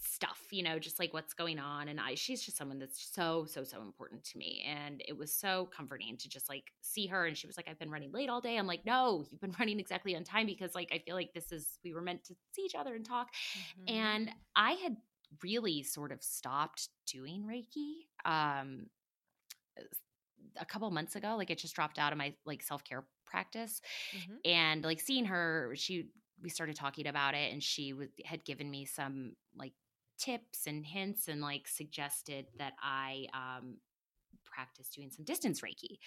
stuff, 0.03 0.39
you 0.51 0.63
know, 0.63 0.79
just 0.79 0.99
like 0.99 1.13
what's 1.13 1.33
going 1.33 1.59
on. 1.59 1.87
And 1.87 1.99
I, 1.99 2.15
she's 2.15 2.41
just 2.41 2.57
someone 2.57 2.79
that's 2.79 3.01
so, 3.13 3.45
so, 3.47 3.63
so 3.63 3.81
important 3.81 4.23
to 4.25 4.37
me. 4.37 4.65
And 4.67 5.01
it 5.07 5.17
was 5.17 5.33
so 5.33 5.69
comforting 5.75 6.17
to 6.17 6.29
just 6.29 6.49
like 6.49 6.71
see 6.81 7.07
her. 7.07 7.25
And 7.25 7.37
she 7.37 7.47
was 7.47 7.57
like, 7.57 7.67
I've 7.69 7.79
been 7.79 7.91
running 7.91 8.11
late 8.11 8.29
all 8.29 8.41
day. 8.41 8.57
I'm 8.57 8.67
like, 8.67 8.85
no, 8.85 9.25
you've 9.29 9.41
been 9.41 9.55
running 9.59 9.79
exactly 9.79 10.15
on 10.15 10.23
time 10.23 10.45
because 10.45 10.75
like 10.75 10.89
I 10.93 10.99
feel 10.99 11.15
like 11.15 11.33
this 11.33 11.51
is, 11.51 11.79
we 11.83 11.93
were 11.93 12.01
meant 12.01 12.23
to 12.25 12.35
see 12.53 12.63
each 12.63 12.75
other 12.75 12.95
and 12.95 13.05
talk. 13.05 13.29
Mm-hmm. 13.31 13.95
And 13.95 14.31
I 14.55 14.73
had 14.73 14.97
really 15.43 15.83
sort 15.83 16.11
of 16.11 16.21
stopped 16.23 16.89
doing 17.07 17.43
Reiki. 17.43 18.05
Um, 18.25 18.87
a 20.59 20.65
couple 20.65 20.89
months 20.91 21.15
ago 21.15 21.35
like 21.37 21.49
it 21.49 21.57
just 21.57 21.75
dropped 21.75 21.97
out 21.97 22.11
of 22.11 22.17
my 22.17 22.33
like 22.45 22.61
self-care 22.61 23.03
practice 23.25 23.81
mm-hmm. 24.15 24.35
and 24.45 24.83
like 24.83 24.99
seeing 24.99 25.25
her 25.25 25.73
she 25.75 26.09
we 26.41 26.49
started 26.49 26.75
talking 26.75 27.07
about 27.07 27.33
it 27.33 27.53
and 27.53 27.63
she 27.63 27.91
w- 27.91 28.09
had 28.25 28.43
given 28.43 28.69
me 28.69 28.85
some 28.85 29.33
like 29.57 29.73
tips 30.17 30.67
and 30.67 30.85
hints 30.85 31.27
and 31.27 31.41
like 31.41 31.67
suggested 31.67 32.45
that 32.57 32.73
i 32.81 33.25
um 33.33 33.77
practice 34.45 34.89
doing 34.89 35.09
some 35.09 35.25
distance 35.25 35.61
reiki 35.61 35.97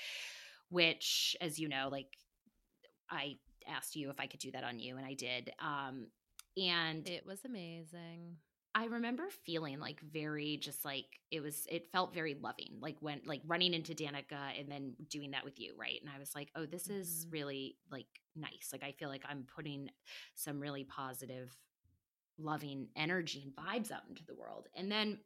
which 0.69 1.37
as 1.41 1.59
you 1.59 1.69
know 1.69 1.89
like 1.91 2.09
i 3.11 3.35
asked 3.67 3.97
you 3.97 4.11
if 4.11 4.21
i 4.21 4.27
could 4.27 4.41
do 4.41 4.51
that 4.51 4.65
on 4.65 4.79
you 4.79 4.97
and 4.97 5.07
i 5.07 5.15
did 5.15 5.51
um 5.61 6.07
and 6.57 7.09
it 7.09 7.27
was 7.27 7.41
amazing 7.45 8.37
I 8.75 8.87
remember 8.87 9.25
feeling 9.45 9.79
like 9.79 10.01
very 10.01 10.57
just 10.57 10.85
like 10.85 11.07
it 11.31 11.41
was 11.41 11.67
it 11.71 11.87
felt 11.93 12.13
very 12.13 12.35
loving 12.35 12.79
like 12.81 12.97
when 13.01 13.21
like 13.25 13.41
running 13.47 13.73
into 13.73 13.95
Danica 13.95 14.59
and 14.59 14.69
then 14.69 14.95
doing 15.09 15.31
that 15.31 15.45
with 15.45 15.61
you 15.61 15.75
right? 15.79 16.01
And 16.01 16.11
I 16.15 16.19
was 16.19 16.35
like 16.35 16.49
oh 16.57 16.67
this 16.67 16.89
mm-hmm. 16.89 17.01
is 17.01 17.27
really 17.31 17.77
like 17.91 18.07
nice. 18.35 18.71
Like 18.73 18.83
I 18.83 18.93
feel 18.93 19.09
like 19.09 19.25
I'm 19.29 19.47
putting 19.55 19.91
some 20.35 20.59
really 20.59 20.85
positive 20.85 21.57
loving 22.39 22.89
energy 22.97 23.45
and 23.45 23.55
vibes 23.55 23.93
out 23.93 24.03
into 24.09 24.25
the 24.25 24.35
world. 24.35 24.67
And 24.75 24.91
then 24.91 25.19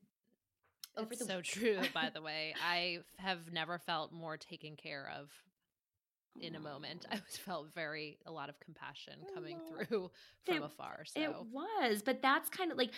over 0.96 1.12
it's 1.12 1.20
the 1.20 1.26
so 1.26 1.40
true 1.40 1.78
by 1.94 2.10
the 2.14 2.20
way. 2.20 2.54
I 2.66 2.98
have 3.16 3.52
never 3.52 3.78
felt 3.78 4.12
more 4.12 4.36
taken 4.36 4.76
care 4.76 5.10
of 5.18 5.30
in 6.40 6.54
a 6.54 6.60
moment. 6.60 7.06
I 7.12 7.14
was 7.14 7.36
felt 7.36 7.72
very 7.74 8.18
a 8.26 8.32
lot 8.32 8.48
of 8.48 8.60
compassion 8.60 9.14
coming 9.34 9.58
through 9.68 10.10
from 10.46 10.56
it, 10.56 10.62
afar 10.62 11.04
so 11.04 11.20
it 11.20 11.34
was 11.52 12.02
but 12.02 12.22
that's 12.22 12.48
kind 12.48 12.70
of 12.72 12.78
like 12.78 12.90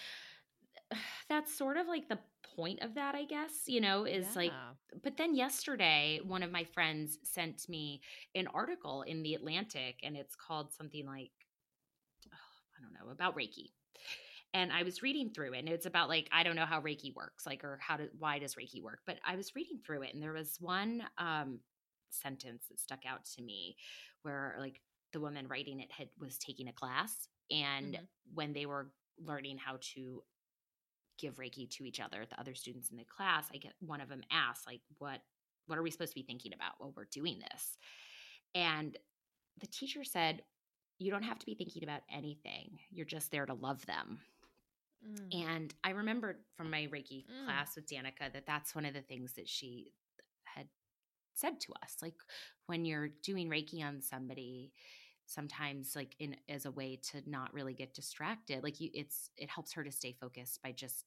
that's 1.29 1.57
sort 1.57 1.77
of 1.77 1.87
like 1.87 2.09
the 2.09 2.19
point 2.57 2.83
of 2.83 2.95
that 2.95 3.15
i 3.15 3.25
guess 3.25 3.63
you 3.67 3.81
know 3.81 4.05
is 4.05 4.27
yeah. 4.33 4.43
like 4.43 4.53
but 5.03 5.17
then 5.17 5.35
yesterday 5.35 6.21
one 6.25 6.43
of 6.43 6.51
my 6.51 6.65
friends 6.65 7.19
sent 7.23 7.69
me 7.69 8.01
an 8.35 8.47
article 8.49 9.03
in 9.03 9.23
the 9.23 9.35
atlantic 9.35 9.97
and 10.03 10.17
it's 10.17 10.35
called 10.35 10.73
something 10.73 11.07
like 11.07 11.31
oh, 12.33 12.79
i 12.79 12.83
don't 12.83 12.93
know 12.93 13.13
about 13.13 13.37
reiki 13.37 13.71
and 14.53 14.73
I 14.73 14.83
was 14.83 15.03
reading 15.03 15.31
through 15.31 15.53
it 15.53 15.61
and 15.61 15.69
it's 15.69 15.87
about 15.87 16.09
like 16.09 16.29
I 16.33 16.43
don't 16.43 16.57
know 16.57 16.67
how 16.67 16.81
Reiki 16.81 17.15
works 17.15 17.47
like 17.47 17.63
or 17.63 17.79
how 17.81 17.97
to 17.97 18.09
why 18.19 18.39
does 18.39 18.55
Reiki 18.55 18.83
work 18.83 19.01
but 19.07 19.19
I 19.25 19.37
was 19.37 19.55
reading 19.55 19.79
through 19.85 20.03
it 20.03 20.15
and 20.15 20.23
there 20.23 20.33
was 20.33 20.57
one 20.61 21.03
um 21.19 21.61
sentence 22.11 22.65
that 22.69 22.81
stuck 22.81 23.01
out 23.07 23.25
to 23.37 23.43
me 23.43 23.77
where 24.23 24.57
like 24.59 24.81
the 25.13 25.21
woman 25.21 25.47
writing 25.49 25.81
it 25.81 25.91
had 25.91 26.09
was 26.19 26.39
taking 26.39 26.69
a 26.69 26.73
class 26.73 27.29
and 27.51 27.95
mm-hmm. 27.95 28.05
when 28.35 28.53
they 28.53 28.67
were 28.67 28.91
learning 29.25 29.59
how 29.59 29.77
to 29.95 30.23
give 31.21 31.37
reiki 31.37 31.69
to 31.71 31.85
each 31.85 32.01
other 32.01 32.25
the 32.29 32.41
other 32.41 32.55
students 32.55 32.91
in 32.91 32.97
the 32.97 33.05
class 33.05 33.47
i 33.55 33.59
get 33.59 33.73
one 33.81 34.01
of 34.01 34.09
them 34.09 34.23
asked 34.31 34.67
like 34.67 34.81
what 34.99 35.21
what 35.67 35.79
are 35.79 35.83
we 35.83 35.91
supposed 35.91 36.13
to 36.13 36.19
be 36.19 36.27
thinking 36.27 36.53
about 36.53 36.73
while 36.79 36.93
we're 36.97 37.05
doing 37.13 37.39
this 37.51 37.77
and 38.55 38.97
the 39.61 39.67
teacher 39.67 40.05
said 40.05 40.43
you 40.99 41.11
don't 41.11 41.23
have 41.23 41.39
to 41.39 41.47
be 41.47 41.55
thinking 41.55 41.83
about 41.83 42.03
anything 42.13 42.79
you're 42.91 43.07
just 43.07 43.31
there 43.31 43.47
to 43.47 43.55
love 43.55 43.85
them 43.87 44.21
Mm. 45.07 45.49
And 45.49 45.75
I 45.83 45.91
remembered 45.91 46.39
from 46.57 46.71
my 46.71 46.89
Reiki 46.93 47.25
mm. 47.25 47.45
class 47.45 47.77
with 47.77 47.87
Danica 47.87 48.33
that 48.33 48.47
that's 48.47 48.75
one 48.75 48.85
of 48.85 48.95
the 48.95 49.03
things 49.03 49.33
that 49.35 49.49
she 49.49 49.93
had 50.45 50.69
said 51.35 51.61
to 51.61 51.73
us. 51.83 51.97
Like 52.03 52.15
when 52.67 52.85
you're 52.85 53.11
doing 53.23 53.49
Reiki 53.49 53.83
on 53.83 54.03
somebody, 54.03 54.73
sometimes 55.27 55.95
like 55.95 56.15
in 56.19 56.37
as 56.49 56.67
a 56.67 56.71
way 56.71 56.99
to 57.13 57.23
not 57.27 57.55
really 57.55 57.75
get 57.75 57.95
distracted, 57.95 58.63
like 58.63 58.81
you 58.81 58.91
it's 58.93 59.31
it 59.37 59.49
helps 59.49 59.73
her 59.73 59.85
to 59.85 59.93
stay 59.93 60.15
focused 60.21 60.63
by 60.63 60.73
just 60.73 61.05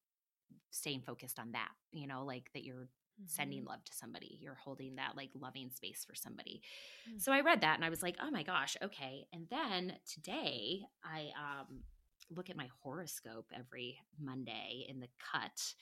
staying 0.74 1.01
focused 1.01 1.39
on 1.39 1.53
that, 1.53 1.69
you 1.91 2.07
know, 2.07 2.26
like 2.26 2.51
that 2.53 2.65
you're 2.65 2.89
Mm-hmm. 3.21 3.28
sending 3.28 3.65
love 3.65 3.84
to 3.86 3.93
somebody. 3.93 4.39
You're 4.41 4.55
holding 4.55 4.95
that 4.95 5.15
like 5.15 5.30
loving 5.39 5.69
space 5.69 6.03
for 6.03 6.15
somebody. 6.15 6.61
Mm-hmm. 7.07 7.19
So 7.19 7.32
I 7.32 7.41
read 7.41 7.61
that 7.61 7.76
and 7.76 7.86
I 7.86 7.89
was 7.91 8.01
like, 8.03 8.17
"Oh 8.21 8.32
my 8.32 8.43
gosh, 8.43 8.78
okay." 8.84 9.28
And 9.34 9.47
then 9.51 9.93
today 10.11 10.82
I 11.03 11.32
um 11.38 11.84
look 12.32 12.49
at 12.49 12.57
my 12.57 12.69
horoscope 12.82 13.47
every 13.53 13.99
Monday 14.19 14.86
in 14.89 14.99
the 14.99 15.09
cut. 15.32 15.76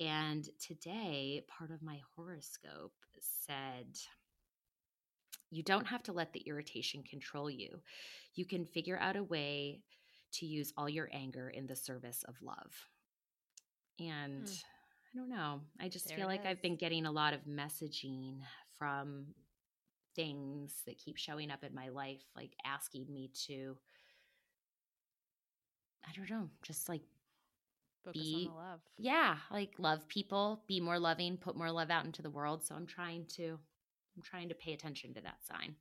And 0.00 0.48
today, 0.60 1.44
part 1.48 1.70
of 1.70 1.82
my 1.82 2.00
horoscope 2.16 2.94
said, 3.20 3.98
You 5.50 5.62
don't 5.62 5.86
have 5.86 6.02
to 6.04 6.12
let 6.12 6.32
the 6.32 6.40
irritation 6.40 7.02
control 7.02 7.50
you. 7.50 7.80
You 8.34 8.44
can 8.46 8.64
figure 8.66 8.98
out 8.98 9.16
a 9.16 9.22
way 9.24 9.80
to 10.34 10.46
use 10.46 10.72
all 10.76 10.88
your 10.88 11.08
anger 11.12 11.48
in 11.50 11.66
the 11.66 11.76
service 11.76 12.24
of 12.28 12.42
love. 12.42 12.72
And 13.98 14.44
mm. 14.44 14.64
I 15.14 15.18
don't 15.18 15.30
know. 15.30 15.60
I 15.80 15.88
just 15.88 16.08
there 16.08 16.16
feel 16.16 16.26
like 16.26 16.40
is. 16.40 16.46
I've 16.46 16.62
been 16.62 16.76
getting 16.76 17.06
a 17.06 17.12
lot 17.12 17.32
of 17.32 17.40
messaging 17.44 18.40
from 18.78 19.26
things 20.14 20.72
that 20.86 20.98
keep 20.98 21.16
showing 21.16 21.50
up 21.50 21.64
in 21.64 21.74
my 21.74 21.88
life, 21.88 22.22
like 22.34 22.52
asking 22.64 23.06
me 23.12 23.30
to 23.46 23.76
I 26.08 26.12
don't 26.16 26.30
know, 26.30 26.48
just 26.62 26.88
like 26.88 27.02
Focus 28.04 28.22
be 28.22 28.50
love. 28.54 28.80
Yeah, 28.98 29.36
like 29.50 29.72
love 29.78 30.06
people, 30.08 30.62
be 30.68 30.80
more 30.80 30.98
loving, 30.98 31.36
put 31.36 31.56
more 31.56 31.70
love 31.70 31.90
out 31.90 32.04
into 32.04 32.22
the 32.22 32.30
world. 32.30 32.64
So 32.64 32.74
I'm 32.74 32.86
trying 32.86 33.26
to 33.36 33.58
I'm 34.16 34.22
trying 34.22 34.48
to 34.48 34.54
pay 34.54 34.72
attention 34.72 35.12
to 35.14 35.20
that 35.22 35.38
sign. 35.44 35.74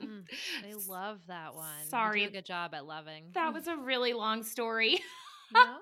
mm, 0.00 0.24
I 0.62 0.74
love 0.88 1.20
that 1.26 1.54
one. 1.54 1.86
Sorry. 1.88 2.28
good 2.28 2.44
job 2.44 2.74
at 2.74 2.86
loving. 2.86 3.30
That 3.34 3.52
was 3.54 3.66
a 3.66 3.76
really 3.76 4.12
long 4.12 4.42
story. 4.42 5.00
no. 5.52 5.76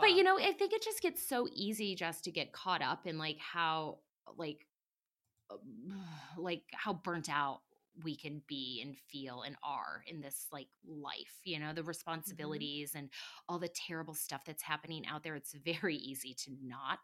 but 0.00 0.12
you 0.12 0.22
know, 0.22 0.38
I 0.38 0.52
think 0.52 0.72
it 0.72 0.82
just 0.82 1.02
gets 1.02 1.26
so 1.26 1.48
easy 1.52 1.94
just 1.94 2.24
to 2.24 2.30
get 2.30 2.52
caught 2.52 2.82
up 2.82 3.06
in 3.06 3.18
like 3.18 3.38
how 3.38 3.98
like 4.36 4.66
like 6.38 6.62
how 6.72 6.94
burnt 6.94 7.28
out 7.30 7.60
we 8.04 8.16
can 8.16 8.42
be 8.46 8.82
and 8.84 8.96
feel 9.10 9.42
and 9.42 9.56
are 9.62 10.02
in 10.06 10.20
this 10.20 10.46
like 10.52 10.68
life 10.86 11.40
you 11.44 11.58
know 11.58 11.72
the 11.72 11.80
mm-hmm. 11.80 11.88
responsibilities 11.88 12.90
mm-hmm. 12.90 12.98
and 12.98 13.10
all 13.48 13.58
the 13.58 13.68
terrible 13.68 14.14
stuff 14.14 14.42
that's 14.44 14.62
happening 14.62 15.06
out 15.06 15.22
there 15.22 15.34
it's 15.34 15.54
very 15.64 15.96
easy 15.96 16.34
to 16.34 16.50
not 16.62 16.98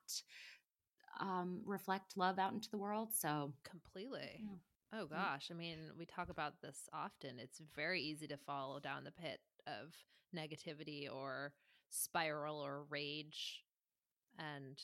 um 1.20 1.62
reflect 1.64 2.16
love 2.16 2.38
out 2.38 2.53
into 2.53 2.70
the 2.70 2.78
world 2.78 3.09
so 3.14 3.53
completely 3.64 4.45
yeah. 4.45 5.01
oh 5.01 5.07
gosh 5.07 5.49
i 5.51 5.55
mean 5.55 5.78
we 5.99 6.05
talk 6.05 6.28
about 6.28 6.61
this 6.62 6.88
often 6.93 7.38
it's 7.38 7.61
very 7.74 8.01
easy 8.03 8.26
to 8.26 8.36
fall 8.36 8.80
down 8.80 9.05
the 9.05 9.11
pit 9.11 9.40
of 9.66 9.95
negativity 10.36 11.07
or 11.12 11.53
spiral 11.93 12.59
or 12.59 12.84
rage 12.90 13.62
and 14.38 14.80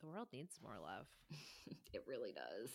the 0.00 0.06
world 0.06 0.28
needs 0.32 0.58
more 0.62 0.78
love 0.80 1.06
it 1.92 2.04
really 2.06 2.32
does 2.32 2.70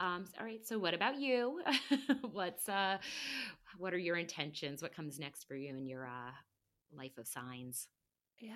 um, 0.00 0.26
all 0.38 0.44
right. 0.44 0.66
So, 0.66 0.78
what 0.78 0.94
about 0.94 1.18
you? 1.18 1.62
What's 2.32 2.68
uh, 2.68 2.98
what 3.78 3.94
are 3.94 3.98
your 3.98 4.16
intentions? 4.16 4.82
What 4.82 4.94
comes 4.94 5.18
next 5.18 5.44
for 5.44 5.54
you 5.56 5.74
in 5.74 5.86
your 5.86 6.06
uh, 6.06 6.32
life 6.94 7.16
of 7.18 7.26
signs? 7.26 7.88
Yeah, 8.38 8.52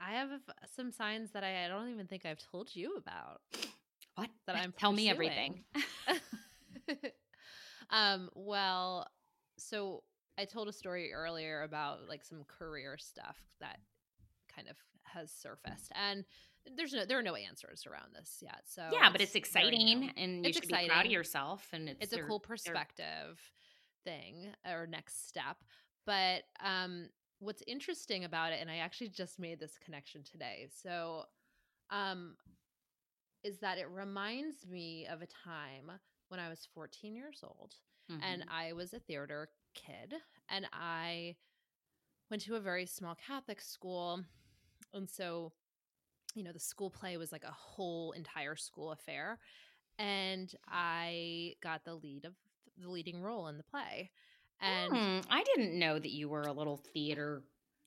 I 0.00 0.12
have 0.12 0.30
some 0.74 0.90
signs 0.90 1.32
that 1.32 1.44
I, 1.44 1.66
I 1.66 1.68
don't 1.68 1.90
even 1.90 2.06
think 2.06 2.24
I've 2.24 2.42
told 2.50 2.74
you 2.74 2.96
about. 2.96 3.40
What? 4.14 4.28
That 4.46 4.56
I'm 4.56 4.72
tell 4.78 4.92
pursuing. 4.92 5.04
me 5.06 5.10
everything. 5.10 5.64
um. 7.90 8.28
Well, 8.34 9.06
so 9.58 10.02
I 10.38 10.44
told 10.44 10.68
a 10.68 10.72
story 10.72 11.12
earlier 11.12 11.62
about 11.62 12.08
like 12.08 12.24
some 12.24 12.44
career 12.44 12.96
stuff 12.98 13.36
that 13.60 13.78
kind 14.54 14.68
of 14.68 14.76
has 15.04 15.30
surfaced, 15.30 15.92
and 15.94 16.24
there's 16.76 16.92
no 16.92 17.04
there 17.04 17.18
are 17.18 17.22
no 17.22 17.34
answers 17.34 17.86
around 17.86 18.14
this 18.14 18.38
yet. 18.40 18.62
So 18.66 18.82
yeah, 18.92 19.10
but 19.10 19.20
it's 19.20 19.34
exciting, 19.34 20.10
and 20.16 20.44
you 20.44 20.48
it's 20.48 20.56
should 20.56 20.64
exciting. 20.64 20.86
be 20.86 20.90
proud 20.90 21.06
of 21.06 21.12
yourself. 21.12 21.68
And 21.72 21.88
it's, 21.88 22.04
it's 22.04 22.12
a 22.12 22.22
cool 22.22 22.40
perspective 22.40 23.40
thing 24.04 24.48
or 24.68 24.86
next 24.86 25.28
step. 25.28 25.56
But 26.06 26.42
um, 26.64 27.08
what's 27.38 27.62
interesting 27.66 28.24
about 28.24 28.52
it, 28.52 28.58
and 28.60 28.70
I 28.70 28.78
actually 28.78 29.08
just 29.08 29.38
made 29.38 29.60
this 29.60 29.78
connection 29.84 30.22
today. 30.22 30.68
So, 30.82 31.24
um, 31.90 32.36
is 33.44 33.58
that 33.58 33.78
it 33.78 33.88
reminds 33.90 34.66
me 34.66 35.06
of 35.10 35.20
a 35.22 35.26
time 35.26 35.90
when 36.28 36.40
I 36.40 36.48
was 36.48 36.66
14 36.74 37.14
years 37.14 37.40
old, 37.42 37.74
mm-hmm. 38.10 38.22
and 38.22 38.44
I 38.48 38.72
was 38.72 38.94
a 38.94 38.98
theater 38.98 39.48
kid, 39.74 40.14
and 40.48 40.66
I 40.72 41.36
went 42.30 42.42
to 42.44 42.56
a 42.56 42.60
very 42.60 42.86
small 42.86 43.14
Catholic 43.14 43.60
school, 43.60 44.22
and 44.94 45.08
so 45.08 45.52
you 46.34 46.42
know, 46.42 46.52
the 46.52 46.58
school 46.60 46.90
play 46.90 47.16
was 47.16 47.32
like 47.32 47.44
a 47.44 47.52
whole 47.52 48.12
entire 48.12 48.56
school 48.56 48.92
affair. 48.92 49.38
And 49.98 50.52
I 50.68 51.54
got 51.62 51.84
the 51.84 51.94
lead 51.94 52.24
of 52.24 52.32
the 52.78 52.88
leading 52.90 53.20
role 53.22 53.48
in 53.48 53.58
the 53.58 53.62
play. 53.64 54.10
And 54.60 54.92
hmm, 54.92 55.20
I 55.30 55.42
didn't 55.42 55.78
know 55.78 55.98
that 55.98 56.10
you 56.10 56.28
were 56.28 56.42
a 56.42 56.52
little 56.52 56.80
theater 56.94 57.42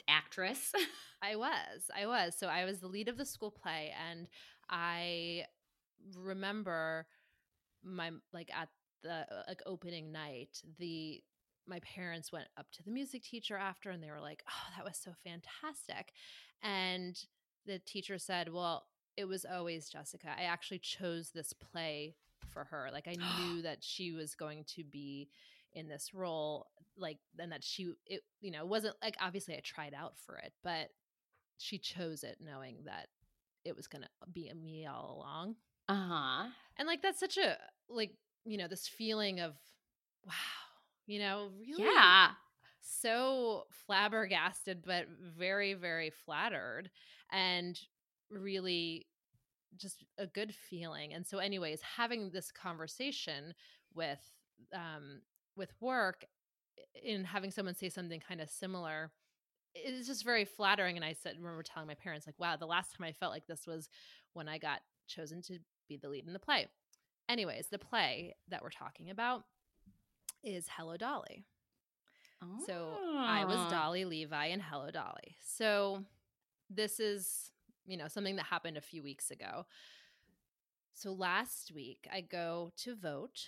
actress. 0.08 0.72
I 1.22 1.36
was. 1.36 1.90
I 1.96 2.06
was. 2.06 2.36
So 2.38 2.48
I 2.48 2.66
was 2.66 2.80
the 2.80 2.88
lead 2.88 3.08
of 3.08 3.18
the 3.18 3.26
school 3.26 3.52
play 3.52 3.94
and 4.10 4.28
I 4.70 5.46
remember 6.18 7.08
my 7.84 8.12
like 8.34 8.52
at 8.56 8.70
the 9.04 9.26
like 9.48 9.62
opening 9.66 10.12
night, 10.12 10.62
the 10.80 11.22
my 11.68 11.80
parents 11.80 12.32
went 12.32 12.48
up 12.58 12.68
to 12.74 12.84
the 12.84 12.92
music 12.92 13.24
teacher 13.24 13.58
after 13.58 13.90
and 13.90 14.04
they 14.04 14.12
were 14.12 14.22
like, 14.22 14.44
"Oh, 14.50 14.74
that 14.76 14.86
was 14.86 14.98
so 14.98 15.12
fantastic." 15.24 16.14
And 16.62 17.18
the 17.66 17.80
teacher 17.80 18.18
said, 18.18 18.52
Well, 18.52 18.86
it 19.18 19.26
was 19.26 19.46
always 19.46 19.90
Jessica. 19.90 20.28
I 20.38 20.44
actually 20.44 20.80
chose 20.80 21.32
this 21.32 21.54
play 21.54 22.16
for 22.48 22.66
her. 22.66 22.90
Like 22.92 23.08
I 23.08 23.16
knew 23.16 23.62
that 23.64 23.84
she 23.84 24.12
was 24.12 24.36
going 24.36 24.66
to 24.76 24.84
be 24.84 25.30
in 25.74 25.88
this 25.88 26.14
role, 26.14 26.68
like 26.98 27.18
and 27.38 27.52
that 27.52 27.64
she 27.64 27.94
it 28.06 28.22
you 28.42 28.52
know, 28.52 28.66
wasn't 28.66 28.96
like 29.04 29.16
obviously 29.20 29.56
I 29.56 29.62
tried 29.64 29.94
out 29.94 30.18
for 30.18 30.38
it, 30.38 30.54
but 30.64 30.90
she 31.58 31.78
chose 31.78 32.24
it 32.24 32.38
knowing 32.42 32.78
that 32.86 33.08
it 33.64 33.76
was 33.76 33.88
gonna 33.88 34.10
be 34.32 34.52
me 34.54 34.86
all 34.86 35.18
along. 35.18 35.56
Uh-huh. 35.88 36.50
And 36.78 36.88
like 36.88 37.02
that's 37.02 37.20
such 37.20 37.38
a 37.38 37.58
like, 37.90 38.16
you 38.46 38.58
know, 38.58 38.68
this 38.68 38.88
feeling 38.88 39.40
of 39.40 39.54
wow, 40.26 40.34
you 41.08 41.20
know, 41.20 41.50
really 41.60 41.84
Yeah 41.84 42.32
so 42.86 43.64
flabbergasted, 43.86 44.84
but 44.86 45.08
very, 45.38 45.74
very 45.74 46.12
flattered 46.12 46.90
and 47.32 47.80
really 48.30 49.08
just 49.78 50.06
a 50.18 50.28
good 50.28 50.54
feeling. 50.54 51.14
And 51.14 51.26
so, 51.26 51.40
anyways, 51.40 51.82
having 51.82 52.30
this 52.30 52.52
conversation 52.52 53.54
with 53.94 54.20
um, 54.74 55.22
with 55.58 55.74
work 55.82 56.26
in 57.04 57.24
having 57.24 57.52
someone 57.52 57.76
say 57.76 57.90
something 57.90 58.22
kind 58.26 58.42
of 58.42 58.50
similar 58.50 59.12
it's 59.78 60.08
just 60.08 60.24
very 60.24 60.46
flattering. 60.46 60.96
And 60.96 61.04
I 61.04 61.12
said, 61.12 61.36
remember 61.38 61.62
telling 61.62 61.88
my 61.88 61.96
parents, 61.96 62.26
like, 62.26 62.40
wow, 62.40 62.56
the 62.56 62.66
last 62.66 62.96
time 62.96 63.06
I 63.06 63.12
felt 63.12 63.34
like 63.34 63.46
this 63.46 63.68
was 63.68 63.90
when 64.32 64.48
I 64.48 64.58
got 64.58 64.80
chosen 65.06 65.42
to 65.44 65.60
be 65.90 65.98
the 65.98 66.08
lead 66.08 66.26
in 66.26 66.32
the 66.32 66.40
play. 66.40 66.68
Anyways, 67.28 67.68
the 67.68 67.78
play 67.78 68.36
that 68.48 68.64
we're 68.64 68.70
talking 68.70 69.10
about 69.10 69.44
is 70.46 70.68
Hello 70.78 70.96
Dolly. 70.96 71.44
Oh. 72.42 72.64
So 72.66 72.98
I 73.18 73.46
was 73.46 73.58
ah. 73.58 73.70
Dolly 73.70 74.06
Levi 74.06 74.48
in 74.48 74.60
Hello 74.60 74.92
Dolly. 74.92 75.36
So 75.44 76.04
this 76.70 77.00
is, 77.00 77.52
you 77.86 77.98
know, 77.98 78.08
something 78.08 78.36
that 78.36 78.46
happened 78.46 78.78
a 78.78 78.82
few 78.82 79.02
weeks 79.02 79.32
ago. 79.32 79.66
So 80.94 81.12
last 81.12 81.72
week 81.74 82.08
I 82.14 82.22
go 82.22 82.72
to 82.78 82.96
vote 82.96 83.48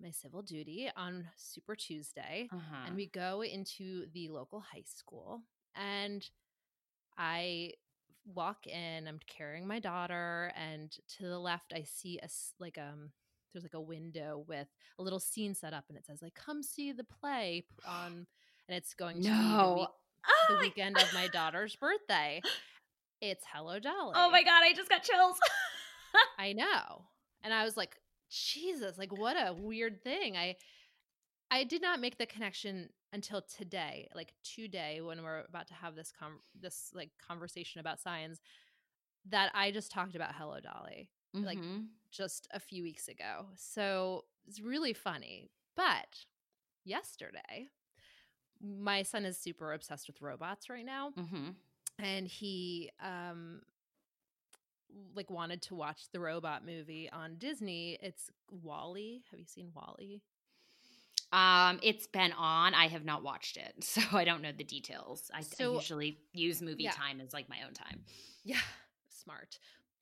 my 0.00 0.10
civil 0.10 0.42
duty 0.42 0.90
on 0.96 1.26
Super 1.36 1.74
Tuesday 1.74 2.48
uh-huh. 2.52 2.84
and 2.86 2.96
we 2.96 3.06
go 3.06 3.42
into 3.42 4.06
the 4.12 4.28
local 4.28 4.60
high 4.60 4.84
school 4.84 5.42
and 5.76 6.28
I 7.16 7.72
walk 8.34 8.66
in, 8.66 9.06
I'm 9.06 9.20
carrying 9.26 9.66
my 9.66 9.78
daughter 9.78 10.52
and 10.56 10.90
to 11.16 11.28
the 11.28 11.38
left 11.38 11.72
I 11.74 11.84
see 11.84 12.18
a 12.22 12.28
like 12.58 12.78
um 12.78 13.10
there's 13.54 13.64
like 13.64 13.74
a 13.74 13.80
window 13.80 14.44
with 14.46 14.68
a 14.98 15.02
little 15.02 15.20
scene 15.20 15.54
set 15.54 15.72
up 15.72 15.84
and 15.88 15.96
it 15.96 16.04
says 16.04 16.20
like 16.20 16.34
come 16.34 16.62
see 16.62 16.92
the 16.92 17.04
play 17.04 17.64
on 17.88 18.26
and 18.68 18.76
it's 18.76 18.94
going 18.94 19.22
to 19.22 19.28
no. 19.28 19.36
be 19.36 19.36
the, 19.36 19.74
week, 19.74 19.88
oh 20.28 20.54
the 20.54 20.58
weekend 20.58 20.96
of 20.98 21.14
my 21.14 21.28
daughter's 21.28 21.76
birthday. 21.76 22.42
It's 23.20 23.44
Hello 23.50 23.78
Dolly. 23.78 24.12
Oh 24.14 24.30
my 24.30 24.42
god, 24.42 24.60
I 24.64 24.74
just 24.74 24.90
got 24.90 25.02
chills. 25.02 25.38
I 26.38 26.52
know. 26.52 27.06
And 27.42 27.54
I 27.54 27.64
was 27.64 27.74
like, 27.74 27.96
Jesus, 28.28 28.98
like 28.98 29.16
what 29.16 29.34
a 29.36 29.54
weird 29.54 30.02
thing. 30.02 30.36
I 30.36 30.56
I 31.50 31.64
did 31.64 31.80
not 31.80 32.00
make 32.00 32.18
the 32.18 32.26
connection 32.26 32.90
until 33.14 33.40
today, 33.42 34.08
like 34.14 34.34
today 34.42 35.00
when 35.00 35.22
we're 35.22 35.44
about 35.48 35.68
to 35.68 35.74
have 35.74 35.94
this 35.94 36.12
com- 36.18 36.40
this 36.60 36.90
like 36.92 37.10
conversation 37.26 37.80
about 37.80 38.00
science 38.00 38.40
that 39.30 39.50
I 39.54 39.70
just 39.70 39.90
talked 39.90 40.16
about 40.16 40.34
Hello 40.34 40.58
Dolly 40.60 41.08
mm-hmm. 41.34 41.44
like 41.46 41.58
just 42.10 42.48
a 42.52 42.60
few 42.60 42.82
weeks 42.82 43.08
ago. 43.08 43.46
So 43.56 44.24
it's 44.46 44.60
really 44.60 44.92
funny. 44.92 45.50
But 45.76 46.24
yesterday, 46.84 47.68
my 48.60 49.02
son 49.02 49.24
is 49.24 49.36
super 49.36 49.72
obsessed 49.72 50.06
with 50.06 50.22
robots 50.22 50.70
right 50.70 50.84
now. 50.84 51.10
Mm-hmm. 51.18 51.50
And 51.98 52.26
he 52.26 52.90
um 53.02 53.62
like 55.14 55.30
wanted 55.30 55.60
to 55.62 55.74
watch 55.74 56.04
the 56.12 56.20
robot 56.20 56.64
movie 56.64 57.10
on 57.12 57.36
Disney. 57.36 57.98
It's 58.00 58.30
WALL-E. 58.62 59.22
Have 59.30 59.40
you 59.40 59.46
seen 59.46 59.70
WALL-E? 59.74 60.22
Um, 61.32 61.80
it's 61.82 62.06
been 62.06 62.32
on. 62.32 62.74
I 62.74 62.86
have 62.86 63.04
not 63.04 63.24
watched 63.24 63.56
it, 63.56 63.74
so 63.80 64.02
I 64.12 64.24
don't 64.24 64.40
know 64.40 64.52
the 64.56 64.64
details. 64.64 65.30
I, 65.34 65.42
so, 65.42 65.72
I 65.72 65.74
usually 65.74 66.18
use 66.32 66.62
movie 66.62 66.84
yeah. 66.84 66.92
time 66.92 67.20
as 67.20 67.32
like 67.32 67.48
my 67.48 67.58
own 67.66 67.74
time. 67.74 68.02
Yeah, 68.44 68.60
smart. 69.08 69.58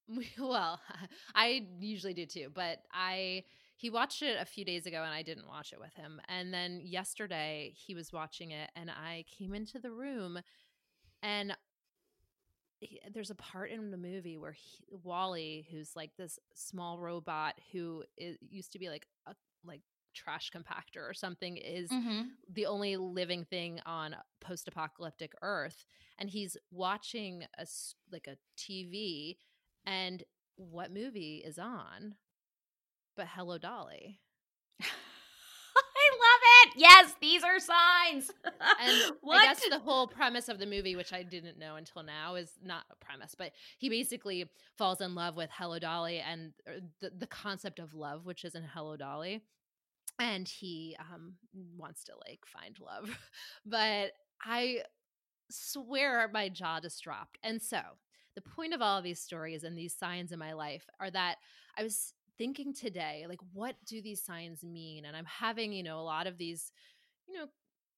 Well, 0.39 0.81
I 1.35 1.67
usually 1.81 2.15
do 2.15 2.27
too, 2.27 2.51
but 2.53 2.79
I 2.93 3.45
he 3.77 3.91
watched 3.91 4.23
it 4.23 4.37
a 4.41 4.45
few 4.45 4.65
days 4.65 4.87
ago 4.87 5.03
and 5.03 5.13
I 5.13 5.23
didn't 5.23 5.49
watch 5.49 5.73
it 5.73 5.81
with 5.81 5.93
him. 5.95 6.21
And 6.29 6.55
then 6.55 6.81
yesterday 6.85 7.73
he 7.75 7.95
was 7.95 8.13
watching 8.13 8.53
it 8.53 8.71
and 8.77 8.91
I 8.91 9.25
came 9.27 9.55
into 9.55 9.81
the 9.81 9.91
room 9.91 10.39
and 11.23 11.57
he, 12.79 13.01
there's 13.13 13.31
a 13.31 13.35
part 13.35 13.71
in 13.71 13.91
the 13.91 13.97
movie 13.97 14.39
where 14.39 14.53
he, 14.53 14.85
WALL-E, 15.03 15.67
who's 15.71 15.97
like 15.97 16.11
this 16.17 16.39
small 16.55 16.99
robot 16.99 17.55
who 17.73 18.05
is, 18.17 18.37
used 18.41 18.73
to 18.73 18.79
be 18.79 18.89
like 18.89 19.07
a 19.27 19.35
like 19.65 19.83
trash 20.15 20.51
compactor 20.55 21.09
or 21.09 21.15
something, 21.15 21.57
is 21.57 21.91
mm-hmm. 21.91 22.23
the 22.53 22.67
only 22.67 22.97
living 22.97 23.45
thing 23.45 23.81
on 23.87 24.17
post-apocalyptic 24.41 25.33
Earth, 25.43 25.87
and 26.19 26.29
he's 26.29 26.57
watching 26.71 27.45
a 27.59 27.67
like 28.11 28.27
a 28.29 28.37
TV, 28.59 29.37
and 29.87 30.23
what 30.57 30.93
movie 30.93 31.43
is 31.45 31.59
on? 31.59 32.15
But 33.17 33.27
Hello 33.29 33.59
Dolly. 33.59 34.21
I 34.83 36.11
love 36.13 36.41
it. 36.65 36.75
Yes, 36.77 37.15
these 37.21 37.43
are 37.43 37.59
signs. 37.59 38.31
and 38.81 39.13
what? 39.21 39.39
I 39.39 39.47
guess 39.47 39.69
the 39.69 39.79
whole 39.79 40.07
premise 40.07 40.49
of 40.49 40.59
the 40.59 40.67
movie, 40.67 40.97
which 40.97 41.13
I 41.13 41.23
didn't 41.23 41.59
know 41.59 41.77
until 41.77 42.03
now, 42.03 42.35
is 42.37 42.51
not 42.63 42.85
a 42.91 43.05
premise, 43.05 43.35
but 43.37 43.53
he 43.79 43.89
basically 43.89 44.49
falls 44.77 45.01
in 45.01 45.15
love 45.15 45.37
with 45.37 45.51
Hello 45.53 45.79
Dolly 45.79 46.21
and 46.21 46.53
uh, 46.67 46.81
the, 47.01 47.11
the 47.17 47.27
concept 47.27 47.79
of 47.79 47.95
love, 47.95 48.25
which 48.25 48.45
is 48.45 48.55
in 48.55 48.63
Hello 48.63 48.97
Dolly. 48.97 49.43
And 50.19 50.49
he 50.49 50.97
um, 51.01 51.35
wants 51.77 52.05
to 52.05 52.13
like 52.27 52.41
find 52.47 52.79
love. 52.81 53.17
but 53.67 54.13
I 54.43 54.83
swear 55.51 56.29
my 56.33 56.49
jaw 56.49 56.81
just 56.81 57.03
dropped. 57.03 57.39
And 57.43 57.61
so 57.61 57.81
the 58.35 58.41
point 58.41 58.75
of 58.75 58.83
all 58.83 58.99
of 58.99 59.05
these 59.05 59.21
stories 59.21 59.65
and 59.65 59.77
these 59.77 59.95
signs 59.95 60.33
in 60.33 60.39
my 60.39 60.53
life 60.53 60.87
are 61.01 61.11
that 61.11 61.37
I 61.77 61.83
was 61.83 62.15
thinking 62.39 62.73
today 62.75 63.27
like 63.29 63.41
what 63.53 63.77
do 63.87 64.01
these 64.01 64.23
signs 64.23 64.65
mean? 64.65 65.05
And 65.05 65.17
i'm 65.17 65.27
having 65.27 65.73
you 65.73 65.83
know 65.83 66.01
a 66.01 66.03
lot 66.03 66.27
of 66.27 66.39
these 66.39 66.73
you 67.29 67.35
know 67.39 67.47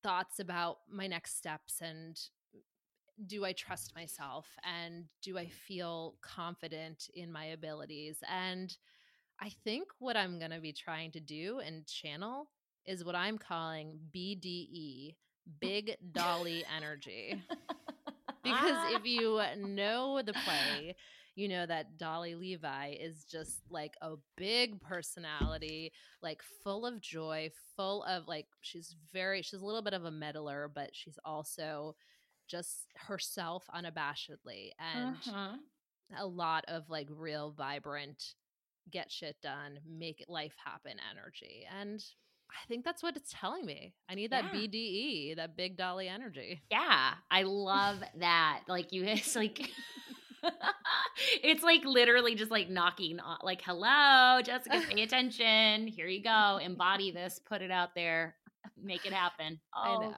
thoughts 0.02 0.40
about 0.40 0.78
my 0.90 1.06
next 1.06 1.38
steps 1.38 1.80
and 1.80 2.16
mm, 2.54 2.60
do 3.26 3.44
i 3.44 3.52
trust 3.52 3.94
myself? 3.94 4.48
And 4.64 5.04
do 5.22 5.38
i 5.38 5.46
feel 5.46 6.16
confident 6.20 7.08
in 7.14 7.30
my 7.32 7.46
abilities? 7.46 8.18
And 8.28 8.76
i 9.40 9.50
think 9.64 9.88
what 9.98 10.16
i'm 10.16 10.38
going 10.38 10.50
to 10.50 10.60
be 10.60 10.72
trying 10.72 11.10
to 11.12 11.20
do 11.20 11.60
and 11.64 11.86
channel 11.86 12.48
is 12.86 13.04
what 13.04 13.14
i'm 13.14 13.38
calling 13.38 13.98
bde 14.14 15.14
big 15.60 15.96
dolly 16.12 16.64
energy 16.76 17.42
because 18.44 18.92
if 18.92 19.04
you 19.04 19.40
know 19.58 20.22
the 20.22 20.32
play 20.32 20.94
you 21.36 21.48
know 21.48 21.66
that 21.66 21.98
Dolly 21.98 22.34
Levi 22.34 22.96
is 23.00 23.24
just 23.24 23.60
like 23.68 23.94
a 24.00 24.12
big 24.36 24.80
personality, 24.80 25.92
like 26.22 26.40
full 26.62 26.86
of 26.86 27.00
joy, 27.00 27.50
full 27.76 28.04
of 28.04 28.28
like 28.28 28.46
she's 28.60 28.94
very 29.12 29.42
she's 29.42 29.60
a 29.60 29.64
little 29.64 29.82
bit 29.82 29.94
of 29.94 30.04
a 30.04 30.10
meddler, 30.10 30.70
but 30.72 30.90
she's 30.92 31.18
also 31.24 31.96
just 32.48 32.86
herself 32.94 33.64
unabashedly 33.74 34.70
and 34.78 35.16
uh-huh. 35.28 35.56
a 36.18 36.26
lot 36.26 36.64
of 36.68 36.88
like 36.88 37.08
real 37.10 37.52
vibrant 37.56 38.34
get 38.92 39.10
shit 39.10 39.36
done, 39.42 39.78
make 39.88 40.24
life 40.28 40.54
happen 40.64 40.98
energy. 41.10 41.66
And 41.80 42.04
I 42.62 42.66
think 42.68 42.84
that's 42.84 43.02
what 43.02 43.16
it's 43.16 43.34
telling 43.38 43.66
me. 43.66 43.94
I 44.08 44.14
need 44.14 44.30
that 44.30 44.44
yeah. 44.52 44.60
BDE, 44.60 45.36
that 45.36 45.56
big 45.56 45.76
dolly 45.76 46.08
energy. 46.08 46.62
Yeah, 46.70 47.14
I 47.30 47.42
love 47.42 47.98
that. 48.18 48.60
Like 48.68 48.92
you, 48.92 49.04
it's 49.06 49.36
like 49.36 49.70
it's 51.42 51.62
like 51.62 51.84
literally 51.84 52.34
just 52.34 52.50
like 52.50 52.68
knocking 52.68 53.20
on, 53.20 53.38
like, 53.42 53.62
hello, 53.62 54.40
Jessica, 54.42 54.82
pay 54.88 55.02
attention. 55.04 55.86
Here 55.86 56.06
you 56.06 56.22
go. 56.22 56.58
Embody 56.62 57.10
this, 57.10 57.40
put 57.44 57.62
it 57.62 57.70
out 57.70 57.94
there, 57.94 58.36
make 58.80 59.06
it 59.06 59.12
happen. 59.12 59.60
Oh, 59.74 59.80
I 59.80 60.06
know. 60.06 60.14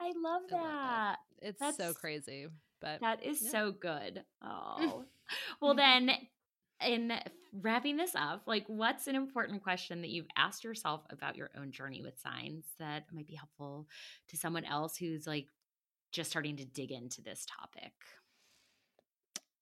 I 0.00 0.12
love 0.22 0.42
that. 0.50 0.56
I 0.56 1.08
love 1.08 1.16
it's 1.40 1.60
That's, 1.60 1.76
so 1.76 1.92
crazy. 1.92 2.46
But 2.80 3.00
that 3.00 3.24
is 3.24 3.42
yeah. 3.42 3.50
so 3.50 3.72
good. 3.72 4.24
Oh. 4.42 5.04
well 5.60 5.74
then 5.74 6.10
in 6.86 7.12
wrapping 7.60 7.96
this 7.96 8.14
up, 8.14 8.42
like 8.46 8.64
what's 8.66 9.06
an 9.06 9.14
important 9.14 9.62
question 9.62 10.00
that 10.02 10.10
you've 10.10 10.26
asked 10.36 10.64
yourself 10.64 11.02
about 11.10 11.36
your 11.36 11.50
own 11.58 11.70
journey 11.70 12.02
with 12.02 12.18
signs 12.18 12.64
that 12.78 13.04
might 13.12 13.26
be 13.26 13.34
helpful 13.34 13.86
to 14.28 14.36
someone 14.36 14.64
else 14.64 14.96
who's 14.96 15.26
like 15.26 15.46
just 16.12 16.30
starting 16.30 16.56
to 16.56 16.64
dig 16.64 16.90
into 16.90 17.22
this 17.22 17.46
topic? 17.46 17.92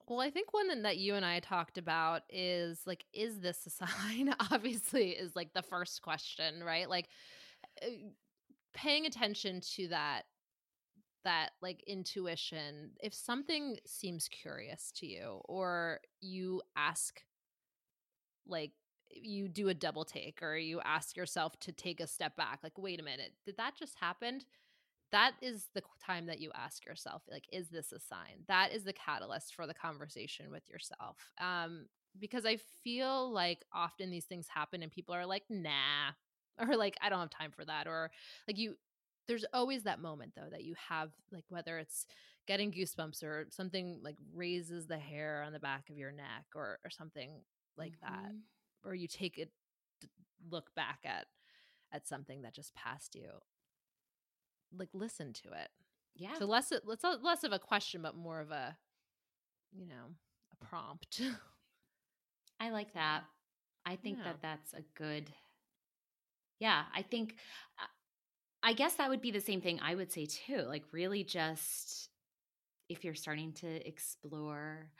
Well, 0.08 0.20
I 0.20 0.30
think 0.30 0.52
one 0.52 0.82
that 0.82 0.98
you 0.98 1.14
and 1.14 1.24
I 1.24 1.40
talked 1.40 1.78
about 1.78 2.22
is 2.28 2.80
like, 2.86 3.04
is 3.12 3.40
this 3.40 3.66
a 3.66 3.70
sign? 3.86 4.34
Obviously, 4.50 5.10
is 5.10 5.36
like 5.36 5.54
the 5.54 5.62
first 5.62 6.02
question, 6.02 6.62
right? 6.62 6.88
Like, 6.88 7.08
uh, 7.82 7.90
paying 8.74 9.06
attention 9.06 9.60
to 9.76 9.88
that 9.88 10.22
that 11.24 11.50
like 11.60 11.82
intuition 11.86 12.90
if 13.00 13.14
something 13.14 13.76
seems 13.86 14.28
curious 14.28 14.92
to 14.92 15.06
you 15.06 15.40
or 15.44 16.00
you 16.20 16.60
ask 16.76 17.22
like 18.46 18.72
you 19.10 19.48
do 19.48 19.68
a 19.68 19.74
double 19.74 20.04
take 20.04 20.42
or 20.42 20.56
you 20.56 20.80
ask 20.84 21.16
yourself 21.16 21.58
to 21.60 21.70
take 21.72 22.00
a 22.00 22.06
step 22.06 22.36
back 22.36 22.60
like 22.62 22.76
wait 22.78 23.00
a 23.00 23.04
minute 23.04 23.32
did 23.44 23.56
that 23.56 23.74
just 23.78 23.94
happen 24.00 24.40
that 25.12 25.32
is 25.42 25.66
the 25.74 25.82
time 26.04 26.26
that 26.26 26.40
you 26.40 26.50
ask 26.54 26.86
yourself 26.86 27.22
like 27.30 27.44
is 27.52 27.68
this 27.68 27.92
a 27.92 28.00
sign? 28.00 28.44
That 28.48 28.72
is 28.72 28.84
the 28.84 28.94
catalyst 28.94 29.54
for 29.54 29.66
the 29.66 29.74
conversation 29.74 30.50
with 30.50 30.68
yourself 30.68 31.18
um 31.40 31.86
because 32.18 32.44
i 32.44 32.58
feel 32.82 33.30
like 33.30 33.64
often 33.72 34.10
these 34.10 34.24
things 34.24 34.46
happen 34.48 34.82
and 34.82 34.92
people 34.92 35.14
are 35.14 35.26
like 35.26 35.44
nah 35.48 36.10
or 36.58 36.76
like 36.76 36.96
i 37.02 37.08
don't 37.08 37.20
have 37.20 37.30
time 37.30 37.50
for 37.50 37.64
that 37.64 37.86
or 37.86 38.10
like 38.46 38.58
you 38.58 38.76
there's 39.28 39.44
always 39.52 39.84
that 39.84 40.00
moment 40.00 40.32
though 40.36 40.48
that 40.50 40.64
you 40.64 40.74
have 40.88 41.10
like 41.30 41.44
whether 41.48 41.78
it's 41.78 42.06
getting 42.46 42.72
goosebumps 42.72 43.22
or 43.22 43.46
something 43.50 44.00
like 44.02 44.16
raises 44.34 44.86
the 44.86 44.98
hair 44.98 45.42
on 45.46 45.52
the 45.52 45.60
back 45.60 45.88
of 45.90 45.96
your 45.96 46.12
neck 46.12 46.44
or 46.54 46.78
or 46.84 46.90
something 46.90 47.40
like 47.76 47.92
mm-hmm. 47.92 48.14
that 48.14 48.32
or 48.84 48.94
you 48.94 49.06
take 49.06 49.38
it 49.38 49.50
look 50.50 50.74
back 50.74 50.98
at 51.04 51.26
at 51.92 52.06
something 52.06 52.42
that 52.42 52.54
just 52.54 52.74
passed 52.74 53.14
you 53.14 53.28
like 54.76 54.88
listen 54.92 55.32
to 55.32 55.48
it 55.48 55.68
Yeah. 56.14 56.38
So 56.38 56.46
less 56.46 56.72
less 56.84 57.04
less 57.22 57.44
of 57.44 57.52
a 57.52 57.58
question, 57.58 58.02
but 58.02 58.16
more 58.16 58.40
of 58.40 58.50
a, 58.50 58.76
you 59.72 59.86
know, 59.86 60.14
a 60.52 60.64
prompt. 60.64 61.20
I 62.60 62.70
like 62.78 62.92
that. 62.94 63.22
I 63.84 63.96
think 63.96 64.18
yeah. 64.18 64.24
that 64.24 64.36
that's 64.42 64.72
a 64.74 64.82
good. 64.94 65.30
Yeah, 66.58 66.82
I 66.94 67.02
think. 67.02 67.36
I 68.62 68.72
guess 68.74 68.94
that 68.94 69.10
would 69.10 69.20
be 69.20 69.30
the 69.30 69.40
same 69.40 69.60
thing 69.60 69.80
I 69.82 69.94
would 69.94 70.12
say 70.12 70.26
too. 70.26 70.62
Like, 70.68 70.84
really, 70.92 71.24
just 71.24 72.08
if 72.88 73.04
you're 73.04 73.14
starting 73.14 73.52
to 73.54 73.86
explore 73.86 74.90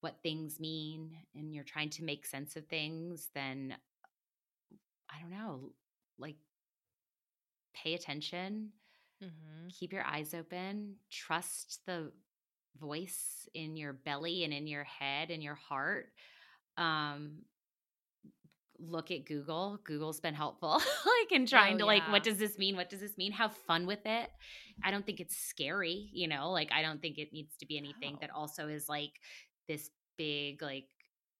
what 0.00 0.16
things 0.22 0.58
mean 0.58 1.16
and 1.34 1.54
you're 1.54 1.64
trying 1.64 1.90
to 1.90 2.04
make 2.04 2.26
sense 2.26 2.56
of 2.56 2.66
things, 2.66 3.28
then 3.34 3.74
I 5.08 5.20
don't 5.20 5.30
know, 5.30 5.70
like 6.18 6.36
pay 7.74 7.94
attention, 7.94 8.70
mm-hmm. 9.22 9.68
keep 9.68 9.92
your 9.92 10.04
eyes 10.04 10.34
open, 10.34 10.96
trust 11.10 11.80
the 11.86 12.12
voice 12.80 13.48
in 13.54 13.76
your 13.76 13.92
belly 13.92 14.44
and 14.44 14.52
in 14.52 14.66
your 14.66 14.84
head 14.84 15.30
and 15.30 15.42
your 15.42 15.54
heart. 15.54 16.08
Um, 16.76 17.42
look 18.86 19.10
at 19.10 19.24
Google. 19.24 19.78
Google's 19.84 20.20
been 20.20 20.34
helpful, 20.34 20.70
like 21.06 21.32
in 21.32 21.46
trying 21.46 21.76
oh, 21.76 21.78
to 21.78 21.86
like, 21.86 22.02
what 22.10 22.22
does 22.22 22.38
this 22.38 22.58
mean? 22.58 22.76
What 22.76 22.90
does 22.90 23.00
this 23.00 23.16
mean? 23.16 23.32
Have 23.32 23.54
fun 23.66 23.86
with 23.86 24.04
it. 24.04 24.30
I 24.84 24.90
don't 24.90 25.04
think 25.04 25.20
it's 25.20 25.36
scary, 25.36 26.10
you 26.12 26.28
know, 26.28 26.50
like 26.50 26.70
I 26.72 26.82
don't 26.82 27.00
think 27.00 27.18
it 27.18 27.32
needs 27.32 27.56
to 27.58 27.66
be 27.66 27.78
anything 27.78 28.18
that 28.20 28.30
also 28.30 28.68
is 28.68 28.88
like 28.88 29.12
this 29.68 29.90
big, 30.16 30.62
like 30.62 30.86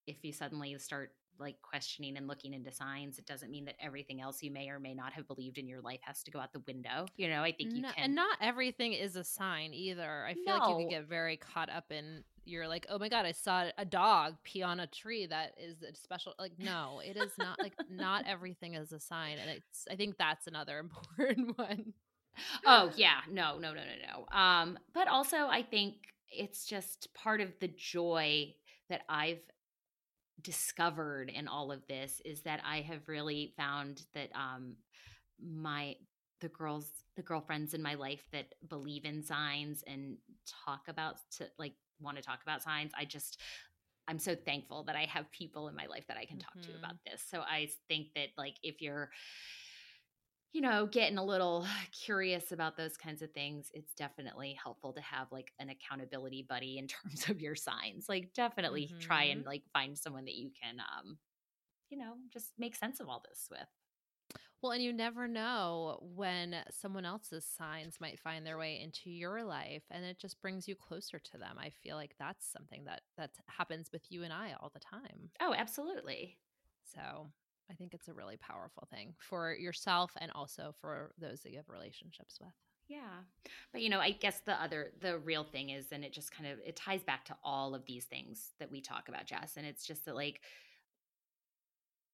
if 0.06 0.16
you 0.22 0.32
suddenly 0.32 0.76
start 0.78 1.12
like 1.38 1.60
questioning 1.62 2.16
and 2.16 2.26
looking 2.26 2.54
into 2.54 2.72
signs, 2.72 3.18
it 3.18 3.26
doesn't 3.26 3.50
mean 3.50 3.64
that 3.66 3.76
everything 3.80 4.20
else 4.20 4.42
you 4.42 4.50
may 4.50 4.68
or 4.68 4.78
may 4.78 4.94
not 4.94 5.12
have 5.12 5.26
believed 5.26 5.58
in 5.58 5.66
your 5.66 5.80
life 5.80 6.00
has 6.02 6.22
to 6.24 6.30
go 6.30 6.38
out 6.38 6.52
the 6.52 6.62
window. 6.66 7.06
You 7.16 7.28
know, 7.28 7.42
I 7.42 7.52
think 7.52 7.74
you 7.74 7.82
no, 7.82 7.90
can. 7.92 8.04
And 8.04 8.14
not 8.14 8.38
everything 8.40 8.92
is 8.92 9.16
a 9.16 9.24
sign 9.24 9.74
either. 9.74 10.26
I 10.26 10.34
feel 10.34 10.44
no. 10.46 10.58
like 10.58 10.68
you 10.70 10.76
can 10.76 10.88
get 10.88 11.08
very 11.08 11.36
caught 11.36 11.70
up 11.70 11.90
in 11.90 12.24
you're 12.44 12.66
like, 12.66 12.86
oh 12.88 12.98
my 12.98 13.08
god, 13.08 13.24
I 13.24 13.32
saw 13.32 13.66
a 13.78 13.84
dog 13.84 14.34
pee 14.42 14.62
on 14.62 14.80
a 14.80 14.86
tree. 14.86 15.26
That 15.26 15.54
is 15.58 15.82
a 15.82 15.94
special. 15.94 16.34
Like, 16.38 16.52
no, 16.58 17.00
it 17.04 17.16
is 17.16 17.32
not. 17.38 17.58
like, 17.60 17.74
not 17.90 18.24
everything 18.28 18.74
is 18.74 18.92
a 18.92 19.00
sign, 19.00 19.38
and 19.38 19.50
it's. 19.50 19.86
I 19.90 19.96
think 19.96 20.18
that's 20.18 20.46
another 20.46 20.78
important 20.80 21.56
one. 21.56 21.92
Oh 22.66 22.90
yeah, 22.96 23.18
no, 23.30 23.58
no, 23.58 23.72
no, 23.72 23.80
no, 23.80 24.24
no. 24.24 24.36
Um, 24.36 24.78
but 24.94 25.08
also 25.08 25.36
I 25.36 25.62
think 25.62 25.94
it's 26.30 26.64
just 26.64 27.12
part 27.14 27.40
of 27.40 27.48
the 27.60 27.68
joy 27.68 28.54
that 28.88 29.02
I've 29.08 29.42
discovered 30.42 31.30
in 31.30 31.48
all 31.48 31.72
of 31.72 31.86
this 31.86 32.20
is 32.24 32.42
that 32.42 32.60
I 32.66 32.80
have 32.80 33.08
really 33.08 33.52
found 33.56 34.02
that 34.14 34.30
um 34.34 34.76
my 35.40 35.96
the 36.40 36.48
girls 36.48 36.90
the 37.16 37.22
girlfriends 37.22 37.72
in 37.72 37.82
my 37.82 37.94
life 37.94 38.24
that 38.32 38.46
believe 38.68 39.04
in 39.04 39.22
signs 39.22 39.82
and 39.86 40.16
talk 40.66 40.88
about 40.88 41.16
to 41.30 41.46
like 41.58 41.74
want 42.00 42.16
to 42.16 42.22
talk 42.22 42.40
about 42.42 42.62
signs 42.62 42.90
i 42.98 43.04
just 43.04 43.40
i'm 44.08 44.18
so 44.18 44.34
thankful 44.34 44.82
that 44.82 44.96
i 44.96 45.04
have 45.04 45.30
people 45.30 45.68
in 45.68 45.76
my 45.76 45.86
life 45.86 46.04
that 46.08 46.16
i 46.16 46.24
can 46.24 46.38
talk 46.38 46.56
mm-hmm. 46.58 46.72
to 46.72 46.78
about 46.78 46.96
this 47.06 47.22
so 47.30 47.40
i 47.40 47.68
think 47.88 48.08
that 48.14 48.28
like 48.36 48.56
if 48.62 48.82
you're 48.82 49.10
you 50.52 50.60
know, 50.60 50.86
getting 50.86 51.18
a 51.18 51.24
little 51.24 51.66
curious 51.92 52.52
about 52.52 52.76
those 52.76 52.96
kinds 52.96 53.22
of 53.22 53.30
things, 53.32 53.70
it's 53.74 53.94
definitely 53.94 54.56
helpful 54.62 54.92
to 54.92 55.00
have 55.00 55.32
like 55.32 55.52
an 55.58 55.70
accountability 55.70 56.46
buddy 56.48 56.78
in 56.78 56.86
terms 56.88 57.28
of 57.28 57.40
your 57.40 57.54
signs. 57.54 58.08
Like 58.08 58.32
definitely 58.34 58.84
mm-hmm. 58.84 58.98
try 59.00 59.24
and 59.24 59.44
like 59.44 59.62
find 59.72 59.96
someone 59.96 60.24
that 60.26 60.34
you 60.34 60.50
can 60.60 60.80
um 60.80 61.18
you 61.92 61.98
know, 61.98 62.14
just 62.32 62.52
make 62.58 62.74
sense 62.74 63.00
of 63.00 63.08
all 63.08 63.22
this 63.28 63.48
with. 63.50 63.68
Well, 64.62 64.72
and 64.72 64.82
you 64.82 64.92
never 64.92 65.28
know 65.28 65.98
when 66.00 66.56
someone 66.70 67.04
else's 67.04 67.44
signs 67.44 68.00
might 68.00 68.18
find 68.18 68.46
their 68.46 68.56
way 68.56 68.80
into 68.80 69.10
your 69.10 69.44
life 69.44 69.82
and 69.90 70.04
it 70.04 70.18
just 70.18 70.40
brings 70.40 70.66
you 70.66 70.74
closer 70.74 71.18
to 71.18 71.38
them. 71.38 71.56
I 71.58 71.70
feel 71.82 71.96
like 71.96 72.14
that's 72.18 72.50
something 72.50 72.84
that 72.84 73.02
that 73.18 73.32
happens 73.46 73.90
with 73.92 74.02
you 74.08 74.22
and 74.22 74.32
I 74.32 74.54
all 74.58 74.70
the 74.72 74.80
time. 74.80 75.30
Oh, 75.40 75.52
absolutely. 75.54 76.38
So, 76.94 77.26
I 77.72 77.74
think 77.74 77.94
it's 77.94 78.08
a 78.08 78.12
really 78.12 78.36
powerful 78.36 78.86
thing 78.90 79.14
for 79.18 79.54
yourself 79.54 80.12
and 80.20 80.30
also 80.32 80.74
for 80.80 81.12
those 81.18 81.40
that 81.40 81.50
you 81.50 81.56
have 81.56 81.68
relationships 81.68 82.38
with. 82.40 82.52
Yeah. 82.88 82.98
But 83.72 83.80
you 83.80 83.88
know, 83.88 84.00
I 84.00 84.10
guess 84.10 84.40
the 84.40 84.60
other 84.60 84.92
the 85.00 85.18
real 85.18 85.44
thing 85.44 85.70
is 85.70 85.86
and 85.92 86.04
it 86.04 86.12
just 86.12 86.30
kind 86.32 86.50
of 86.50 86.58
it 86.66 86.76
ties 86.76 87.02
back 87.02 87.24
to 87.26 87.36
all 87.42 87.74
of 87.74 87.86
these 87.86 88.04
things 88.04 88.50
that 88.58 88.70
we 88.70 88.80
talk 88.80 89.08
about, 89.08 89.26
Jess, 89.26 89.56
and 89.56 89.66
it's 89.66 89.86
just 89.86 90.04
that 90.04 90.14
like 90.14 90.42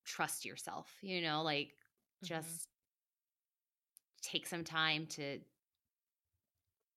trust 0.05 0.45
yourself, 0.45 0.89
you 1.03 1.21
know, 1.21 1.43
like 1.43 1.69
mm-hmm. 1.69 2.27
just 2.27 2.69
take 4.23 4.47
some 4.47 4.63
time 4.65 5.07
to 5.07 5.39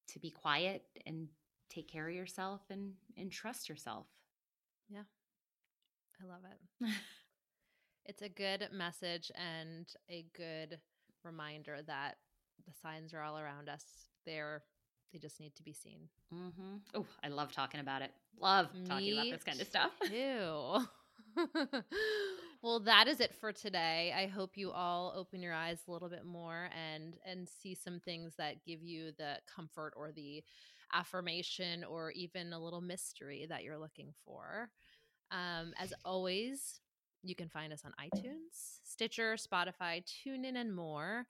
to 0.10 0.20
be 0.20 0.30
quiet 0.30 0.84
and 1.08 1.28
take 1.70 1.88
care 1.88 2.08
of 2.08 2.14
yourself 2.14 2.62
and 2.70 2.94
and 3.18 3.32
trust 3.32 3.68
yourself. 3.70 4.06
Yeah. 4.90 5.04
I 6.22 6.28
love 6.28 6.42
it. 6.46 6.88
It's 8.06 8.22
a 8.22 8.30
good 8.30 8.68
message 8.72 9.32
and 9.36 9.88
a 10.10 10.26
good 10.36 10.80
reminder 11.24 11.80
that 11.86 12.16
the 12.66 12.74
signs 12.82 13.14
are 13.14 13.22
all 13.22 13.38
around 13.38 13.70
us. 13.70 13.84
They're 14.26 14.64
they 15.12 15.20
just 15.20 15.40
need 15.40 15.54
to 15.56 15.64
be 15.64 15.74
seen. 15.74 16.08
Mm-hmm. 16.34 16.78
Oh, 16.96 17.06
I 17.24 17.28
love 17.28 17.52
talking 17.52 17.82
about 17.82 18.02
it. 18.02 18.12
Love 18.40 18.70
talking 18.88 19.14
about 19.14 19.30
this 19.30 19.44
kind 19.44 19.60
of 19.60 19.68
stuff. 19.68 19.92
Ew. 20.12 20.86
well, 22.62 22.80
that 22.80 23.08
is 23.08 23.20
it 23.20 23.36
for 23.36 23.52
today. 23.52 24.14
I 24.16 24.28
hope 24.28 24.52
you 24.56 24.72
all 24.72 25.14
open 25.16 25.42
your 25.42 25.54
eyes 25.54 25.80
a 25.88 25.92
little 25.92 26.10
bit 26.10 26.26
more 26.26 26.70
and 26.76 27.18
and 27.26 27.48
see 27.48 27.76
some 27.76 28.00
things 28.00 28.36
that 28.38 28.64
give 28.66 28.82
you 28.82 29.12
the 29.18 29.36
comfort 29.54 29.94
or 29.96 30.12
the 30.12 30.44
affirmation 30.94 31.84
or 31.84 32.12
even 32.12 32.54
a 32.54 32.60
little 32.60 32.82
mystery 32.82 33.46
that 33.50 33.64
you're 33.64 33.78
looking 33.78 34.14
for. 34.26 34.70
Um, 35.32 35.74
as 35.80 35.94
always, 36.04 36.82
you 37.24 37.36
can 37.36 37.50
find 37.50 37.72
us 37.72 37.84
on 37.86 37.94
iTunes, 38.00 38.80
Stitcher, 38.84 39.36
Spotify, 39.36 40.04
TuneIn, 40.04 40.56
and 40.56 40.76
more. 40.76 41.26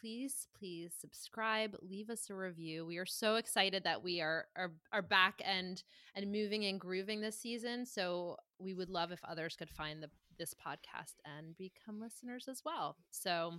Please, 0.00 0.48
please 0.58 0.92
subscribe, 0.98 1.76
leave 1.80 2.10
us 2.10 2.28
a 2.28 2.34
review. 2.34 2.84
We 2.84 2.98
are 2.98 3.06
so 3.06 3.36
excited 3.36 3.84
that 3.84 4.02
we 4.02 4.20
are 4.20 4.46
are, 4.56 4.72
are 4.92 5.02
back 5.02 5.40
and 5.44 5.82
and 6.14 6.30
moving 6.32 6.64
and 6.64 6.80
grooving 6.80 7.20
this 7.20 7.38
season. 7.38 7.86
So 7.86 8.36
we 8.58 8.74
would 8.74 8.90
love 8.90 9.12
if 9.12 9.24
others 9.24 9.56
could 9.56 9.70
find 9.70 10.02
the 10.02 10.10
this 10.38 10.54
podcast 10.54 11.14
and 11.24 11.56
become 11.56 12.00
listeners 12.00 12.46
as 12.48 12.62
well. 12.64 12.96
So 13.10 13.54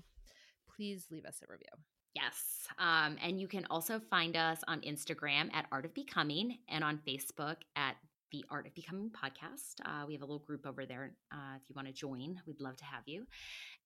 please 0.75 1.05
leave 1.09 1.25
us 1.25 1.41
a 1.41 1.51
review. 1.51 1.65
Yes. 2.13 2.67
Um, 2.79 3.17
and 3.23 3.39
you 3.39 3.47
can 3.47 3.65
also 3.69 3.99
find 3.99 4.35
us 4.35 4.59
on 4.67 4.81
Instagram 4.81 5.53
at 5.53 5.67
Art 5.71 5.85
of 5.85 5.93
Becoming 5.93 6.57
and 6.67 6.83
on 6.83 6.99
Facebook 7.07 7.57
at 7.75 7.95
the 8.31 8.45
Art 8.49 8.67
of 8.67 8.73
Becoming 8.75 9.09
podcast. 9.09 9.81
Uh, 9.85 10.05
we 10.05 10.13
have 10.13 10.21
a 10.21 10.25
little 10.25 10.39
group 10.39 10.65
over 10.65 10.85
there. 10.85 11.13
Uh, 11.31 11.55
if 11.55 11.69
you 11.69 11.75
want 11.75 11.87
to 11.87 11.93
join, 11.93 12.39
we'd 12.45 12.61
love 12.61 12.77
to 12.77 12.85
have 12.85 13.03
you. 13.05 13.25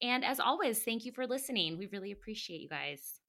And 0.02 0.24
as 0.26 0.40
always, 0.40 0.84
thank 0.84 1.06
you 1.06 1.12
for 1.12 1.28
listening. 1.28 1.78
We 1.78 1.88
really 1.88 2.12
appreciate 2.12 2.62
you 2.62 2.70
guys. 2.70 3.20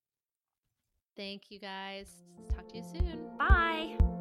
Thank 1.17 1.43
you 1.51 1.61
guys. 1.61 2.09
Talk 2.55 2.69
to 2.69 2.77
you 2.79 2.85
soon. 2.85 3.37
Bye. 3.39 4.12